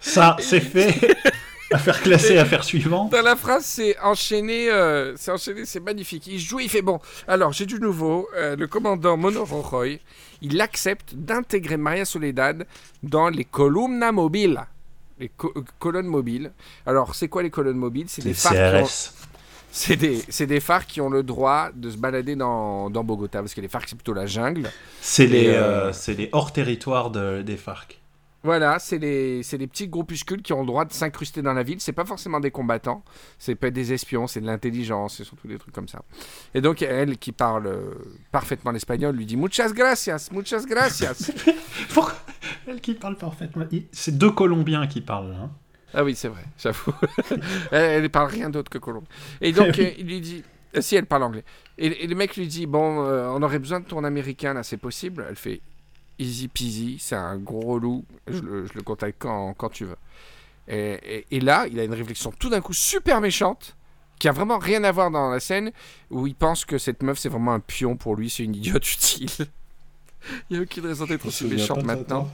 Ça, 0.00 0.36
c'est 0.40 0.60
fait. 0.60 1.16
affaire 1.72 2.00
classée, 2.02 2.38
affaire 2.38 2.64
suivante. 2.64 3.12
Dans 3.12 3.22
la 3.22 3.36
phrase, 3.36 3.64
c'est 3.64 3.98
enchaîné, 4.00 4.70
euh, 4.70 5.14
c'est 5.16 5.30
enchaîné, 5.30 5.64
c'est 5.64 5.80
magnifique. 5.80 6.26
Il 6.26 6.38
joue, 6.38 6.60
il 6.60 6.68
fait 6.68 6.82
bon. 6.82 7.00
Alors, 7.26 7.52
j'ai 7.52 7.66
du 7.66 7.78
nouveau. 7.78 8.28
euh, 8.36 8.56
le 8.56 8.66
commandant 8.66 9.16
Monoroy, 9.16 10.00
il 10.42 10.60
accepte 10.60 11.14
d'intégrer 11.14 11.76
Maria 11.76 12.04
Soledad 12.04 12.66
dans 13.02 13.28
les 13.28 13.44
columna 13.44 14.12
mobiles. 14.12 14.60
Les 15.20 15.28
co- 15.30 15.52
euh, 15.56 15.62
colonnes 15.78 16.06
mobiles. 16.06 16.52
Alors, 16.86 17.14
c'est 17.14 17.28
quoi 17.28 17.42
les 17.42 17.50
colonnes 17.50 17.76
mobiles? 17.76 18.06
C'est 18.08 18.22
des 18.22 18.34
phares 18.34 18.52
c'est 19.70 19.96
des, 19.96 20.22
des 20.46 20.60
phares 20.60 20.86
qui 20.86 21.00
ont 21.02 21.10
le 21.10 21.22
droit 21.22 21.68
de 21.74 21.90
se 21.90 21.96
balader 21.98 22.34
dans, 22.36 22.88
dans 22.88 23.04
Bogota, 23.04 23.40
parce 23.40 23.52
que 23.52 23.60
les 23.60 23.68
phares, 23.68 23.82
c'est 23.86 23.96
plutôt 23.96 24.14
la 24.14 24.24
jungle. 24.26 24.70
C'est 25.02 25.26
les, 25.26 25.48
euh, 25.48 25.92
les 26.16 26.30
hors-territoires 26.32 27.10
de- 27.10 27.42
des 27.42 27.56
FARC. 27.58 27.98
Voilà, 28.44 28.78
c'est 28.78 28.98
les, 28.98 29.42
les 29.42 29.66
petits 29.66 29.88
groupuscules 29.88 30.42
qui 30.42 30.52
ont 30.52 30.60
le 30.60 30.66
droit 30.66 30.84
de 30.84 30.92
s'incruster 30.92 31.42
dans 31.42 31.54
la 31.54 31.64
ville. 31.64 31.80
C'est 31.80 31.92
pas 31.92 32.04
forcément 32.04 32.38
des 32.38 32.52
combattants, 32.52 33.02
c'est 33.38 33.56
peut 33.56 33.66
être 33.66 33.74
des 33.74 33.92
espions, 33.92 34.28
c'est 34.28 34.40
de 34.40 34.46
l'intelligence, 34.46 35.16
c'est 35.16 35.24
surtout 35.24 35.48
des 35.48 35.58
trucs 35.58 35.74
comme 35.74 35.88
ça. 35.88 36.02
Et 36.54 36.60
donc 36.60 36.80
elle, 36.82 37.18
qui 37.18 37.32
parle 37.32 37.66
euh, 37.66 37.90
parfaitement 38.30 38.70
l'espagnol, 38.70 39.16
lui 39.16 39.26
dit 39.26 39.36
muchas 39.36 39.72
gracias, 39.72 40.28
muchas 40.32 40.64
gracias. 40.66 41.32
Pourquoi 41.92 42.14
Elle 42.68 42.80
qui 42.80 42.94
parle 42.94 43.16
parfaitement? 43.16 43.66
C'est 43.90 44.16
deux 44.16 44.30
Colombiens 44.30 44.86
qui 44.86 45.00
parlent. 45.00 45.34
Hein. 45.34 45.50
ah 45.94 46.04
oui, 46.04 46.14
c'est 46.14 46.28
vrai, 46.28 46.44
j'avoue. 46.58 46.92
elle, 47.72 48.04
elle 48.04 48.10
parle 48.10 48.30
rien 48.30 48.50
d'autre 48.50 48.70
que 48.70 48.78
colombe. 48.78 49.06
Et 49.40 49.50
donc 49.52 49.74
Oui. 49.78 49.84
euh, 49.84 49.90
il 49.98 50.06
lui 50.06 50.20
dit, 50.20 50.44
euh, 50.76 50.80
si 50.80 50.94
elle 50.94 51.06
parle 51.06 51.24
anglais. 51.24 51.44
Et, 51.76 52.04
et 52.04 52.06
le 52.06 52.14
mec 52.14 52.36
lui 52.36 52.46
dit 52.46 52.66
bon, 52.66 53.04
euh, 53.04 53.28
on 53.30 53.42
aurait 53.42 53.58
besoin 53.58 53.80
de 53.80 53.84
ton 53.86 54.04
américain 54.04 54.54
là, 54.54 54.62
c'est 54.62 54.76
possible. 54.76 55.26
Elle 55.28 55.36
fait 55.36 55.60
easy 56.18 56.48
peasy, 56.48 56.98
c'est 57.00 57.16
un 57.16 57.38
gros 57.38 57.60
relou. 57.62 58.04
Je 58.26 58.40
le, 58.40 58.66
je 58.66 58.72
le 58.74 58.82
contacte 58.82 59.16
quand, 59.18 59.54
quand 59.54 59.68
tu 59.70 59.84
veux. 59.84 59.96
Et, 60.68 60.98
et- 61.02 61.36
et 61.36 61.40
là, 61.40 61.66
il 61.70 61.78
a 61.80 61.84
une 61.84 61.94
réflexion 61.94 62.32
tout 62.38 62.50
d'un 62.50 62.60
coup 62.60 62.72
super 62.74 63.20
méchante, 63.20 63.76
qui 64.18 64.28
a 64.28 64.32
vraiment 64.32 64.58
rien 64.58 64.82
à 64.84 64.92
voir 64.92 65.10
dans 65.10 65.30
la 65.30 65.40
scène, 65.40 65.70
où 66.10 66.26
il 66.26 66.34
pense 66.34 66.64
que 66.64 66.76
cette 66.78 67.02
meuf 67.02 67.18
c'est 67.18 67.28
vraiment 67.28 67.52
un 67.54 67.60
pion 67.60 67.96
pour 67.96 68.16
lui, 68.16 68.30
c'est 68.30 68.44
une 68.44 68.54
idiote 68.56 68.86
utile. 68.92 69.30
Il 70.50 70.54
n'y 70.54 70.58
a 70.58 70.62
aucune 70.62 70.86
raison 70.86 71.06
d'être 71.06 71.26
aussi 71.26 71.44
méchante 71.46 71.84
maintenant. 71.84 72.28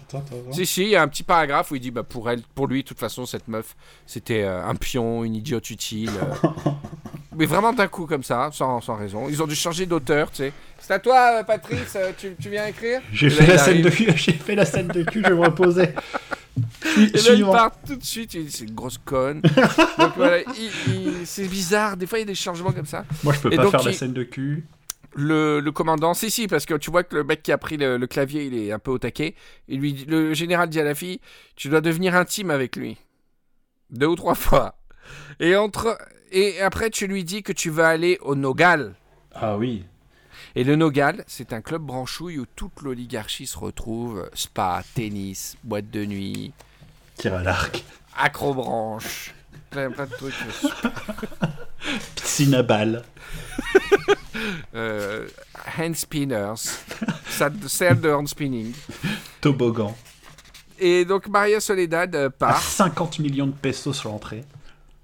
Si, 0.53 0.67
si, 0.67 0.83
il 0.83 0.89
y 0.91 0.97
a 0.97 1.03
un 1.03 1.09
petit 1.09 1.23
paragraphe 1.23 1.71
où 1.71 1.77
il 1.77 1.81
dit 1.81 1.91
bah, 1.91 2.03
pour 2.03 2.31
elle, 2.31 2.43
pour 2.55 2.67
lui, 2.67 2.83
de 2.83 2.89
toute 2.89 2.99
façon, 2.99 3.27
cette 3.27 3.49
meuf, 3.49 3.77
c'était 4.07 4.43
euh, 4.43 4.65
un 4.65 4.75
pion, 4.75 5.25
une 5.25 5.35
idiote 5.35 5.71
utile. 5.71 6.11
euh. 6.11 6.71
Mais 7.37 7.47
vraiment 7.47 7.73
d'un 7.73 7.89
coup 7.89 8.07
comme 8.07 8.23
ça, 8.23 8.51
sans, 8.53 8.81
sans 8.81 8.95
raison. 8.95 9.29
Ils 9.29 9.43
ont 9.43 9.47
dû 9.49 9.57
changer 9.57 9.87
d'auteur, 9.87 10.31
tu 10.31 10.37
sais. 10.37 10.53
C'est 10.79 10.93
à 10.95 10.99
toi, 11.01 11.41
euh, 11.41 11.43
Patrice, 11.43 11.97
tu, 12.17 12.37
tu 12.41 12.49
viens 12.49 12.67
écrire? 12.67 13.01
J'ai 13.13 13.29
fait, 13.29 13.47
la 13.47 13.59
scène 13.59 13.83
de 13.83 13.91
cul, 13.91 14.13
fait 14.13 14.55
la 14.55 14.65
scène 14.65 14.87
de 14.89 15.03
cul, 15.03 15.21
je 15.25 15.31
vais 15.31 15.35
me 15.35 15.45
reposer. 15.45 15.89
Et 16.97 17.07
là, 17.19 17.33
il 17.35 17.45
part 17.45 17.73
tout 17.85 17.97
de 17.97 18.05
suite, 18.05 18.35
il 18.35 18.45
dit, 18.45 18.53
c'est 18.53 18.65
une 18.65 18.75
grosse 18.75 18.99
conne. 18.99 19.43
voilà, 20.17 20.39
c'est 21.25 21.49
bizarre, 21.49 21.97
des 21.97 22.07
fois 22.07 22.19
il 22.19 22.23
y 22.23 22.25
a 22.25 22.27
des 22.27 22.37
changements 22.37 22.71
comme 22.71 22.87
ça. 22.87 23.05
Moi, 23.25 23.33
je 23.35 23.41
peux 23.41 23.53
Et 23.53 23.57
pas 23.57 23.63
donc, 23.65 23.73
faire 23.73 23.83
la 23.83 23.93
scène 23.93 24.13
de 24.13 24.23
cul. 24.23 24.65
Le, 25.17 25.61
le 25.61 25.73
commandant, 25.73 26.13
si, 26.15 26.31
si, 26.31 26.49
parce 26.49 26.67
que 26.67 26.75
tu 26.75 26.91
vois 26.91 27.05
que 27.05 27.15
le 27.15 27.25
mec 27.25 27.43
qui 27.43 27.53
a 27.53 27.59
pris 27.59 27.77
le, 27.77 27.97
le 27.99 28.07
clavier, 28.07 28.45
il 28.47 28.55
est 28.57 28.73
un 28.73 28.79
peu 28.79 28.91
au 28.91 28.99
taquet. 28.99 29.35
Et 29.69 29.77
lui, 29.77 30.05
le 30.09 30.35
général 30.35 30.69
dit 30.69 30.81
à 30.81 30.85
la 30.85 30.95
fille, 30.95 31.21
tu 31.57 31.69
dois 31.69 31.81
devenir 31.81 32.15
intime 32.17 32.51
avec 32.51 32.77
lui. 32.77 32.97
Deux 33.91 34.07
ou 34.07 34.17
trois 34.17 34.35
fois. 34.35 34.77
Et, 35.39 35.55
entre, 35.55 35.99
et 36.33 36.61
après, 36.61 36.91
tu 36.91 37.07
lui 37.07 37.23
dis 37.25 37.43
que 37.43 37.53
tu 37.53 37.71
veux 37.71 37.85
aller 37.85 38.19
au 38.23 38.35
Nogal. 38.35 38.95
Ah 39.35 39.57
oui. 39.57 39.85
Et 40.57 40.65
le 40.65 40.77
Nogal, 40.77 41.25
c'est 41.27 41.53
un 41.53 41.61
club 41.61 41.83
branchouille 41.83 42.39
où 42.39 42.47
toute 42.57 42.81
l'oligarchie 42.83 43.47
se 43.47 43.59
retrouve. 43.59 44.29
Spa, 44.35 44.83
tennis, 44.95 45.57
boîte 45.65 45.91
de 45.91 46.05
nuit, 46.05 46.53
Tir 47.17 47.35
à 47.35 47.43
l'arc. 47.43 47.85
acrobranche, 48.17 49.35
plein, 49.71 49.91
plein 49.91 50.07
de 50.07 50.13
trucs. 50.13 50.35
Piscine 52.17 52.55
à 52.55 52.63
balles. 52.63 53.05
Euh, 54.75 55.29
hand 55.79 55.95
spinners, 55.95 56.55
salle 57.29 58.01
de, 58.01 58.11
hand 58.11 58.27
spinning. 58.27 58.73
Toboggan. 59.41 59.95
Et 60.79 61.05
donc 61.05 61.29
Maria 61.29 61.61
Soledad 61.61 62.15
euh, 62.15 62.27
À 62.27 62.31
part. 62.31 62.61
50 62.61 63.21
millions 63.21 63.47
de 63.47 63.53
pesos 63.53 63.93
sur 63.93 64.11
l'entrée. 64.11 64.45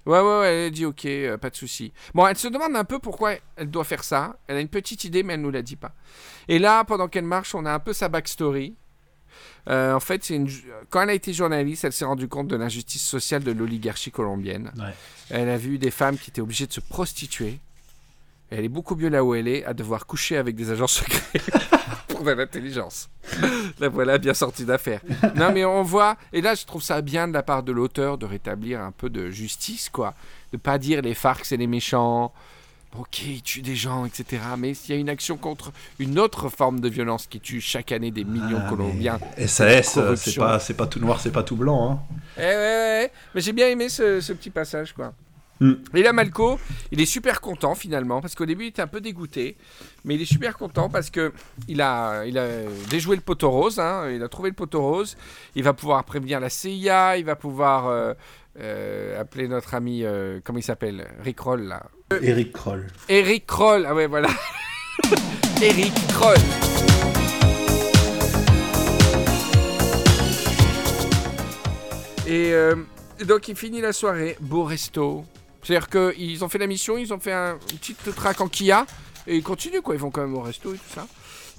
Ouais, 0.05 0.19
ouais, 0.19 0.39
ouais, 0.39 0.65
elle 0.65 0.71
dit 0.71 0.85
ok, 0.85 1.05
euh, 1.05 1.37
pas 1.37 1.49
de 1.49 1.55
souci. 1.55 1.93
Bon, 2.13 2.27
elle 2.27 2.37
se 2.37 2.47
demande 2.47 2.75
un 2.75 2.83
peu 2.83 2.99
pourquoi 2.99 3.35
elle 3.55 3.69
doit 3.69 3.83
faire 3.83 4.03
ça. 4.03 4.35
Elle 4.47 4.57
a 4.57 4.59
une 4.59 4.67
petite 4.67 5.03
idée, 5.03 5.23
mais 5.23 5.33
elle 5.33 5.41
nous 5.41 5.51
la 5.51 5.61
dit 5.61 5.75
pas. 5.75 5.93
Et 6.47 6.59
là, 6.59 6.83
pendant 6.83 7.07
qu'elle 7.07 7.23
marche, 7.23 7.53
on 7.55 7.65
a 7.65 7.71
un 7.71 7.79
peu 7.79 7.93
sa 7.93 8.09
backstory. 8.09 8.75
Euh, 9.69 9.93
en 9.93 9.99
fait, 9.99 10.29
une... 10.31 10.49
quand 10.89 11.01
elle 11.03 11.11
a 11.11 11.13
été 11.13 11.33
journaliste, 11.33 11.85
elle 11.85 11.93
s'est 11.93 12.05
rendue 12.05 12.27
compte 12.27 12.47
de 12.47 12.55
l'injustice 12.55 13.03
sociale 13.03 13.43
de 13.43 13.51
l'oligarchie 13.51 14.11
colombienne. 14.11 14.71
Ouais. 14.77 14.93
Elle 15.29 15.49
a 15.49 15.57
vu 15.57 15.77
des 15.77 15.91
femmes 15.91 16.17
qui 16.17 16.31
étaient 16.31 16.41
obligées 16.41 16.67
de 16.67 16.73
se 16.73 16.81
prostituer. 16.81 17.59
Elle 18.51 18.65
est 18.65 18.69
beaucoup 18.69 18.95
mieux 18.95 19.07
là 19.09 19.23
où 19.23 19.33
elle 19.33 19.47
est, 19.47 19.63
à 19.65 19.73
devoir 19.73 20.05
coucher 20.05 20.35
avec 20.35 20.55
des 20.55 20.71
agents 20.71 20.87
secrets 20.87 21.39
pour 22.09 22.21
de 22.21 22.31
l'intelligence. 22.31 23.09
La 23.79 23.87
voilà 23.87 24.17
bien 24.17 24.33
sortie 24.33 24.65
d'affaire. 24.65 24.99
Non, 25.35 25.51
mais 25.53 25.63
on 25.63 25.83
voit, 25.83 26.17
et 26.33 26.41
là 26.41 26.53
je 26.53 26.65
trouve 26.65 26.83
ça 26.83 27.01
bien 27.01 27.29
de 27.29 27.33
la 27.33 27.43
part 27.43 27.63
de 27.63 27.71
l'auteur 27.71 28.17
de 28.17 28.25
rétablir 28.25 28.81
un 28.81 28.91
peu 28.91 29.09
de 29.09 29.29
justice, 29.29 29.89
quoi. 29.89 30.13
De 30.51 30.57
pas 30.57 30.77
dire 30.77 31.01
les 31.01 31.13
FARC 31.13 31.45
c'est 31.45 31.55
les 31.55 31.65
méchants, 31.67 32.33
ok, 32.97 33.23
ils 33.25 33.41
tuent 33.41 33.61
des 33.61 33.77
gens, 33.77 34.05
etc. 34.05 34.41
Mais 34.57 34.73
s'il 34.73 34.93
y 34.95 34.97
a 34.97 34.99
une 34.99 35.09
action 35.09 35.37
contre 35.37 35.71
une 35.97 36.19
autre 36.19 36.49
forme 36.49 36.81
de 36.81 36.89
violence 36.89 37.27
qui 37.27 37.39
tue 37.39 37.61
chaque 37.61 37.93
année 37.93 38.11
des 38.11 38.25
millions 38.25 38.59
de 38.59 38.63
Ah, 38.65 38.69
Colombiens. 38.69 39.19
SAS, 39.47 39.97
c'est 40.15 40.35
pas, 40.35 40.59
pas 40.59 40.87
tout 40.87 40.99
noir, 40.99 41.21
c'est 41.21 41.31
pas 41.31 41.43
tout 41.43 41.55
blanc. 41.55 41.91
Hein. 41.91 41.99
Eh 42.37 42.41
ouais, 42.41 42.47
ouais, 42.47 42.55
ouais. 43.03 43.11
Mais 43.33 43.39
j'ai 43.39 43.53
bien 43.53 43.67
aimé 43.67 43.87
ce, 43.87 44.19
ce 44.19 44.33
petit 44.33 44.49
passage, 44.49 44.91
quoi. 44.93 45.13
Hmm. 45.61 45.75
Et 45.93 46.01
là, 46.01 46.11
Malco, 46.11 46.59
il 46.91 46.99
est 46.99 47.05
super 47.05 47.39
content 47.39 47.75
finalement, 47.75 48.19
parce 48.19 48.35
qu'au 48.35 48.47
début, 48.47 48.65
il 48.65 48.67
était 48.69 48.81
un 48.81 48.87
peu 48.87 48.99
dégoûté, 48.99 49.55
mais 50.03 50.15
il 50.15 50.21
est 50.21 50.25
super 50.25 50.57
content 50.57 50.89
parce 50.89 51.09
que 51.11 51.31
il 51.67 51.81
a, 51.81 52.25
il 52.25 52.37
a 52.37 52.47
déjoué 52.89 53.15
le 53.15 53.21
poteau 53.21 53.51
rose, 53.51 53.79
hein, 53.79 54.09
il 54.09 54.23
a 54.23 54.27
trouvé 54.27 54.49
le 54.49 54.55
poteau 54.55 54.81
rose, 54.81 55.15
il 55.55 55.63
va 55.63 55.73
pouvoir 55.73 56.03
prévenir 56.03 56.39
la 56.39 56.49
CIA, 56.49 57.17
il 57.17 57.25
va 57.25 57.35
pouvoir 57.35 57.87
euh, 57.87 58.13
euh, 58.59 59.21
appeler 59.21 59.47
notre 59.47 59.75
ami, 59.75 60.03
euh, 60.03 60.39
comment 60.43 60.59
il 60.59 60.63
s'appelle? 60.63 61.07
Rick 61.23 61.39
Roll, 61.39 61.61
là. 61.61 61.83
Eric 62.21 62.51
Kroll. 62.51 62.87
Eric 63.07 63.45
Kroll, 63.45 63.85
ah 63.87 63.93
ouais, 63.93 64.07
voilà. 64.07 64.29
Eric 65.61 65.93
Kroll. 66.09 66.37
Et 72.27 72.53
euh, 72.53 72.75
donc 73.25 73.47
il 73.47 73.55
finit 73.55 73.81
la 73.81 73.93
soirée, 73.93 74.37
beau 74.39 74.63
resto. 74.63 75.25
C'est-à-dire 75.63 75.89
qu'ils 75.89 76.43
ont 76.43 76.49
fait 76.49 76.57
la 76.57 76.67
mission, 76.67 76.97
ils 76.97 77.13
ont 77.13 77.19
fait 77.19 77.33
un 77.33 77.57
une 77.71 77.77
petite 77.77 78.15
track 78.15 78.41
en 78.41 78.47
Kia, 78.47 78.85
et 79.27 79.37
ils 79.37 79.43
continuent 79.43 79.81
quoi, 79.81 79.95
ils 79.95 80.01
vont 80.01 80.11
quand 80.11 80.21
même 80.21 80.35
au 80.35 80.41
resto 80.41 80.73
et 80.73 80.77
tout 80.77 80.93
ça. 80.93 81.07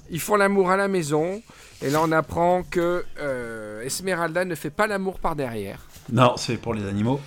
Ils 0.09 0.19
font 0.19 0.35
l'amour 0.35 0.69
à 0.69 0.77
la 0.77 0.87
maison, 0.87 1.41
et 1.81 1.89
là 1.89 1.99
on 2.01 2.11
apprend 2.11 2.63
que 2.63 3.05
euh, 3.19 3.81
Esmeralda 3.83 4.43
ne 4.45 4.55
fait 4.55 4.69
pas 4.69 4.87
l'amour 4.87 5.19
par 5.19 5.35
derrière. 5.35 5.79
Non, 6.11 6.35
c'est 6.37 6.57
pour 6.57 6.73
les 6.73 6.85
animaux. 6.85 7.21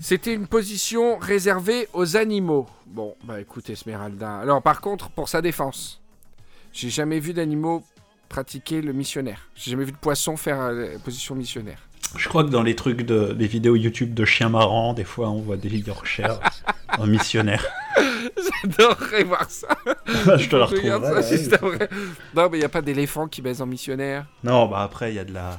C'était 0.00 0.32
une 0.32 0.46
position 0.46 1.18
réservée 1.18 1.88
aux 1.92 2.16
animaux. 2.16 2.66
Bon, 2.86 3.14
bah 3.24 3.40
écoute 3.40 3.68
Esmeralda. 3.68 4.38
Alors 4.38 4.62
par 4.62 4.80
contre, 4.80 5.10
pour 5.10 5.28
sa 5.28 5.42
défense, 5.42 6.00
j'ai 6.72 6.90
jamais 6.90 7.20
vu 7.20 7.34
d'animaux 7.34 7.84
pratiquer 8.28 8.80
le 8.80 8.92
missionnaire. 8.92 9.48
J'ai 9.54 9.72
jamais 9.72 9.84
vu 9.84 9.92
de 9.92 9.96
poisson 9.96 10.36
faire 10.36 10.60
euh, 10.60 10.92
la 10.94 10.98
position 10.98 11.34
missionnaire. 11.34 11.89
Je 12.16 12.28
crois 12.28 12.42
que 12.44 12.48
dans 12.50 12.62
les 12.62 12.74
trucs 12.74 13.02
de, 13.02 13.34
les 13.38 13.46
vidéos 13.46 13.76
YouTube 13.76 14.14
de 14.14 14.24
chiens 14.24 14.48
marrants, 14.48 14.94
des 14.94 15.04
fois 15.04 15.30
on 15.30 15.40
voit 15.40 15.56
des 15.56 15.68
Yorkshire 15.68 16.40
en 16.98 17.06
missionnaire. 17.06 17.64
J'adorerais 18.62 19.24
voir 19.24 19.48
ça. 19.50 19.68
je 20.06 20.48
te 20.48 20.56
la 20.56 20.64
Regarde 20.66 21.02
retrouverai. 21.04 21.22
ça, 21.22 21.30
ouais. 21.30 21.38
juste 21.38 21.52
après. 21.52 21.88
Non, 22.34 22.48
mais 22.50 22.56
il 22.56 22.60
n'y 22.60 22.64
a 22.64 22.68
pas 22.68 22.82
d'éléphant 22.82 23.28
qui 23.28 23.42
baise 23.42 23.62
en 23.62 23.66
missionnaire. 23.66 24.26
Non, 24.44 24.66
bah 24.66 24.80
après 24.82 25.12
il 25.12 25.16
y 25.16 25.18
a 25.18 25.24
de 25.24 25.32
la. 25.32 25.56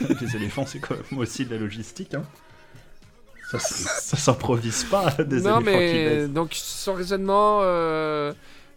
Les 0.20 0.36
éléphants, 0.36 0.66
c'est 0.66 0.78
quand 0.78 0.94
même 1.10 1.18
aussi 1.18 1.44
de 1.46 1.54
la 1.54 1.60
logistique. 1.60 2.14
Hein. 2.14 2.22
Ça, 3.50 3.58
ça 3.58 4.16
s'improvise 4.18 4.84
pas, 4.84 5.10
des 5.24 5.40
non, 5.40 5.60
éléphants 5.60 5.60
qui 5.60 5.64
mais 5.64 6.04
baissent. 6.04 6.30
donc 6.30 6.50
son 6.52 6.92
raisonnement, 6.94 7.60
euh, 7.62 8.32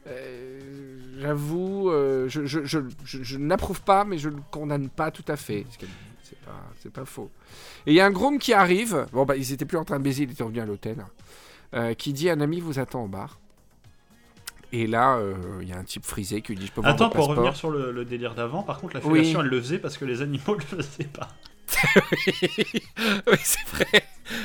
euh, 0.08 0.98
j'avoue, 1.20 1.90
euh, 1.92 2.30
je, 2.30 2.46
je, 2.46 2.62
je, 2.64 2.80
je- 3.04 3.22
je 3.22 3.38
n'approuve 3.38 3.82
pas, 3.82 4.06
mais 4.06 4.18
je 4.18 4.30
ne 4.30 4.40
condamne 4.50 4.88
pas 4.90 5.12
tout 5.12 5.26
à 5.28 5.36
fait. 5.36 5.66
C'est 6.52 6.54
pas, 6.54 6.74
c'est 6.84 6.94
pas 6.94 7.06
faux. 7.06 7.30
Et 7.86 7.92
il 7.92 7.96
y 7.96 8.00
a 8.00 8.06
un 8.06 8.12
groom 8.12 8.40
qui 8.40 8.54
arrive. 8.54 9.06
Bon, 9.14 9.26
bah, 9.26 9.36
ils 9.36 9.52
étaient 9.52 9.66
plus 9.66 9.78
en 9.78 9.84
train 9.86 9.98
de 10.00 10.04
baiser, 10.04 10.24
ils 10.24 10.32
étaient 10.32 10.44
revenus 10.44 10.62
à 10.64 10.66
l'hôtel. 10.66 11.06
euh, 11.74 11.94
qui 11.94 12.12
dit 12.14 12.30
un 12.30 12.42
ami 12.42 12.60
vous 12.60 12.80
attend 12.80 13.04
au 13.04 13.08
bar. 13.08 13.40
Et 14.74 14.88
là, 14.88 15.18
euh, 15.18 15.36
il 15.62 15.68
y 15.70 15.74
a 15.74 15.78
un 15.78 15.84
type 15.84 16.06
frisé 16.06 16.42
qui 16.42 16.54
lui 16.54 16.60
dit 16.60 16.68
je 16.68 16.72
peux 16.72 16.82
Attends, 16.84 17.06
pour 17.10 17.14
passeport 17.18 17.28
revenir 17.30 17.56
sur 17.56 17.70
le, 17.70 17.92
le 17.92 18.06
délire 18.06 18.36
d'avant, 18.36 18.64
par 18.64 18.80
contre, 18.80 18.96
la 18.98 19.06
Oui. 19.06 19.20
fellation, 19.20 19.42
elle 19.42 19.48
le 19.48 19.60
faisait 19.62 19.80
parce 19.80 19.98
que 19.98 20.06
les 20.06 20.22
animaux 20.22 20.56
le 20.56 20.62
faisaient 20.82 21.04
pas. 21.06 21.28
oui, 23.28 23.38
c'est 23.44 23.66
vrai. 23.68 24.04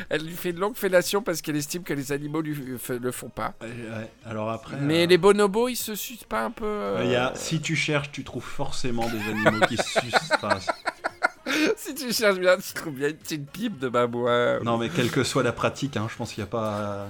Elle 0.09 0.23
lui 0.25 0.35
fait 0.35 0.51
une 0.51 0.59
longue 0.61 0.77
fellation 0.77 1.23
parce 1.23 1.43
qu'elle 1.43 1.57
estime 1.57 1.83
que 1.83 1.93
les 1.95 2.13
animaux 2.13 2.41
lui 2.41 2.55
f- 2.77 2.99
le 2.99 3.13
font 3.13 3.29
pas. 3.29 3.55
Ouais. 3.61 4.11
Alors 4.25 4.51
après. 4.51 4.77
Mais 4.81 5.05
euh, 5.05 5.07
les 5.07 5.19
bonobos, 5.19 5.69
ils 5.69 5.77
se 5.77 5.95
sucent 5.95 6.25
pas 6.25 6.45
un 6.45 6.51
peu. 6.51 6.65
euh, 6.65 7.03
il 7.05 7.11
y 7.11 7.17
a, 7.17 7.33
si 7.35 7.61
tu 7.61 7.77
cherches, 7.77 8.11
tu 8.13 8.25
trouves 8.25 8.45
forcément 8.45 9.09
des 9.09 9.21
animaux 9.29 9.65
qui 9.69 9.77
se 9.77 10.01
sucent. 10.01 10.31
Enfin, 10.35 10.59
si 11.77 11.95
tu 11.95 12.13
cherches 12.13 12.39
bien, 12.39 12.57
tu 12.57 12.73
trouves 12.75 12.95
bien 12.95 13.09
une 13.09 13.17
petite 13.17 13.51
pipe 13.51 13.79
de 13.79 13.89
babouin. 13.89 14.61
non, 14.61 14.79
mais 14.79 14.89
quelle 14.89 15.11
que 15.11 15.25
soit 15.25 15.43
la 15.43 15.53
pratique, 15.53 15.97
hein, 15.97 16.07
je 16.11 16.17
pense 16.17 16.33
qu'il 16.33 16.43
n'y 16.43 16.49
a 16.49 16.51
pas. 16.51 17.07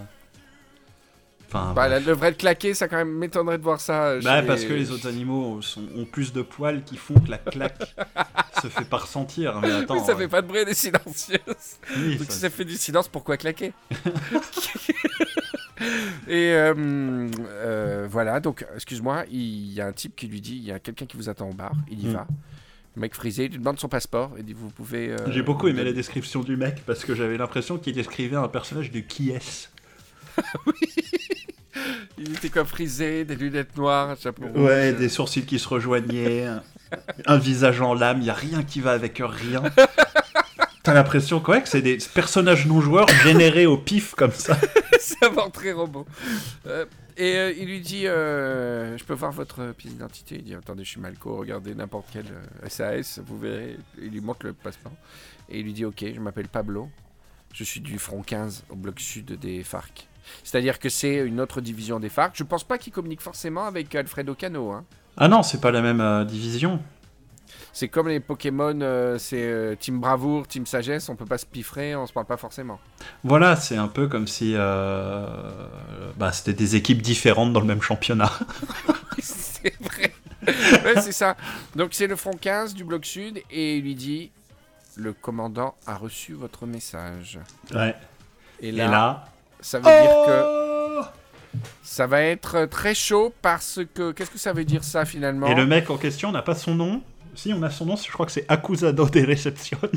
Enfin. 1.48 1.72
Bah, 1.76 1.88
elle 1.88 2.04
devrait 2.04 2.30
le 2.30 2.36
claquer, 2.36 2.74
ça 2.74 2.88
quand 2.88 2.96
même 2.96 3.12
m'étonnerait 3.12 3.56
de 3.58 3.62
voir 3.62 3.80
ça. 3.80 4.06
euh, 4.06 4.20
Bah, 4.20 4.40
chez 4.40 4.46
parce 4.48 4.64
que 4.64 4.72
les 4.72 4.90
autres 4.92 5.06
animaux 5.08 5.62
sont- 5.62 5.86
ont 5.96 6.04
plus 6.04 6.32
de 6.32 6.42
poils 6.42 6.82
qui 6.82 6.96
font 6.96 7.14
que 7.14 7.30
la 7.30 7.38
claque 7.38 7.94
se 8.62 8.66
fait 8.66 8.84
pas 8.84 8.96
ressentir. 8.96 9.60
Mais 9.60 9.70
attends. 9.70 9.94
Oui, 9.94 10.00
ça 10.04 10.12
euh, 10.12 10.16
fait 10.16 10.26
pas 10.28 10.42
de 10.42 10.48
bruit, 10.48 10.58
elle 10.62 10.68
est 10.68 10.74
silencieuse. 10.74 11.38
oui, 11.96 12.16
Donc 12.16 12.26
ça- 12.26 12.32
si 12.32 12.40
ça 12.40 12.50
fait 12.50 12.64
du 12.64 12.74
silence, 12.74 13.06
pourquoi 13.06 13.36
claquer 13.36 13.72
Et 16.26 16.52
euh, 16.52 16.74
euh, 17.48 18.08
voilà, 18.10 18.40
donc 18.40 18.66
excuse-moi, 18.74 19.24
il 19.30 19.72
y 19.72 19.80
a 19.80 19.86
un 19.86 19.92
type 19.92 20.16
qui 20.16 20.26
lui 20.26 20.40
dit, 20.40 20.56
il 20.56 20.64
y 20.64 20.72
a 20.72 20.78
quelqu'un 20.80 21.06
qui 21.06 21.16
vous 21.16 21.28
attend 21.28 21.48
au 21.50 21.52
bar, 21.54 21.72
il 21.90 22.02
y 22.02 22.08
Mm. 22.08 22.12
va. 22.12 22.26
Le 22.96 23.02
mec 23.02 23.14
frisé, 23.14 23.44
il 23.44 23.50
lui 23.52 23.58
demande 23.58 23.78
son 23.78 23.88
passeport, 23.88 24.32
il 24.38 24.44
dit 24.44 24.54
vous 24.54 24.70
pouvez... 24.70 25.10
euh, 25.10 25.30
J'ai 25.30 25.42
beaucoup 25.42 25.68
aimé 25.68 25.84
la 25.84 25.92
description 25.92 26.42
du 26.42 26.56
mec 26.56 26.82
parce 26.86 27.04
que 27.04 27.14
j'avais 27.14 27.36
l'impression 27.36 27.76
qu'il 27.76 27.94
décrivait 27.94 28.36
un 28.36 28.48
personnage 28.48 28.90
de 28.90 29.00
qui 29.00 29.30
est 29.30 29.70
Il 32.18 32.32
était 32.34 32.48
quoi 32.48 32.64
frisé, 32.64 33.26
des 33.26 33.36
lunettes 33.36 33.76
noires, 33.76 34.08
un 34.08 34.16
chapeau 34.16 34.44
Ouais, 34.54 34.90
rouge. 34.92 34.98
des 34.98 35.08
sourcils 35.10 35.44
qui 35.44 35.58
se 35.58 35.68
rejoignaient, 35.68 36.46
un, 37.26 37.36
visage 37.36 37.82
en 37.82 37.92
lame, 37.92 38.20
il 38.22 38.26
y 38.26 38.30
a 38.30 38.34
rien 38.34 38.62
qui 38.62 38.80
va 38.80 38.92
avec 38.92 39.20
rien. 39.22 39.62
T'as 40.82 40.94
l'impression 40.94 41.40
quoi, 41.40 41.60
que 41.60 41.68
c'est 41.68 41.82
des 41.82 41.98
personnages 42.14 42.64
non 42.66 42.80
joueurs 42.80 43.08
générés 43.08 43.66
au 43.66 43.76
pif 43.76 44.14
comme 44.14 44.32
ça. 44.32 44.56
C'est 44.98 45.22
un 45.22 45.30
portrait 45.30 45.72
robot. 45.72 46.06
Euh, 46.66 46.86
et 47.16 47.36
euh, 47.36 47.52
il 47.56 47.66
lui 47.66 47.80
dit 47.80 48.06
euh, 48.06 48.96
Je 48.98 49.04
peux 49.04 49.14
voir 49.14 49.32
votre 49.32 49.72
pièce 49.72 49.92
d'identité 49.92 50.36
Il 50.36 50.44
dit 50.44 50.54
Attendez, 50.54 50.84
je 50.84 50.90
suis 50.90 51.00
Malco, 51.00 51.36
regardez 51.36 51.74
n'importe 51.74 52.06
quel 52.12 52.26
euh, 52.26 52.68
SAS, 52.68 53.20
vous 53.24 53.38
verrez. 53.38 53.76
Il 53.98 54.10
lui 54.10 54.20
montre 54.20 54.46
le 54.46 54.52
passeport. 54.52 54.92
Et 55.48 55.60
il 55.60 55.64
lui 55.64 55.72
dit 55.72 55.84
Ok, 55.84 56.04
je 56.14 56.20
m'appelle 56.20 56.48
Pablo. 56.48 56.88
Je 57.54 57.64
suis 57.64 57.80
du 57.80 57.98
front 57.98 58.22
15 58.22 58.64
au 58.68 58.76
bloc 58.76 59.00
sud 59.00 59.38
des 59.38 59.62
FARC. 59.62 60.08
C'est-à-dire 60.44 60.78
que 60.78 60.88
c'est 60.88 61.16
une 61.26 61.40
autre 61.40 61.60
division 61.60 62.00
des 62.00 62.08
FARC. 62.08 62.32
Je 62.34 62.44
pense 62.44 62.64
pas 62.64 62.78
qu'il 62.78 62.92
communique 62.92 63.22
forcément 63.22 63.64
avec 63.64 63.94
Alfredo 63.94 64.34
Cano. 64.34 64.72
Hein. 64.72 64.84
Ah 65.16 65.28
non, 65.28 65.42
c'est 65.42 65.60
pas 65.60 65.70
la 65.70 65.80
même 65.80 66.02
euh, 66.02 66.24
division. 66.24 66.80
C'est 67.76 67.88
comme 67.88 68.08
les 68.08 68.20
Pokémon, 68.20 68.80
euh, 68.80 69.18
c'est 69.18 69.42
euh, 69.42 69.74
Team 69.78 70.00
Bravoure, 70.00 70.48
Team 70.48 70.64
Sagesse, 70.64 71.10
on 71.10 71.14
peut 71.14 71.26
pas 71.26 71.36
se 71.36 71.44
piffrer, 71.44 71.94
on 71.94 72.06
se 72.06 72.12
parle 72.14 72.24
pas 72.24 72.38
forcément. 72.38 72.80
Voilà, 73.22 73.54
c'est 73.54 73.76
un 73.76 73.86
peu 73.86 74.08
comme 74.08 74.26
si 74.26 74.54
euh, 74.56 75.26
bah, 76.16 76.32
c'était 76.32 76.54
des 76.54 76.74
équipes 76.74 77.02
différentes 77.02 77.52
dans 77.52 77.60
le 77.60 77.66
même 77.66 77.82
championnat. 77.82 78.32
c'est 79.18 79.74
vrai. 79.78 80.14
Ouais, 80.46 81.02
c'est 81.02 81.12
ça. 81.12 81.36
Donc 81.74 81.90
c'est 81.92 82.06
le 82.06 82.16
front 82.16 82.30
15 82.30 82.72
du 82.72 82.82
bloc 82.82 83.04
sud 83.04 83.42
et 83.50 83.76
il 83.76 83.82
lui 83.82 83.94
dit 83.94 84.30
le 84.94 85.12
commandant 85.12 85.74
a 85.86 85.96
reçu 85.96 86.32
votre 86.32 86.64
message. 86.64 87.38
Ouais. 87.74 87.94
Et 88.62 88.68
Et 88.68 88.72
là, 88.72 88.88
là. 88.88 89.24
ça 89.60 89.80
veut 89.80 89.84
dire 89.84 89.92
que 90.26 90.42
Oh 90.42 91.04
ça 91.82 92.06
va 92.06 92.22
être 92.22 92.64
très 92.64 92.94
chaud 92.94 93.34
parce 93.42 93.80
que 93.94 94.12
qu'est-ce 94.12 94.30
que 94.30 94.38
ça 94.38 94.54
veut 94.54 94.64
dire 94.64 94.82
ça 94.82 95.04
finalement? 95.04 95.46
Et 95.46 95.54
le 95.54 95.66
mec 95.66 95.90
en 95.90 95.98
question 95.98 96.32
n'a 96.32 96.40
pas 96.40 96.54
son 96.54 96.74
nom? 96.74 97.02
Si, 97.36 97.52
on 97.52 97.62
a 97.62 97.70
son 97.70 97.86
nom, 97.86 97.96
je 97.96 98.10
crois 98.10 98.26
que 98.26 98.32
c'est 98.32 98.46
Acusado 98.48 99.08
de 99.08 99.20
Recepción. 99.20 99.78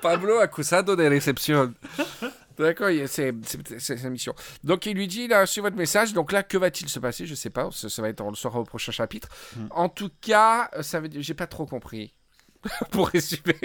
Pablo 0.00 0.38
Acusado 0.38 0.96
de 0.96 1.04
réception. 1.04 1.74
D'accord, 2.58 2.90
c'est 3.06 3.32
sa 3.78 4.10
mission. 4.10 4.34
Donc 4.64 4.86
il 4.86 4.94
lui 4.94 5.08
dit, 5.08 5.22
il 5.22 5.32
a 5.32 5.42
reçu 5.42 5.60
votre 5.60 5.76
message, 5.76 6.12
donc 6.12 6.32
là, 6.32 6.42
que 6.42 6.58
va-t-il 6.58 6.88
se 6.88 6.98
passer? 6.98 7.26
Je 7.26 7.34
sais 7.34 7.50
pas, 7.50 7.68
ça, 7.72 7.88
ça 7.88 8.02
va 8.02 8.08
être, 8.08 8.20
on 8.20 8.30
le 8.30 8.36
saura 8.36 8.60
au 8.60 8.64
prochain 8.64 8.92
chapitre. 8.92 9.28
Hmm. 9.56 9.66
En 9.70 9.88
tout 9.88 10.10
cas, 10.20 10.70
ça 10.82 11.00
j'ai 11.10 11.34
pas 11.34 11.46
trop 11.46 11.66
compris. 11.66 12.12
pour 12.90 13.08
résumer, 13.08 13.56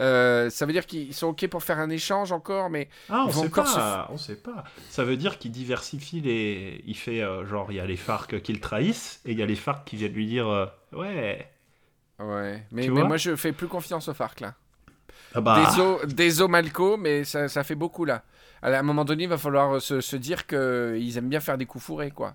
Euh, 0.00 0.48
ça 0.50 0.64
veut 0.64 0.72
dire 0.72 0.86
qu'ils 0.86 1.14
sont 1.14 1.28
ok 1.28 1.46
pour 1.48 1.62
faire 1.62 1.78
un 1.78 1.90
échange 1.90 2.32
encore, 2.32 2.70
mais 2.70 2.88
Ah, 3.08 3.24
on 3.26 3.30
sait 3.30 3.48
pas, 3.50 4.08
on 4.10 4.16
sait 4.16 4.36
pas. 4.36 4.64
Ça 4.88 5.04
veut 5.04 5.16
dire 5.16 5.38
qu'il 5.38 5.50
diversifie 5.50 6.20
les... 6.20 6.82
Il 6.86 6.96
fait, 6.96 7.22
euh, 7.22 7.46
genre, 7.46 7.70
il 7.70 7.76
y 7.76 7.80
a 7.80 7.86
les 7.86 7.96
FARC 7.96 8.40
qui 8.40 8.52
le 8.52 8.60
trahissent, 8.60 9.20
et 9.24 9.32
il 9.32 9.38
y 9.38 9.42
a 9.42 9.46
les 9.46 9.56
FARC 9.56 9.84
qui 9.84 9.96
viennent 9.96 10.12
lui 10.12 10.26
dire, 10.26 10.48
euh, 10.48 10.66
ouais... 10.92 11.50
ouais, 12.20 12.62
mais, 12.72 12.88
moi 12.88 13.16
je 13.16 13.36
fais 13.36 13.52
plus 13.52 13.68
confiance 13.68 14.08
au 14.08 14.14
FARC 14.14 14.40
là. 14.40 14.54
Ah 15.34 15.40
bah... 15.42 15.70
Désolé 16.06 16.50
Malco, 16.50 16.96
mais 16.96 17.24
ça, 17.24 17.48
ça 17.48 17.64
fait 17.64 17.74
beaucoup 17.74 18.06
là. 18.06 18.22
À 18.62 18.70
un 18.76 18.82
moment 18.82 19.04
donné, 19.04 19.24
il 19.24 19.28
va 19.28 19.38
falloir 19.38 19.80
se, 19.80 20.00
se 20.00 20.16
dire 20.16 20.46
qu'ils 20.46 21.18
aiment 21.18 21.28
bien 21.28 21.40
faire 21.40 21.58
des 21.58 21.66
coups 21.66 21.84
fourrés, 21.84 22.10
quoi. 22.10 22.34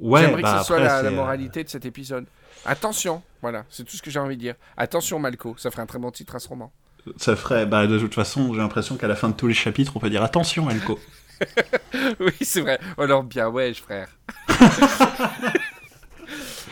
Ouais, 0.00 0.22
J'aimerais 0.22 0.42
bah, 0.42 0.52
que 0.54 0.58
ce 0.60 0.66
soit 0.66 0.76
après, 0.76 1.02
la, 1.02 1.08
euh, 1.08 1.10
moralité 1.10 1.64
de 1.64 1.68
cet 1.68 1.84
épisode. 1.86 2.26
Attention, 2.64 3.22
voilà, 3.40 3.64
c'est 3.70 3.84
tout 3.84 3.96
ce 3.96 4.02
que 4.02 4.10
j'ai 4.10 4.18
envie 4.18 4.36
de 4.36 4.40
dire. 4.40 4.54
Attention 4.76 5.18
Malco, 5.18 5.54
ça 5.58 5.70
ferait 5.70 5.82
un 5.82 5.86
très 5.86 5.98
bon 5.98 6.10
titre 6.10 6.34
à 6.34 6.38
ce 6.38 6.48
roman. 6.48 6.72
Ça 7.16 7.36
ferait... 7.36 7.66
Bah, 7.66 7.86
de 7.86 7.98
toute 7.98 8.14
façon, 8.14 8.52
j'ai 8.52 8.60
l'impression 8.60 8.96
qu'à 8.96 9.08
la 9.08 9.16
fin 9.16 9.28
de 9.28 9.34
tous 9.34 9.46
les 9.46 9.54
chapitres, 9.54 9.92
on 9.94 10.00
peut 10.00 10.10
dire, 10.10 10.22
attention, 10.22 10.68
Elko. 10.68 10.98
oui, 12.20 12.32
c'est 12.42 12.60
vrai. 12.60 12.80
Oh 12.96 13.02
alors 13.02 13.22
bien, 13.22 13.48
ouais, 13.48 13.72
frère. 13.74 14.08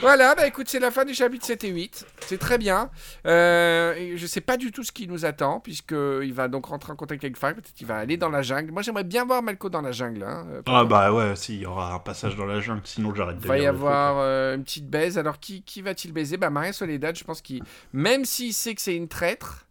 voilà, 0.06 0.34
bah 0.36 0.46
écoute, 0.46 0.68
c'est 0.68 0.78
la 0.78 0.90
fin 0.90 1.04
du 1.04 1.14
chapitre 1.14 1.44
7 1.44 1.64
et 1.64 1.68
8. 1.68 2.06
C'est 2.20 2.38
très 2.38 2.58
bien. 2.58 2.90
Euh, 3.26 4.14
je 4.16 4.26
sais 4.26 4.40
pas 4.40 4.56
du 4.56 4.70
tout 4.70 4.84
ce 4.84 4.92
qui 4.92 5.08
nous 5.08 5.24
attend, 5.24 5.58
puisqu'il 5.60 6.32
va 6.32 6.46
donc 6.46 6.66
rentrer 6.66 6.92
en 6.92 6.96
contact 6.96 7.24
avec 7.24 7.36
Fark. 7.36 7.56
Peut-être 7.56 7.74
qu'il 7.74 7.86
va 7.86 7.96
aller 7.96 8.16
dans 8.16 8.28
la 8.28 8.42
jungle. 8.42 8.70
Moi, 8.70 8.82
j'aimerais 8.82 9.04
bien 9.04 9.24
voir 9.24 9.42
Malco 9.42 9.68
dans 9.68 9.82
la 9.82 9.92
jungle. 9.92 10.22
Hein, 10.22 10.46
euh, 10.50 10.62
Ah 10.66 10.84
bah 10.84 11.12
ouais, 11.12 11.34
si, 11.34 11.56
il 11.56 11.60
y 11.62 11.66
aura 11.66 11.94
un 11.94 11.98
passage 11.98 12.36
dans 12.36 12.46
la 12.46 12.60
jungle, 12.60 12.82
sinon 12.84 13.12
j'arrête 13.14 13.38
de 13.38 13.44
Il 13.44 13.48
va 13.48 13.58
y 13.58 13.66
avoir 13.66 14.18
euh, 14.18 14.54
une 14.54 14.62
petite 14.62 14.88
baise. 14.88 15.18
Alors, 15.18 15.40
qui, 15.40 15.62
qui 15.62 15.82
va-t-il 15.82 16.12
baiser? 16.12 16.36
Bah, 16.36 16.50
Maria 16.50 16.72
Soledad, 16.72 17.16
je 17.16 17.24
pense 17.24 17.42
qu'il. 17.42 17.62
Même 17.92 18.24
s'il 18.24 18.54
sait 18.54 18.74
que 18.76 18.82
c'est 18.82 18.94
une 18.94 19.08
traître, 19.08 19.66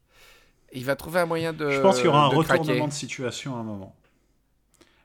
il 0.74 0.84
va 0.84 0.96
trouver 0.98 1.22
un 1.22 1.26
moyen 1.26 1.54
de. 1.54 1.72
Je 1.72 1.80
pense 1.80 1.96
qu'il 1.96 2.06
y 2.06 2.10
aura 2.10 2.26
un 2.26 2.30
de 2.30 2.36
retournement 2.36 2.66
craquer. 2.66 2.88
de 2.88 2.94
situation 2.94 3.56
à 3.56 3.60
un 3.60 3.64
moment. 3.64 3.96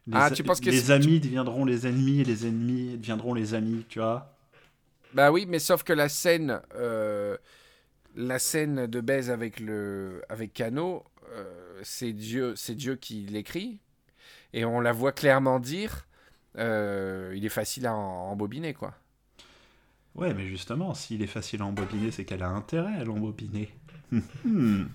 Les, 0.07 0.15
Ah, 0.17 0.31
tu 0.31 0.43
penses 0.43 0.61
que 0.61 0.71
les 0.71 0.91
amis 0.91 1.21
deviendront 1.21 1.65
les 1.65 1.87
ennemis 1.87 2.23
et 2.23 2.25
les 2.25 2.47
ennemis 2.47 2.97
deviendront 2.97 3.33
les 3.33 3.55
amis, 3.55 3.85
tu 3.89 4.01
vois? 4.01 4.35
Bah 5.15 5.31
oui, 5.33 5.47
mais 5.49 5.59
sauf 5.59 5.83
que 5.83 5.93
la 5.93 6.09
scène. 6.09 6.61
euh, 6.77 7.37
La 8.17 8.39
scène 8.41 8.87
de 8.87 9.01
baise 9.01 9.31
avec 9.31 9.61
le 9.61 10.23
avec 10.29 10.53
Cano, 10.53 11.05
euh, 11.33 11.45
c'est 11.85 12.13
Dieu, 12.13 12.55
c'est 12.57 12.75
Dieu 12.75 12.97
qui 12.97 13.25
l'écrit, 13.27 13.79
et 14.53 14.65
on 14.65 14.81
la 14.81 14.93
voit 14.93 15.13
clairement 15.13 15.61
dire, 15.61 16.09
euh, 16.59 17.33
il 17.37 17.45
est 17.47 17.49
facile 17.61 17.87
à 17.87 17.95
embobiner 17.95 18.75
quoi. 18.75 18.95
Ouais, 20.17 20.35
mais 20.35 20.47
justement, 20.49 20.93
s'il 20.95 21.23
est 21.23 21.29
facile 21.29 21.63
à 21.63 21.67
embobiner, 21.67 22.11
c'est 22.11 22.25
qu'elle 22.25 22.43
a 22.43 22.49
intérêt 22.49 22.97
à 23.01 23.05
l'embobiner. 23.05 23.71
Hmm. 24.45 24.87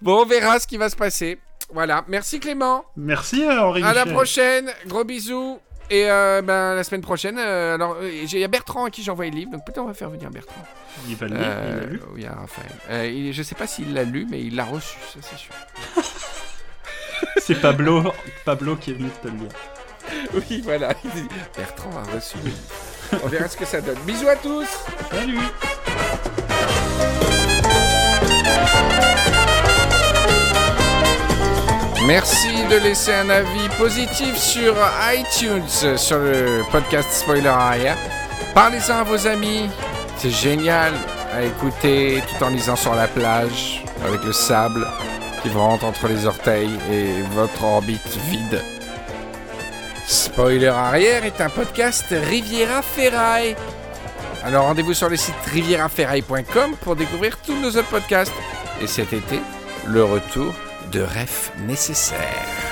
Bon, 0.00 0.22
on 0.22 0.26
verra 0.26 0.60
ce 0.60 0.66
qui 0.66 0.76
va 0.76 0.88
se 0.88 0.96
passer. 0.96 1.38
Voilà, 1.72 2.04
merci 2.08 2.38
Clément. 2.40 2.84
Merci 2.96 3.44
Henri 3.48 3.82
À 3.82 3.92
la 3.92 4.06
prochaine, 4.06 4.70
gros 4.86 5.04
bisous. 5.04 5.58
Et 5.90 6.10
euh, 6.10 6.42
ben, 6.42 6.74
la 6.74 6.84
semaine 6.84 7.00
prochaine, 7.00 7.38
euh, 7.38 7.74
alors 7.74 7.96
euh, 8.02 8.10
il 8.10 8.38
y 8.38 8.44
a 8.44 8.48
Bertrand 8.48 8.84
à 8.84 8.90
qui 8.90 9.02
j'ai 9.02 9.10
envoyé 9.10 9.30
le 9.30 9.36
livre, 9.38 9.52
donc 9.52 9.64
peut-être 9.64 9.78
on 9.78 9.86
va 9.86 9.94
faire 9.94 10.10
venir 10.10 10.30
Bertrand? 10.30 10.62
Il 11.08 11.16
va 11.16 11.26
le 11.28 11.36
lire, 11.36 11.44
il 11.46 11.50
Euh, 11.50 11.80
l'a 11.80 11.86
lu. 11.86 12.00
oui, 12.12 12.14
il 12.18 12.24
y 12.24 12.26
a 12.26 12.32
Raphaël. 12.34 12.70
Euh, 12.90 13.06
il- 13.06 13.32
je 13.32 13.42
sais 13.42 13.54
pas 13.54 13.66
s'il 13.66 13.94
l'a 13.94 14.04
lu, 14.04 14.26
mais 14.30 14.40
il 14.42 14.54
l'a 14.54 14.64
reçu, 14.64 14.98
ça 15.14 15.20
c'est 15.22 15.38
sûr. 15.38 15.54
C'est 17.40 17.54
Pablo, 17.60 18.12
Pablo 18.44 18.76
qui 18.76 18.90
est 18.90 18.94
venu 18.94 19.08
te 19.22 19.28
le 19.28 19.34
lire. 19.34 19.48
Oui, 20.34 20.60
voilà. 20.62 20.92
Bertrand 21.56 21.90
a 21.98 22.14
reçu 22.14 22.36
le 22.38 22.50
livre. 22.50 23.22
On 23.24 23.28
verra 23.28 23.48
ce 23.48 23.56
que 23.56 23.64
ça 23.64 23.80
donne. 23.80 23.98
Bisous 24.06 24.28
à 24.28 24.36
tous 24.36 24.66
Salut 25.10 25.38
Merci 32.08 32.64
de 32.70 32.76
laisser 32.76 33.12
un 33.12 33.28
avis 33.28 33.68
positif 33.76 34.34
sur 34.34 34.74
iTunes, 35.12 35.68
sur 35.98 36.18
le 36.18 36.62
podcast 36.72 37.06
Spoiler 37.12 37.48
Arrière. 37.48 37.98
Parlez-en 38.54 39.00
à 39.00 39.02
vos 39.02 39.26
amis. 39.26 39.68
C'est 40.16 40.30
génial 40.30 40.94
à 41.34 41.42
écouter 41.42 42.22
tout 42.26 42.42
en 42.42 42.48
lisant 42.48 42.76
sur 42.76 42.94
la 42.94 43.08
plage, 43.08 43.84
avec 44.06 44.24
le 44.24 44.32
sable 44.32 44.86
qui 45.42 45.50
vous 45.50 45.58
rentre 45.58 45.84
entre 45.84 46.08
les 46.08 46.24
orteils 46.24 46.78
et 46.90 47.20
votre 47.34 47.62
orbite 47.62 48.16
vide. 48.30 48.62
Spoiler 50.06 50.68
Arrière 50.68 51.26
est 51.26 51.42
un 51.42 51.50
podcast 51.50 52.06
Riviera 52.08 52.80
Ferraille. 52.80 53.54
Alors 54.42 54.64
rendez-vous 54.64 54.94
sur 54.94 55.10
le 55.10 55.16
site 55.16 55.34
rivieraferraille.com 55.52 56.74
pour 56.80 56.96
découvrir 56.96 57.36
tous 57.44 57.60
nos 57.60 57.68
autres 57.68 57.90
podcasts. 57.90 58.32
Et 58.80 58.86
cet 58.86 59.12
été, 59.12 59.40
le 59.86 60.04
retour 60.04 60.54
de 60.90 61.02
Ref 61.02 61.52
nécessaire. 61.66 62.67